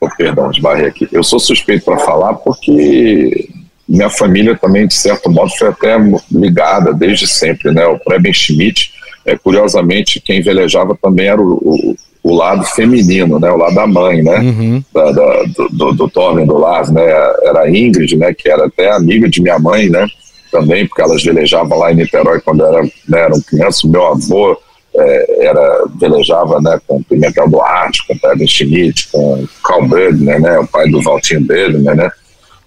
oh, 0.00 0.08
perdão, 0.16 0.50
esbarrei 0.50 0.86
aqui. 0.86 1.06
Eu 1.12 1.22
sou 1.22 1.38
suspeito 1.38 1.84
para 1.84 1.98
falar 1.98 2.34
porque 2.34 3.48
minha 3.86 4.08
família 4.08 4.56
também, 4.56 4.86
de 4.86 4.94
certo 4.94 5.30
modo, 5.30 5.50
foi 5.58 5.68
até 5.68 5.96
ligada 6.30 6.94
desde 6.94 7.26
sempre, 7.26 7.70
né? 7.72 7.84
O 7.86 7.98
Preben 7.98 8.32
Schmidt, 8.32 8.92
é, 9.26 9.36
curiosamente, 9.36 10.20
quem 10.20 10.40
velejava 10.40 10.96
também 11.00 11.26
era 11.26 11.40
o, 11.40 11.52
o, 11.52 11.96
o 12.22 12.34
lado 12.34 12.64
feminino, 12.64 13.38
né, 13.38 13.50
o 13.50 13.56
lado 13.56 13.74
da 13.74 13.86
mãe, 13.86 14.22
né, 14.22 14.38
uhum. 14.38 14.84
da, 14.94 15.12
da, 15.12 15.42
do, 15.44 15.68
do, 15.68 15.92
do 15.92 16.08
Torben, 16.08 16.46
do 16.46 16.56
Lars, 16.56 16.90
né, 16.90 17.02
era 17.42 17.62
a 17.62 17.70
Ingrid, 17.70 18.16
né, 18.16 18.32
que 18.32 18.48
era 18.48 18.66
até 18.66 18.90
amiga 18.90 19.28
de 19.28 19.42
minha 19.42 19.58
mãe, 19.58 19.88
né, 19.88 20.06
também, 20.52 20.86
porque 20.86 21.02
elas 21.02 21.24
velejavam 21.24 21.78
lá 21.78 21.90
em 21.90 21.96
Niterói 21.96 22.40
quando 22.40 22.64
era, 22.64 22.82
né, 22.82 23.20
eram 23.20 23.40
crianças, 23.40 23.82
meu 23.82 24.06
avô 24.06 24.56
é, 24.94 25.46
era, 25.46 25.84
velejava, 25.98 26.60
né, 26.60 26.78
com 26.86 27.02
Pimentel 27.02 27.48
Duarte, 27.48 28.06
com 28.06 28.18
Pedro 28.18 28.46
Schmidt, 28.46 29.08
com 29.10 29.48
Carl 29.64 29.88
Bödner, 29.88 30.40
né, 30.40 30.58
o 30.58 30.66
pai 30.66 30.88
do 30.90 31.02
Valtinho 31.02 31.40
Bödner, 31.40 31.96
né, 31.96 32.10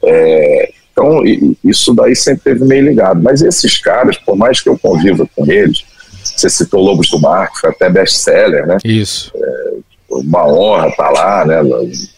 é, 0.03 0.71
então 0.91 1.21
isso 1.63 1.93
daí 1.93 2.15
sempre 2.15 2.43
teve 2.43 2.65
meio 2.65 2.85
ligado, 2.85 3.21
mas 3.21 3.41
esses 3.41 3.77
caras, 3.77 4.17
por 4.17 4.35
mais 4.35 4.59
que 4.59 4.69
eu 4.69 4.77
conviva 4.77 5.27
com 5.35 5.49
eles, 5.49 5.85
você 6.23 6.49
citou 6.49 6.81
Lobos 6.81 7.09
do 7.09 7.19
Mar, 7.19 7.51
que 7.51 7.59
foi 7.59 7.69
até 7.69 7.89
best-seller, 7.89 8.65
né? 8.65 8.77
Isso. 8.83 9.31
É, 9.35 9.73
uma 10.09 10.47
honra 10.47 10.87
estar 10.89 11.11
tá 11.11 11.11
lá, 11.11 11.45
né? 11.45 11.61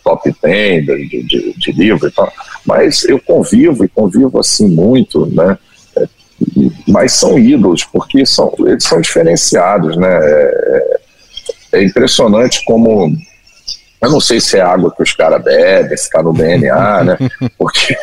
Top 0.04 0.36
10 0.42 0.86
de, 0.86 1.24
de, 1.24 1.54
de, 1.58 1.72
livro 1.72 2.08
e 2.08 2.12
tal. 2.12 2.32
Mas 2.66 3.04
eu 3.06 3.20
convivo 3.20 3.84
e 3.84 3.88
convivo 3.88 4.40
assim 4.40 4.68
muito, 4.68 5.26
né? 5.28 5.58
É, 5.98 6.08
mas 6.88 7.14
são 7.14 7.40
ídolos, 7.40 7.84
porque 7.86 8.26
são, 8.26 8.54
eles 8.60 8.84
são 8.84 9.02
diferenciados, 9.02 9.98
né? 9.98 10.20
É, 10.22 11.00
é 11.74 11.84
impressionante 11.84 12.64
como 12.66 13.12
eu 14.00 14.12
não 14.12 14.22
sei 14.22 14.40
se 14.40 14.58
é 14.58 14.62
água 14.62 14.94
que 14.96 15.02
os 15.02 15.12
caras 15.14 15.44
bebem, 15.44 15.98
se 15.98 16.10
tá 16.10 16.22
no 16.22 16.32
DNA, 16.32 17.04
né? 17.04 17.18
Porque, 17.58 17.98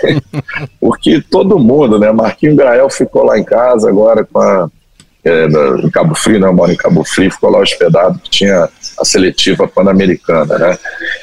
porque 0.81 1.23
todo 1.31 1.59
mundo, 1.59 1.99
né? 1.99 2.11
Marquinhos 2.11 2.57
Grael 2.57 2.91
ficou 2.91 3.23
lá 3.23 3.39
em 3.39 3.45
casa 3.45 3.89
agora 3.89 4.25
com 4.25 4.41
a, 4.41 4.69
é, 5.25 5.47
em 5.83 5.91
Cabo 5.91 6.15
Frio, 6.15 6.39
né? 6.39 6.47
Eu 6.47 6.53
moro 6.53 6.71
em 6.71 6.77
Cabo 6.77 7.05
Frio, 7.05 7.31
ficou 7.31 7.51
lá 7.51 7.61
hospedado, 7.61 8.19
que 8.19 8.31
tinha 8.31 8.69
a 8.99 9.05
seletiva 9.05 9.67
pan-americana, 9.67 10.59
né? 10.59 10.79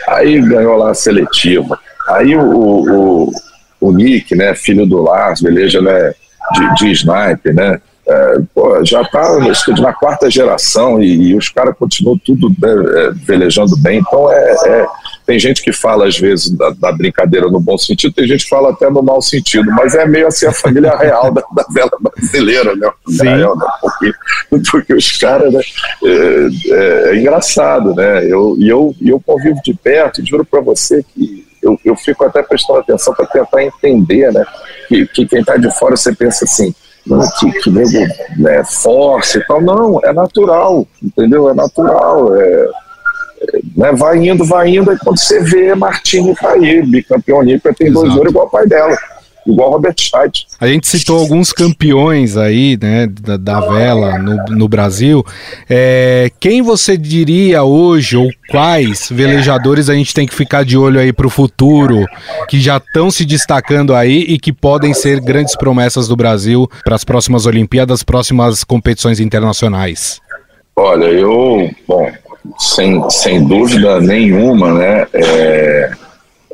Aí 0.07 0.41
ganhou 0.41 0.75
lá 0.77 0.91
a 0.91 0.95
seletiva. 0.95 1.79
Aí 2.07 2.35
o, 2.35 2.41
o, 2.41 3.31
o 3.79 3.91
Nick, 3.91 4.35
né, 4.35 4.55
filho 4.55 4.85
do 4.85 5.01
Lars, 5.01 5.41
beleza, 5.41 5.81
né, 5.81 6.13
de, 6.53 6.75
de 6.75 6.91
sniper, 6.91 7.53
né? 7.53 7.81
É, 8.07 8.35
pô, 8.53 8.83
já 8.83 9.03
está 9.03 9.37
na 9.79 9.93
quarta 9.93 10.29
geração 10.29 11.01
e, 11.01 11.29
e 11.29 11.35
os 11.35 11.49
caras 11.49 11.75
continuam 11.77 12.17
tudo 12.17 12.49
né, 12.49 12.69
é, 12.97 13.11
velejando 13.13 13.77
bem. 13.77 13.99
Então 13.99 14.31
é, 14.31 14.55
é, 14.65 14.87
tem 15.25 15.39
gente 15.39 15.61
que 15.61 15.71
fala 15.71 16.07
às 16.07 16.17
vezes 16.17 16.49
da, 16.51 16.69
da, 16.71 16.91
brincadeira 16.91 17.49
no 17.49 17.59
bom 17.59 17.77
sentido, 17.77 18.13
tem 18.13 18.27
gente 18.27 18.43
que 18.43 18.49
fala 18.49 18.71
até 18.71 18.89
no 18.89 19.01
mau 19.01 19.21
sentido, 19.21 19.71
mas 19.71 19.95
é 19.95 20.05
meio 20.05 20.27
assim 20.27 20.45
a 20.45 20.51
família 20.51 20.95
real 20.95 21.31
da, 21.31 21.41
da 21.55 21.65
vela 21.69 21.91
brasileira, 21.99 22.75
né? 22.75 22.89
Israel, 23.07 23.55
né? 23.55 23.65
Porque, 23.81 24.13
porque 24.71 24.93
os 24.93 25.17
caras, 25.17 25.53
né? 25.53 25.61
É, 26.03 26.47
é, 26.71 27.09
é, 27.09 27.15
engraçado, 27.17 27.93
né? 27.95 28.25
Eu, 28.25 28.55
e 28.57 28.67
eu, 28.69 28.95
eu 29.01 29.19
convivo 29.19 29.59
de 29.63 29.73
perto, 29.73 30.25
juro 30.25 30.45
para 30.45 30.61
você 30.61 31.03
que 31.13 31.45
eu, 31.61 31.79
eu 31.85 31.95
fico 31.95 32.25
até 32.25 32.41
prestando 32.41 32.79
atenção 32.79 33.13
para 33.13 33.25
tentar 33.27 33.63
entender, 33.63 34.31
né? 34.31 34.43
Que, 34.87 35.05
que 35.07 35.27
quem 35.27 35.41
está 35.41 35.57
de 35.57 35.71
fora 35.77 35.95
você 35.95 36.13
pensa 36.13 36.45
assim 36.45 36.73
que, 37.39 37.51
que 37.59 37.69
nego 37.69 37.89
né, 38.37 38.63
force 38.63 39.39
e 39.39 39.45
tal. 39.45 39.61
Não, 39.61 39.99
é 40.03 40.13
natural, 40.13 40.87
entendeu? 41.01 41.49
É 41.49 41.53
natural. 41.53 42.35
É, 42.35 42.41
é, 42.41 42.69
né, 43.75 43.91
vai 43.93 44.17
indo, 44.17 44.45
vai 44.45 44.69
indo, 44.69 44.91
aí 44.91 44.97
quando 44.97 45.19
você 45.19 45.39
vê 45.41 45.73
Martini 45.75 46.35
tá 46.35 46.51
aí, 46.51 46.81
bicampeão 46.85 47.39
olímpico, 47.39 47.73
tem 47.75 47.87
Exato. 47.87 48.05
dois 48.05 48.15
ouros 48.15 48.31
igual 48.31 48.47
o 48.47 48.49
pai 48.49 48.67
dela 48.67 48.97
igual 49.45 49.71
Robert 49.71 49.95
Scheidt. 49.97 50.47
A 50.59 50.67
gente 50.67 50.87
citou 50.87 51.19
alguns 51.19 51.51
campeões 51.51 52.37
aí, 52.37 52.77
né, 52.79 53.07
da, 53.07 53.37
da 53.37 53.59
vela 53.59 54.17
no, 54.19 54.35
no 54.55 54.67
Brasil. 54.67 55.25
É, 55.69 56.29
quem 56.39 56.61
você 56.61 56.97
diria 56.97 57.63
hoje, 57.63 58.15
ou 58.17 58.29
quais 58.49 59.09
velejadores 59.09 59.89
a 59.89 59.95
gente 59.95 60.13
tem 60.13 60.27
que 60.27 60.33
ficar 60.33 60.63
de 60.63 60.77
olho 60.77 60.99
aí 60.99 61.11
para 61.11 61.27
o 61.27 61.29
futuro, 61.29 62.05
que 62.47 62.59
já 62.59 62.77
estão 62.77 63.09
se 63.09 63.25
destacando 63.25 63.95
aí 63.95 64.25
e 64.27 64.39
que 64.39 64.53
podem 64.53 64.93
ser 64.93 65.19
grandes 65.19 65.55
promessas 65.55 66.07
do 66.07 66.15
Brasil 66.15 66.69
para 66.83 66.95
as 66.95 67.03
próximas 67.03 67.45
Olimpíadas, 67.45 68.03
próximas 68.03 68.63
competições 68.63 69.19
internacionais? 69.19 70.21
Olha, 70.75 71.05
eu, 71.05 71.69
bom, 71.87 72.09
sem, 72.57 73.09
sem 73.09 73.45
dúvida 73.45 73.99
nenhuma, 73.99 74.73
né, 74.73 75.07
é 75.13 75.91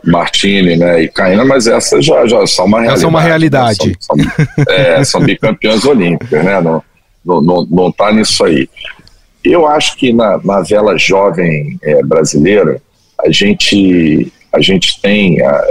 Martini 0.03 0.77
né, 0.77 1.03
e 1.03 1.09
Caína, 1.09 1.43
mas 1.43 1.67
essas 1.67 2.05
já, 2.05 2.25
já 2.27 2.45
são 2.47 2.65
uma 2.65 2.79
realidade. 2.79 3.03
É 3.03 3.07
uma 3.07 3.21
realidade. 3.21 3.87
Né? 3.87 3.93
São, 3.99 4.15
são, 4.17 4.73
é, 4.73 5.03
são 5.03 5.21
bicampeãs 5.21 5.85
olímpicas, 5.85 6.43
né? 6.43 6.61
Não, 6.61 6.83
não, 7.25 7.67
não, 7.69 7.91
tá 7.91 8.11
nisso 8.11 8.45
aí. 8.45 8.69
Eu 9.43 9.67
acho 9.67 9.97
que 9.97 10.13
na, 10.13 10.39
na 10.43 10.61
vela 10.61 10.97
jovem 10.97 11.77
é, 11.83 12.01
brasileira, 12.03 12.81
a 13.19 13.29
gente, 13.29 14.31
a 14.53 14.61
gente 14.61 15.01
tem 15.01 15.41
a, 15.41 15.63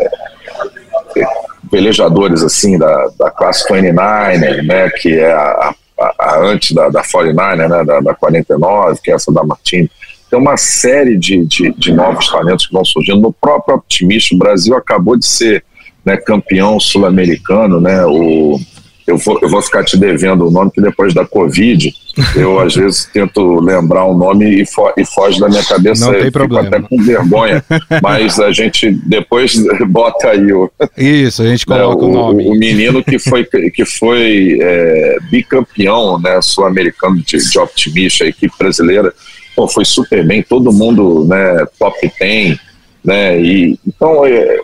velejadores 1.70 2.42
assim 2.42 2.78
da, 2.78 3.08
da 3.18 3.30
classe 3.30 3.64
29, 3.72 4.62
né, 4.62 4.90
que 4.90 5.18
é 5.18 5.32
a, 5.32 5.74
a, 5.98 6.12
a 6.18 6.38
antes 6.40 6.72
da, 6.72 6.88
da 6.88 7.02
49, 7.02 7.56
né, 7.68 7.84
da, 7.84 8.00
da 8.00 8.14
49, 8.14 9.00
que 9.02 9.10
é 9.10 9.14
essa 9.14 9.32
da 9.32 9.42
Martini 9.42 9.90
tem 10.30 10.38
uma 10.38 10.56
série 10.56 11.16
de, 11.16 11.44
de, 11.44 11.72
de, 11.72 11.92
novos 11.92 12.28
talentos 12.28 12.66
que 12.66 12.72
vão 12.72 12.84
surgindo. 12.84 13.20
No 13.20 13.32
próprio 13.32 13.76
Optimista, 13.76 14.34
o 14.34 14.38
Brasil 14.38 14.76
acabou 14.76 15.16
de 15.16 15.26
ser 15.26 15.64
né, 16.04 16.16
campeão 16.16 16.78
sul-americano, 16.80 17.80
né? 17.80 18.04
O, 18.06 18.58
eu, 19.06 19.16
vou, 19.18 19.38
eu 19.40 19.48
vou 19.48 19.62
ficar 19.62 19.84
te 19.84 19.96
devendo 19.96 20.46
o 20.46 20.50
nome, 20.50 20.70
que 20.72 20.80
depois 20.80 21.14
da 21.14 21.24
Covid, 21.24 21.92
eu 22.34 22.58
às 22.58 22.74
vezes 22.76 23.04
tento 23.12 23.60
lembrar 23.60 24.04
o 24.04 24.12
um 24.12 24.18
nome 24.18 24.62
e, 24.62 24.66
fo, 24.66 24.92
e, 24.96 25.04
foge 25.04 25.38
da 25.38 25.48
minha 25.48 25.64
cabeça. 25.64 26.10
Não 26.10 26.20
tem 26.20 26.30
problema. 26.30 26.66
até 26.66 26.80
com 26.80 26.96
vergonha. 27.00 27.64
mas 28.02 28.40
a 28.40 28.50
gente 28.50 28.90
depois 28.90 29.54
bota 29.88 30.30
aí 30.30 30.52
o. 30.52 30.68
Isso, 30.96 31.42
a 31.42 31.46
gente 31.46 31.64
coloca 31.64 32.02
né, 32.02 32.08
o, 32.08 32.10
o, 32.10 32.12
nome. 32.12 32.48
O 32.48 32.54
menino 32.54 33.02
que 33.02 33.18
foi, 33.18 33.44
que 33.44 33.84
foi 33.84 34.58
é, 34.60 35.16
bicampeão 35.30 36.18
né, 36.20 36.40
sul-americano 36.42 37.16
de, 37.16 37.38
de 37.38 37.58
optimista, 37.60 38.24
a 38.24 38.28
equipe 38.28 38.54
brasileira 38.58 39.14
pô, 39.56 39.66
foi 39.66 39.86
super 39.86 40.24
bem, 40.24 40.42
todo 40.42 40.70
mundo, 40.70 41.24
né, 41.24 41.64
top 41.78 42.12
10, 42.20 42.58
né, 43.02 43.40
e 43.40 43.80
então 43.86 44.26
é, 44.26 44.60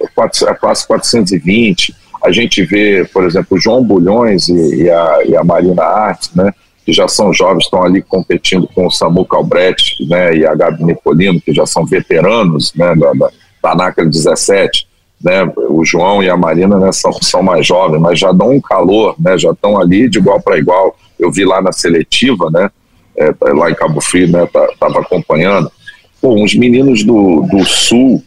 a 0.46 0.54
classe 0.54 0.86
420, 0.86 1.94
a 2.22 2.30
gente 2.30 2.62
vê, 2.62 3.08
por 3.12 3.24
exemplo, 3.24 3.56
o 3.56 3.60
João 3.60 3.82
Bulhões 3.82 4.48
e, 4.48 4.82
e, 4.82 4.90
a, 4.90 5.18
e 5.26 5.34
a 5.34 5.42
Marina 5.42 5.82
Artes, 5.82 6.30
né, 6.34 6.52
que 6.84 6.92
já 6.92 7.08
são 7.08 7.32
jovens, 7.32 7.64
estão 7.64 7.82
ali 7.82 8.02
competindo 8.02 8.68
com 8.74 8.86
o 8.86 8.90
Samu 8.90 9.24
Calbretti, 9.24 10.06
né, 10.06 10.36
e 10.36 10.46
a 10.46 10.54
Gabi 10.54 10.84
Nicolino, 10.84 11.40
que 11.40 11.54
já 11.54 11.64
são 11.64 11.86
veteranos, 11.86 12.74
né, 12.74 12.94
da, 12.94 13.12
da, 13.14 13.30
da 13.62 13.74
NACA 13.74 14.04
17, 14.04 14.86
né, 15.24 15.50
o 15.70 15.84
João 15.84 16.22
e 16.22 16.28
a 16.28 16.36
Marina, 16.36 16.78
né, 16.78 16.92
são, 16.92 17.12
são 17.14 17.42
mais 17.42 17.66
jovens, 17.66 18.00
mas 18.00 18.18
já 18.18 18.30
dão 18.30 18.50
um 18.50 18.60
calor, 18.60 19.14
né, 19.18 19.38
já 19.38 19.52
estão 19.52 19.80
ali 19.80 20.08
de 20.08 20.18
igual 20.18 20.40
para 20.40 20.58
igual, 20.58 20.96
eu 21.18 21.30
vi 21.32 21.44
lá 21.44 21.62
na 21.62 21.72
seletiva, 21.72 22.50
né, 22.50 22.68
é, 23.16 23.32
tá 23.32 23.52
lá 23.52 23.70
em 23.70 23.74
Cabo 23.74 24.00
Frio, 24.00 24.28
né, 24.28 24.44
estava 24.44 24.68
tá, 24.78 25.00
acompanhando, 25.00 25.70
pô, 26.20 26.34
uns 26.34 26.54
meninos 26.54 27.04
do, 27.04 27.42
do 27.42 27.64
Sul, 27.64 28.22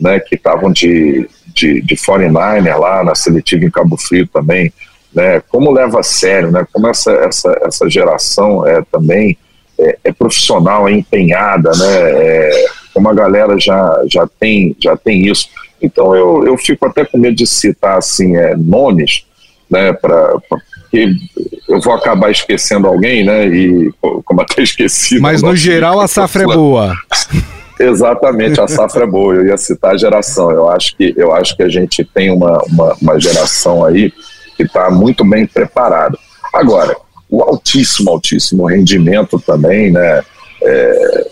né, 0.00 0.18
que 0.18 0.34
estavam 0.34 0.72
de, 0.72 1.28
de, 1.54 1.82
de 1.82 1.96
49er 1.96 2.76
lá 2.76 3.04
na 3.04 3.14
seletiva 3.14 3.64
em 3.64 3.70
Cabo 3.70 3.96
Frio 3.96 4.26
também, 4.26 4.72
né, 5.14 5.42
como 5.48 5.72
leva 5.72 6.00
a 6.00 6.02
sério, 6.02 6.50
né, 6.50 6.66
como 6.72 6.88
essa, 6.88 7.12
essa, 7.12 7.60
essa 7.62 7.90
geração 7.90 8.66
é 8.66 8.82
também 8.90 9.36
é, 9.78 9.98
é 10.04 10.12
profissional, 10.12 10.88
é 10.88 10.92
empenhada, 10.92 11.70
né, 11.70 12.10
é, 12.12 12.64
como 12.94 13.08
a 13.08 13.14
galera 13.14 13.58
já, 13.58 14.02
já, 14.06 14.26
tem, 14.26 14.76
já 14.80 14.96
tem 14.96 15.26
isso. 15.26 15.48
Então 15.80 16.14
eu, 16.14 16.46
eu 16.46 16.58
fico 16.58 16.86
até 16.86 17.04
com 17.04 17.18
medo 17.18 17.36
de 17.36 17.46
citar 17.46 17.98
assim, 17.98 18.36
é, 18.36 18.54
nomes, 18.56 19.26
né, 19.70 19.92
para 19.92 20.34
que 20.90 21.16
eu 21.68 21.80
vou 21.80 21.92
acabar 21.92 22.30
esquecendo 22.30 22.86
alguém, 22.86 23.24
né? 23.24 23.46
E 23.46 23.92
como 24.24 24.40
até 24.40 24.62
esqueci. 24.62 25.20
Mas 25.20 25.42
no 25.42 25.54
geral 25.54 26.00
a 26.00 26.08
safra 26.08 26.42
é 26.42 26.46
boa. 26.46 26.94
Exatamente, 27.78 28.60
a 28.60 28.68
safra 28.68 29.04
é 29.04 29.06
boa. 29.06 29.34
Eu 29.34 29.46
ia 29.46 29.56
citar 29.56 29.94
a 29.94 29.96
geração. 29.96 30.50
Eu 30.50 30.68
acho 30.68 30.94
que, 30.96 31.14
eu 31.16 31.32
acho 31.32 31.56
que 31.56 31.62
a 31.62 31.68
gente 31.68 32.04
tem 32.04 32.30
uma, 32.30 32.62
uma, 32.66 32.96
uma 33.00 33.18
geração 33.18 33.84
aí 33.84 34.12
que 34.56 34.64
está 34.64 34.90
muito 34.90 35.24
bem 35.24 35.46
preparada. 35.46 36.18
Agora, 36.52 36.94
o 37.30 37.42
altíssimo, 37.42 38.10
altíssimo 38.10 38.66
rendimento 38.66 39.40
também, 39.40 39.90
né? 39.90 40.22
É, 40.62 41.26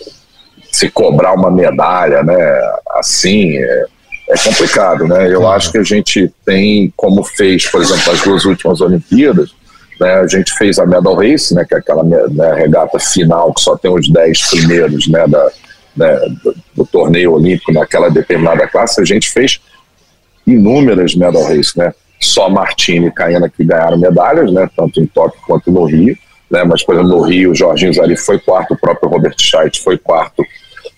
se 0.73 0.89
cobrar 0.89 1.35
uma 1.35 1.51
medalha, 1.51 2.23
né? 2.23 2.61
Assim, 2.97 3.59
é, 3.59 3.85
é 4.29 4.37
complicado, 4.37 5.07
né? 5.07 5.33
Eu 5.33 5.49
acho 5.51 5.73
que 5.73 5.79
a 5.79 5.83
gente 5.83 6.31
tem, 6.45 6.93
como 6.95 7.25
fez, 7.25 7.67
por 7.67 7.81
exemplo, 7.81 8.13
as 8.13 8.21
duas 8.23 8.45
últimas 8.45 8.81
Olimpíadas, 8.81 9.55
né, 9.99 10.15
a 10.15 10.27
gente 10.27 10.53
fez 10.57 10.79
a 10.79 10.87
Medal 10.87 11.15
Race, 11.15 11.55
né, 11.55 11.65
que 11.65 11.75
é 11.75 11.79
aquela 11.79 12.05
né, 12.05 12.55
regata 12.55 12.99
final 12.99 13.53
que 13.53 13.61
só 13.61 13.77
tem 13.77 13.91
os 13.91 14.09
10 14.09 14.51
primeiros 14.51 15.09
né, 15.09 15.27
da, 15.27 15.51
né, 15.97 16.17
do, 16.45 16.55
do, 16.75 16.87
torneio 16.87 17.33
olímpico 17.33 17.73
naquela 17.73 18.09
determinada 18.09 18.69
classe, 18.69 19.01
a 19.01 19.05
gente 19.05 19.31
fez 19.33 19.61
inúmeras 20.47 21.15
Medal 21.15 21.43
Race, 21.43 21.77
né? 21.77 21.93
Só 22.21 22.49
Martini 22.49 23.07
e 23.07 23.13
Caena 23.13 23.49
que 23.49 23.65
ganharam 23.65 23.99
medalhas, 23.99 24.53
né, 24.53 24.69
tanto 24.77 25.01
em 25.01 25.07
Tóquio 25.07 25.41
quanto 25.47 25.71
no 25.71 25.85
Rio, 25.85 26.17
né, 26.51 26.65
mas, 26.65 26.83
por 26.83 26.95
exemplo, 26.95 27.17
no 27.17 27.23
Rio, 27.23 27.53
o 27.53 27.55
Jorginho 27.55 27.93
Zari 27.93 28.17
foi 28.17 28.39
quarto, 28.39 28.75
o 28.75 28.79
próprio 28.79 29.09
Robert 29.09 29.35
Scheidt 29.39 29.81
foi 29.81 29.99
quarto 29.99 30.45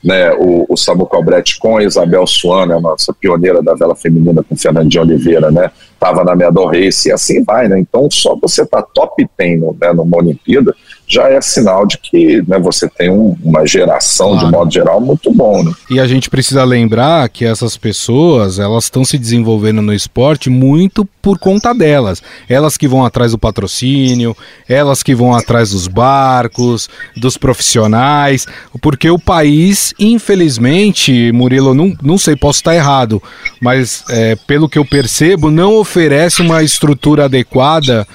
né, 0.02 0.32
o, 0.32 0.66
o 0.68 0.76
Samuel 0.76 1.22
Brett 1.22 1.58
com 1.58 1.76
a 1.76 1.84
Isabel 1.84 2.26
Suana, 2.26 2.76
a 2.76 2.80
nossa 2.80 3.12
pioneira 3.12 3.62
da 3.62 3.74
vela 3.74 3.94
feminina 3.94 4.42
com 4.42 4.56
Fernandinho 4.56 5.02
Oliveira, 5.02 5.50
né, 5.50 5.70
estava 5.92 6.24
na 6.24 6.34
Medal 6.34 6.66
Race 6.66 7.08
e 7.08 7.12
assim 7.12 7.42
vai, 7.44 7.68
né, 7.68 7.78
então 7.78 8.08
só 8.10 8.36
você 8.36 8.64
tá 8.66 8.82
top 8.82 9.28
10 9.38 9.60
no, 9.60 9.76
né, 9.80 9.92
numa 9.92 10.16
Olimpíada 10.16 10.74
já 11.10 11.28
é 11.28 11.40
sinal 11.40 11.84
de 11.84 11.98
que 11.98 12.40
né, 12.46 12.56
você 12.60 12.88
tem 12.88 13.10
um, 13.10 13.36
uma 13.42 13.66
geração, 13.66 14.30
claro. 14.30 14.46
de 14.46 14.52
modo 14.52 14.72
geral, 14.72 15.00
muito 15.00 15.32
bom. 15.32 15.64
Né? 15.64 15.72
E 15.90 15.98
a 15.98 16.06
gente 16.06 16.30
precisa 16.30 16.62
lembrar 16.62 17.28
que 17.28 17.44
essas 17.44 17.76
pessoas, 17.76 18.60
elas 18.60 18.84
estão 18.84 19.04
se 19.04 19.18
desenvolvendo 19.18 19.82
no 19.82 19.92
esporte 19.92 20.48
muito 20.48 21.04
por 21.20 21.36
conta 21.36 21.74
delas. 21.74 22.22
Elas 22.48 22.76
que 22.76 22.86
vão 22.86 23.04
atrás 23.04 23.32
do 23.32 23.38
patrocínio, 23.38 24.36
elas 24.68 25.02
que 25.02 25.12
vão 25.12 25.34
atrás 25.34 25.70
dos 25.70 25.88
barcos, 25.88 26.88
dos 27.16 27.36
profissionais, 27.36 28.46
porque 28.80 29.10
o 29.10 29.18
país, 29.18 29.92
infelizmente, 29.98 31.32
Murilo, 31.32 31.74
não, 31.74 31.92
não 32.00 32.18
sei, 32.18 32.36
posso 32.36 32.60
estar 32.60 32.76
errado, 32.76 33.20
mas 33.60 34.04
é, 34.08 34.36
pelo 34.46 34.68
que 34.68 34.78
eu 34.78 34.84
percebo, 34.84 35.50
não 35.50 35.74
oferece 35.74 36.40
uma 36.40 36.62
estrutura 36.62 37.24
adequada 37.24 38.06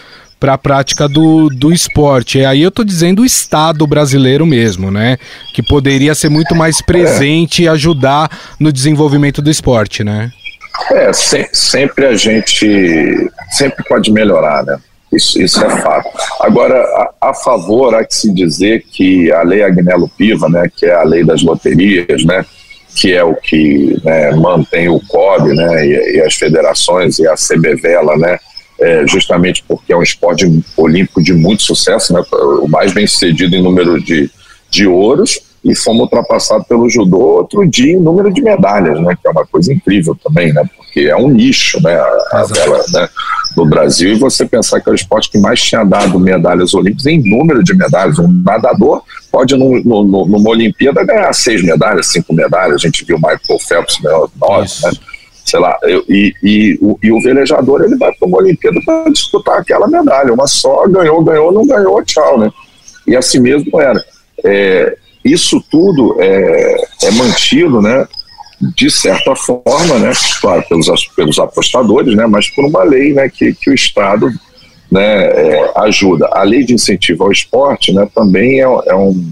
para 0.46 0.54
a 0.54 0.58
prática 0.60 1.10
do, 1.10 1.50
do 1.50 1.74
esporte. 1.74 2.38
E 2.38 2.46
aí 2.46 2.62
eu 2.62 2.70
estou 2.70 2.86
dizendo 2.86 3.24
o 3.24 3.26
Estado 3.26 3.88
brasileiro 3.88 4.46
mesmo, 4.46 4.92
né? 4.92 5.18
Que 5.56 5.64
poderia 5.64 6.14
ser 6.14 6.30
muito 6.30 6.54
mais 6.54 6.84
presente 6.84 7.64
e 7.64 7.68
ajudar 7.68 8.30
no 8.60 8.72
desenvolvimento 8.72 9.42
do 9.42 9.50
esporte, 9.50 10.04
né? 10.04 10.30
É, 10.92 11.12
se, 11.12 11.50
sempre 11.52 12.06
a 12.06 12.16
gente 12.16 13.28
sempre 13.50 13.84
pode 13.86 14.12
melhorar, 14.12 14.64
né? 14.64 14.78
Isso, 15.12 15.42
isso 15.42 15.66
é 15.66 15.82
fato. 15.82 16.12
Agora, 16.40 16.80
a, 16.80 17.30
a, 17.30 17.34
favor 17.34 17.96
há 17.96 18.06
que 18.06 18.14
se 18.14 18.32
dizer 18.32 18.84
que 18.84 19.32
a 19.32 19.42
lei 19.42 19.64
Agnello 19.64 20.08
Piva, 20.16 20.48
né, 20.48 20.70
que 20.76 20.86
é 20.86 20.94
a 20.94 21.04
lei 21.04 21.24
das 21.24 21.42
loterias, 21.42 22.24
né, 22.24 22.46
que 22.96 23.14
é 23.14 23.24
o 23.24 23.34
que 23.34 24.00
né, 24.04 24.30
mantém 24.36 24.90
o 24.90 25.00
COB, 25.08 25.56
né, 25.56 25.88
e, 25.88 26.18
e, 26.18 26.22
as 26.22 26.36
federações 26.36 27.18
e 27.18 27.28
a 27.28 27.34
CBVela, 27.34 28.16
né, 28.18 28.38
é, 28.80 29.06
justamente 29.08 29.64
porque 29.68 29.94
é 29.94 29.98
um 29.98 30.04
esporte 30.04 30.46
olímpico 30.76 31.24
de 31.24 31.34
muito 31.34 31.64
sucesso, 31.64 32.14
né, 32.14 32.22
o 32.62 32.68
mais 32.68 32.94
bem 32.94 33.08
sucedido 33.08 33.56
em 33.56 33.62
número 33.62 34.02
de, 34.02 34.30
de 34.70 34.88
ouros, 34.88 35.40
e 35.64 35.76
fomos 35.76 36.02
ultrapassados 36.02 36.68
pelo 36.68 36.88
judô 36.88 37.18
outro 37.18 37.68
dia 37.68 37.94
em 37.94 38.00
número 38.00 38.32
de 38.32 38.42
medalhas, 38.42 39.00
né, 39.02 39.16
que 39.20 39.28
é 39.28 39.32
uma 39.32 39.46
coisa 39.46 39.74
incrível 39.74 40.16
também, 40.24 40.54
né, 40.54 40.64
porque 40.78 41.02
é 41.02 41.16
um 41.16 41.28
nicho, 41.28 41.82
né, 41.82 41.96
a, 41.96 42.44
vela, 42.44 42.84
né, 42.94 43.10
do 43.56 43.66
Brasil, 43.66 44.12
e 44.12 44.20
você 44.20 44.46
pensar 44.46 44.80
que 44.80 44.90
é 44.90 44.92
o 44.92 44.96
esporte 44.96 45.32
que 45.32 45.40
mais 45.40 45.62
tinha 45.62 45.84
dado 45.84 46.20
medalhas 46.20 46.74
olímpicas 46.74 47.08
em 47.08 47.28
número 47.28 47.64
de 47.64 47.74
medalhas, 47.74 48.20
um 48.20 48.28
nadador 48.28 49.02
pode 49.32 49.56
no, 49.56 49.82
no, 49.84 50.26
numa 50.26 50.50
Olimpíada 50.50 51.04
ganhar 51.04 51.34
seis 51.34 51.64
medalhas, 51.64 52.12
cinco 52.12 52.34
medalhas, 52.34 52.76
a 52.76 52.88
gente 52.88 53.04
viu 53.04 53.18
o 53.18 53.20
Michael 53.20 53.60
Phelps 53.60 53.98
ganhar 54.02 54.28
nove, 54.40 54.70
né, 54.84 54.92
sei 55.46 55.60
lá, 55.60 55.78
eu, 55.84 56.04
e, 56.10 56.34
e, 56.42 56.80
o, 56.82 56.98
e 57.02 57.12
o 57.12 57.22
velejador 57.22 57.84
ele 57.84 57.96
vai 57.96 58.12
para 58.14 58.28
uma 58.28 58.40
Olimpíada 58.40 58.80
para 58.84 59.12
disputar 59.12 59.60
aquela 59.60 59.88
medalha, 59.88 60.34
uma 60.34 60.48
só, 60.48 60.88
ganhou, 60.88 61.24
ganhou, 61.24 61.52
não 61.52 61.68
ganhou, 61.68 62.04
tchau, 62.04 62.40
né? 62.40 62.52
E 63.08 63.16
assim 63.16 63.40
mesmo 63.40 63.80
era. 63.80 64.04
É, 64.44 64.98
isso 65.24 65.64
tudo 65.70 66.18
é, 66.20 66.76
é 67.04 67.12
mantido, 67.12 67.80
né? 67.80 68.08
De 68.76 68.90
certa 68.90 69.36
forma, 69.36 70.00
né? 70.00 70.12
Claro, 70.42 70.64
pelos, 70.68 71.06
pelos 71.16 71.38
apostadores, 71.38 72.16
né? 72.16 72.26
Mas 72.26 72.50
por 72.50 72.66
uma 72.66 72.84
lei, 72.84 73.14
né? 73.14 73.30
Que, 73.30 73.54
que 73.54 73.70
o 73.70 73.74
Estado 73.74 74.32
né, 74.92 75.26
é, 75.26 75.72
ajuda. 75.78 76.28
A 76.32 76.42
lei 76.42 76.64
de 76.64 76.74
incentivo 76.74 77.24
ao 77.24 77.32
esporte, 77.32 77.94
né? 77.94 78.08
Também 78.16 78.62
é, 78.62 78.64
é 78.64 78.96
um 78.96 79.32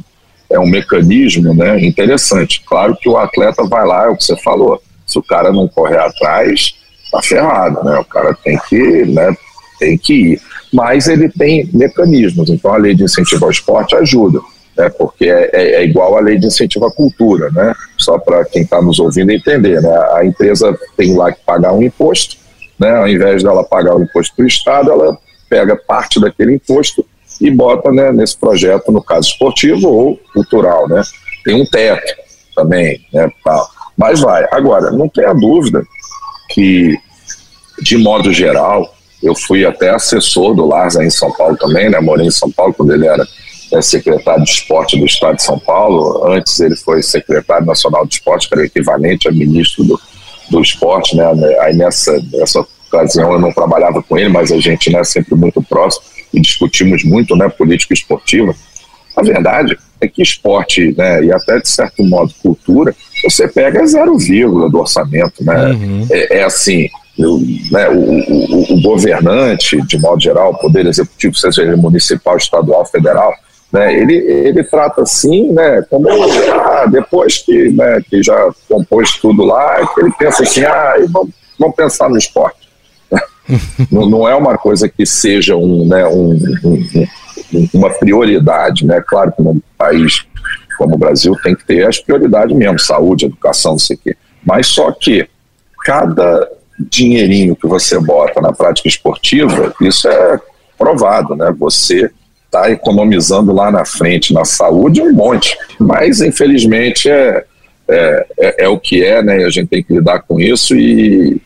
é 0.51 0.59
um 0.59 0.68
mecanismo 0.68 1.51
né, 1.53 1.84
interessante. 1.84 2.61
Claro 2.64 2.95
que 2.95 3.09
o 3.09 3.18
atleta 3.18 3.64
vai 3.64 3.88
lá, 3.88 4.05
é 4.05 4.09
o 4.09 4.16
que 4.16 4.24
você 4.24 4.38
falou, 4.38 4.80
se 5.14 5.20
o 5.20 5.24
cara 5.24 5.51
não 5.51 5.68
correr 5.68 5.99
atrás, 5.99 6.74
tá 7.11 7.22
ferrado, 7.22 7.84
né? 7.84 7.97
O 7.99 8.05
cara 8.05 8.36
tem 8.43 8.59
que, 8.68 9.05
né, 9.05 9.36
tem 9.80 9.97
que 9.97 10.14
ir. 10.14 10.41
Mas 10.74 11.07
ele 11.07 11.30
tem 11.30 11.70
mecanismos, 11.72 12.49
então 12.49 12.74
a 12.74 12.78
lei 12.78 12.95
de 12.95 13.03
incentivo 13.03 13.45
ao 13.45 13.51
esporte 13.51 13.95
ajuda, 13.95 14.39
né? 14.76 14.89
Porque 14.89 15.26
é, 15.26 15.49
é, 15.53 15.76
é 15.76 15.84
igual 15.86 16.18
a 16.18 16.22
lei 16.22 16.38
de 16.39 16.47
incentivo 16.47 16.86
à 16.86 16.91
cultura, 16.91 17.49
né? 17.51 17.74
Só 17.97 18.18
para 18.18 18.43
quem 18.45 18.64
está 18.64 18.82
nos 18.82 18.99
ouvindo 18.99 19.32
entender, 19.32 19.82
né? 19.82 19.95
A 20.14 20.26
empresa 20.26 20.78
tem 20.97 21.16
lá 21.16 21.32
que 21.32 21.39
pagar 21.45 21.74
um 21.74 21.84
imposto, 21.84 22.38
né? 22.80 22.91
Ao 22.97 23.07
invés 23.07 23.43
dela 23.43 23.64
pagar 23.64 23.95
o 23.95 24.03
imposto 24.03 24.36
para 24.36 24.45
o 24.45 24.47
Estado, 24.47 24.91
ela 24.91 25.18
pega 25.47 25.76
parte 25.76 26.20
daquele 26.20 26.55
imposto 26.55 27.05
e 27.39 27.51
bota 27.51 27.91
né, 27.91 28.11
nesse 28.11 28.38
projeto, 28.38 28.91
no 28.91 29.03
caso 29.03 29.30
esportivo 29.30 29.88
ou 29.89 30.20
cultural, 30.34 30.88
né? 30.88 31.01
Tem 31.43 31.61
um 31.61 31.66
teto 31.66 32.16
também, 32.55 33.05
né? 33.14 33.30
Mas 33.98 34.22
vai. 34.22 34.46
Agora, 34.52 34.91
não 34.91 35.08
tenha 35.08 35.34
dúvida 35.34 35.84
que, 36.50 36.98
de 37.82 37.98
modo 37.98 38.34
geral, 38.34 38.94
eu 39.22 39.36
fui 39.36 39.66
até 39.66 39.89
assessor 39.89 40.54
do 40.54 40.66
Lars 40.66 40.96
em 40.96 41.10
São 41.10 41.32
Paulo 41.32 41.56
também, 41.58 41.89
né? 41.89 42.00
Morei 42.00 42.28
em 42.28 42.32
São 42.32 42.52
Paulo 42.52 42.74
quando 42.74 42.94
ele 42.94 43.08
era 43.08 43.26
é, 43.72 43.82
secretário 43.82 44.44
de 44.44 44.52
esporte 44.52 45.00
do 45.00 45.06
Estado 45.06 45.38
de 45.38 45.44
São 45.44 45.58
Paulo. 45.58 46.28
Antes 46.32 46.60
ele 46.60 46.76
foi 46.76 47.02
secretário 47.02 47.66
nacional 47.66 48.06
de 48.06 48.16
esporte, 48.16 48.48
que 48.48 48.56
era 48.56 48.66
equivalente 48.66 49.28
a 49.28 49.32
ministro 49.32 49.84
do, 49.84 50.00
do 50.50 50.62
esporte, 50.62 51.16
né? 51.16 51.26
Aí 51.62 51.76
nessa, 51.76 52.22
nessa 52.34 52.66
ocasião 52.88 53.32
eu 53.32 53.39
não 53.39 53.52
trabalhava 53.52 54.04
com 54.04 54.18
ele, 54.18 54.30
mas 54.30 54.52
a 54.52 54.60
gente, 54.60 54.91
né, 54.91 55.04
sempre 55.04 55.36
muito 55.36 55.62
próximo 55.64 56.06
e 56.34 56.39
discutimos 56.39 57.04
muito, 57.04 57.36
né, 57.36 57.50
política 57.50 57.94
esportiva. 57.94 58.54
A 59.16 59.22
verdade 59.22 59.78
é 60.04 60.08
que 60.08 60.22
esporte, 60.22 60.93
né, 60.97 61.24
e 61.24 61.32
até 61.32 61.60
de 61.60 61.70
certo 61.70 62.04
modo 62.04 62.34
cultura, 62.41 62.95
você 63.24 63.47
pega 63.47 63.86
zero 63.86 64.18
vírgula 64.18 64.70
do 64.70 64.80
orçamento, 64.80 65.43
né? 65.43 65.72
Uhum. 65.72 66.08
É, 66.12 66.39
é, 66.39 66.43
assim, 66.43 66.89
eu, 67.18 67.39
né, 67.72 67.89
o, 67.89 67.99
o, 67.99 68.74
o, 68.74 68.82
governante, 68.82 69.82
de 69.82 69.99
modo 69.99 70.22
geral, 70.22 70.51
o 70.51 70.58
poder 70.58 70.86
executivo, 70.86 71.36
seja 71.36 71.62
ele 71.62 71.76
municipal, 71.76 72.38
estadual, 72.38 72.86
federal, 72.86 73.34
né, 73.72 73.93
ele, 73.93 74.16
ele 74.16 74.64
trata 74.64 75.01
assim, 75.04 75.51
né, 75.51 75.84
como 75.89 76.08
ah, 76.10 76.86
depois 76.91 77.39
que, 77.39 77.70
né, 77.72 78.01
que 78.10 78.22
já 78.22 78.49
compôs 78.68 79.14
tudo 79.14 79.43
lá, 79.43 79.78
ele 79.97 80.12
pensa 80.18 80.43
assim, 80.43 80.64
ah, 80.64 80.95
vamos, 81.10 81.32
vamos 81.58 81.76
pensar 81.76 82.10
no 82.10 82.18
esporte. 82.18 82.64
não, 83.91 84.10
não 84.10 84.28
é 84.28 84.36
uma 84.36 84.58
coisa 84.58 84.88
que 84.88 85.06
seja 85.06 85.56
um, 85.56 85.88
né, 85.88 86.06
um, 86.08 86.34
um, 86.64 87.08
uma 87.74 87.89
prioridade, 87.89 88.86
né? 88.86 89.01
Claro 89.06 89.32
que 89.32 89.41
num 89.41 89.62
país 89.78 90.26
como 90.78 90.95
o 90.95 90.97
Brasil 90.97 91.36
tem 91.43 91.56
que 91.56 91.66
ter 91.66 91.88
as 91.88 91.99
prioridades 91.99 92.56
mesmo, 92.56 92.80
saúde, 92.80 93.26
educação, 93.26 93.74
não 93.74 93.80
sei 93.80 93.95
o 93.95 93.99
quê. 93.99 94.18
Mas 94.45 94.68
só 94.68 94.91
que 94.91 95.28
cada 95.84 96.49
dinheirinho 96.80 97.56
que 97.56 97.68
você 97.68 97.99
bota 97.99 98.41
na 98.41 98.51
prática 98.51 98.88
esportiva, 98.88 99.74
isso 99.82 100.08
é 100.08 100.39
provado, 100.78 101.36
né? 101.36 101.54
Você 101.58 102.12
está 102.45 102.70
economizando 102.70 103.54
lá 103.54 103.72
na 103.72 103.86
frente 103.86 104.34
na 104.34 104.45
saúde 104.45 105.01
um 105.01 105.14
monte. 105.14 105.58
Mas, 105.80 106.22
infelizmente, 106.22 107.10
é, 107.10 107.45
é, 107.88 108.28
é, 108.39 108.66
é, 108.66 108.68
o 108.68 108.80
que 108.80 109.04
é, 109.04 109.24
né? 109.24 109.43
A 109.43 109.49
gente 109.49 109.70
tem 109.70 109.84
que 109.84 109.93
lidar 109.93 110.20
com 110.22 110.39
isso 110.39 110.76
e, 110.76 111.41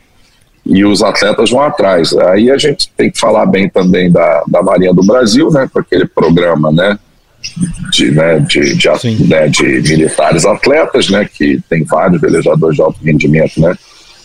e 0.68 0.84
os 0.84 1.02
atletas 1.02 1.50
vão 1.50 1.62
atrás. 1.62 2.12
Aí 2.12 2.50
a 2.50 2.58
gente 2.58 2.92
tem 2.96 3.10
que 3.10 3.18
falar 3.18 3.46
bem 3.46 3.68
também 3.68 4.12
da, 4.12 4.44
da 4.46 4.62
Marinha 4.62 4.92
do 4.92 5.02
Brasil, 5.02 5.50
né? 5.50 5.68
Com 5.72 5.80
aquele 5.80 6.06
programa, 6.06 6.70
né? 6.70 6.98
de, 7.92 8.10
né, 8.10 8.40
de, 8.40 8.74
de, 8.74 9.28
né, 9.28 9.48
de 9.48 9.64
militares 9.82 10.44
atletas, 10.44 11.08
né, 11.08 11.28
que 11.32 11.60
tem 11.68 11.84
vários 11.84 12.20
velejadores 12.20 12.76
de 12.76 12.82
alto 12.82 12.98
rendimento, 13.02 13.60
né, 13.60 13.74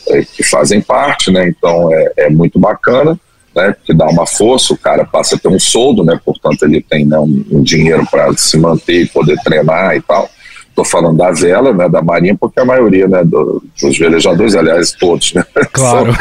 é, 0.07 0.23
que 0.23 0.43
fazem 0.43 0.81
parte, 0.81 1.31
né, 1.31 1.47
então 1.47 1.93
é, 1.93 2.13
é, 2.17 2.29
muito 2.29 2.59
bacana, 2.59 3.17
né, 3.55 3.75
que 3.85 3.93
dá 3.93 4.07
uma 4.07 4.25
força, 4.25 4.73
o 4.73 4.77
cara 4.77 5.05
passa 5.05 5.35
a 5.35 5.39
ter 5.39 5.47
um 5.47 5.59
soldo, 5.59 6.03
né, 6.03 6.19
portanto 6.25 6.63
ele 6.63 6.81
tem 6.81 7.05
né, 7.05 7.17
um, 7.19 7.45
um 7.51 7.61
dinheiro 7.61 8.05
para 8.09 8.35
se 8.35 8.57
manter 8.57 9.03
e 9.03 9.07
poder 9.07 9.37
treinar 9.43 9.95
e 9.95 10.01
tal. 10.01 10.29
Estou 10.74 10.84
falando 10.84 11.17
da 11.17 11.30
vela, 11.30 11.71
né, 11.71 11.88
da 11.88 12.01
marinha, 12.01 12.36
porque 12.36 12.59
a 12.59 12.65
maioria 12.65 13.07
né, 13.07 13.24
do, 13.24 13.63
dos 13.80 13.95
velejadores, 13.95 14.55
aliás, 14.55 14.91
todos, 14.91 15.32
né, 15.34 15.45
claro. 15.71 16.11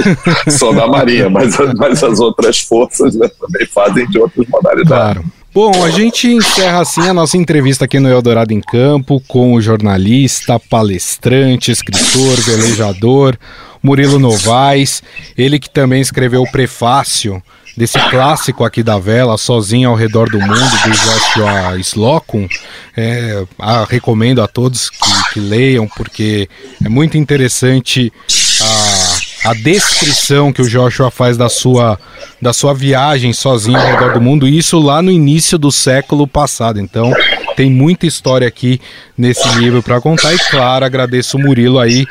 são, 0.44 0.53
são, 0.53 0.74
da 0.74 0.86
marinha, 0.86 1.30
mas, 1.30 1.57
mas 1.78 2.05
as 2.05 2.20
outras 2.20 2.61
forças 2.61 3.14
né, 3.14 3.30
também 3.40 3.66
fazem 3.66 4.07
de 4.09 4.18
outras 4.18 4.46
modalidades. 4.48 4.88
Claro. 4.88 5.24
Bom, 5.55 5.84
a 5.84 5.90
gente 5.90 6.28
encerra 6.28 6.80
assim 6.80 7.09
a 7.09 7.14
nossa 7.14 7.36
entrevista 7.36 7.86
aqui 7.86 7.98
no 7.98 8.11
Eldorado 8.11 8.53
em 8.53 8.61
Campo 8.61 9.22
com 9.26 9.55
o 9.55 9.61
jornalista, 9.61 10.59
palestrante, 10.59 11.70
escritor, 11.70 12.36
velejador 12.40 13.36
Murilo 13.82 14.18
Novaes, 14.18 15.03
ele 15.36 15.59
que 15.59 15.68
também 15.68 16.00
escreveu 16.00 16.42
o 16.42 16.50
prefácio 16.50 17.42
desse 17.76 17.98
clássico 18.10 18.64
aqui 18.64 18.82
da 18.82 18.98
vela, 18.98 19.38
Sozinho 19.38 19.90
ao 19.90 19.96
Redor 19.96 20.30
do 20.30 20.40
Mundo, 20.40 20.52
do 20.54 20.90
Joshua 20.90 21.78
Slocum. 21.78 22.48
É, 22.96 23.44
recomendo 23.88 24.42
a 24.42 24.48
todos 24.48 24.90
que, 24.90 25.32
que 25.34 25.40
leiam, 25.40 25.88
porque 25.88 26.48
é 26.84 26.88
muito 26.88 27.16
interessante 27.16 28.12
a 28.60 29.32
a 29.44 29.54
descrição 29.54 30.52
que 30.52 30.62
o 30.62 30.68
Joshua 30.68 31.10
faz 31.10 31.36
da 31.36 31.48
sua, 31.48 31.98
da 32.40 32.52
sua 32.52 32.72
viagem 32.72 33.32
sozinho 33.32 33.76
ao 33.76 33.86
redor 33.86 34.12
do 34.12 34.20
mundo, 34.20 34.46
isso 34.46 34.78
lá 34.78 35.02
no 35.02 35.10
início 35.10 35.58
do 35.58 35.72
século 35.72 36.26
passado. 36.28 36.80
Então, 36.80 37.12
Tem 37.56 37.70
muita 37.70 38.06
história 38.06 38.46
aqui 38.48 38.80
nesse 39.16 39.46
livro 39.58 39.82
para 39.82 40.00
contar 40.00 40.32
e 40.32 40.38
claro, 40.38 40.84
agradeço 40.84 41.36
o 41.36 41.40
Murilo 41.40 41.78
aí 41.78 42.06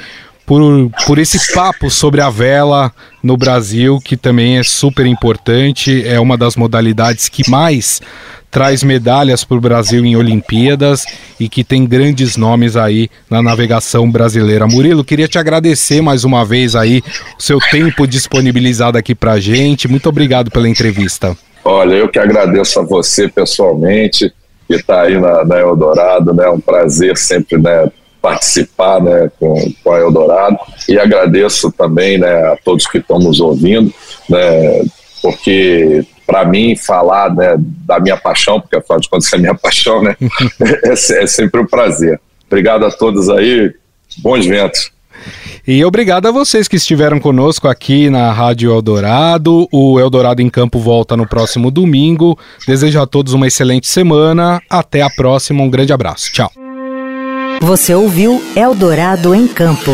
por, 0.45 0.89
por 1.05 1.19
esse 1.19 1.53
papo 1.53 1.89
sobre 1.89 2.21
a 2.21 2.29
vela 2.29 2.91
no 3.23 3.37
Brasil, 3.37 3.99
que 4.03 4.17
também 4.17 4.57
é 4.57 4.63
super 4.63 5.05
importante, 5.05 6.05
é 6.07 6.19
uma 6.19 6.37
das 6.37 6.55
modalidades 6.55 7.29
que 7.29 7.49
mais 7.49 8.01
traz 8.51 8.83
medalhas 8.83 9.45
para 9.45 9.57
o 9.57 9.61
Brasil 9.61 10.05
em 10.05 10.17
Olimpíadas 10.17 11.05
e 11.39 11.47
que 11.47 11.63
tem 11.63 11.85
grandes 11.85 12.35
nomes 12.35 12.75
aí 12.75 13.09
na 13.29 13.41
navegação 13.41 14.11
brasileira. 14.11 14.67
Murilo, 14.67 15.05
queria 15.05 15.27
te 15.27 15.39
agradecer 15.39 16.01
mais 16.01 16.25
uma 16.25 16.43
vez 16.43 16.75
aí 16.75 17.01
o 17.39 17.41
seu 17.41 17.59
tempo 17.71 18.05
disponibilizado 18.05 18.97
aqui 18.97 19.15
para 19.15 19.39
gente. 19.39 19.87
Muito 19.87 20.09
obrigado 20.09 20.51
pela 20.51 20.67
entrevista. 20.67 21.35
Olha, 21.63 21.93
eu 21.93 22.09
que 22.09 22.19
agradeço 22.19 22.79
a 22.79 22.83
você 22.83 23.29
pessoalmente 23.29 24.33
que 24.67 24.75
está 24.75 25.03
aí 25.03 25.19
na, 25.19 25.45
na 25.45 25.59
Eldorado, 25.59 26.33
né? 26.33 26.45
É 26.45 26.49
um 26.49 26.59
prazer 26.59 27.17
sempre, 27.17 27.57
né? 27.57 27.89
Participar 28.21 29.01
né, 29.01 29.31
com, 29.39 29.55
com 29.83 29.91
a 29.91 29.99
Eldorado 29.99 30.57
e 30.87 30.99
agradeço 30.99 31.71
também 31.71 32.17
né, 32.17 32.31
a 32.51 32.57
todos 32.63 32.85
que 32.85 32.99
estão 32.99 33.17
nos 33.17 33.39
ouvindo, 33.39 33.93
né, 34.29 34.83
porque 35.21 36.05
para 36.25 36.45
mim 36.45 36.75
falar 36.75 37.33
né, 37.33 37.55
da 37.57 37.99
minha 37.99 38.17
paixão, 38.17 38.61
porque 38.61 38.77
afinal 38.77 38.99
de 38.99 39.09
contas 39.09 39.33
é 39.33 39.37
minha 39.37 39.55
paixão, 39.57 40.01
né, 40.01 40.15
é, 40.85 40.91
é 40.93 41.27
sempre 41.27 41.61
um 41.61 41.65
prazer. 41.65 42.19
Obrigado 42.47 42.85
a 42.85 42.91
todos 42.91 43.29
aí, 43.29 43.73
bons 44.17 44.45
ventos. 44.45 44.91
E 45.67 45.85
obrigado 45.85 46.27
a 46.27 46.31
vocês 46.31 46.67
que 46.67 46.75
estiveram 46.75 47.19
conosco 47.19 47.67
aqui 47.67 48.09
na 48.09 48.31
Rádio 48.31 48.71
Eldorado. 48.71 49.67
O 49.71 49.99
Eldorado 49.99 50.41
em 50.41 50.49
Campo 50.49 50.79
volta 50.79 51.15
no 51.15 51.27
próximo 51.27 51.69
domingo. 51.69 52.37
Desejo 52.65 52.99
a 52.99 53.05
todos 53.05 53.33
uma 53.33 53.47
excelente 53.47 53.87
semana. 53.87 54.59
Até 54.67 55.03
a 55.03 55.09
próxima. 55.09 55.61
Um 55.61 55.69
grande 55.69 55.93
abraço. 55.93 56.31
Tchau. 56.33 56.60
Você 57.61 57.93
ouviu 57.93 58.41
Eldorado 58.55 59.35
em 59.35 59.47
Campo. 59.47 59.91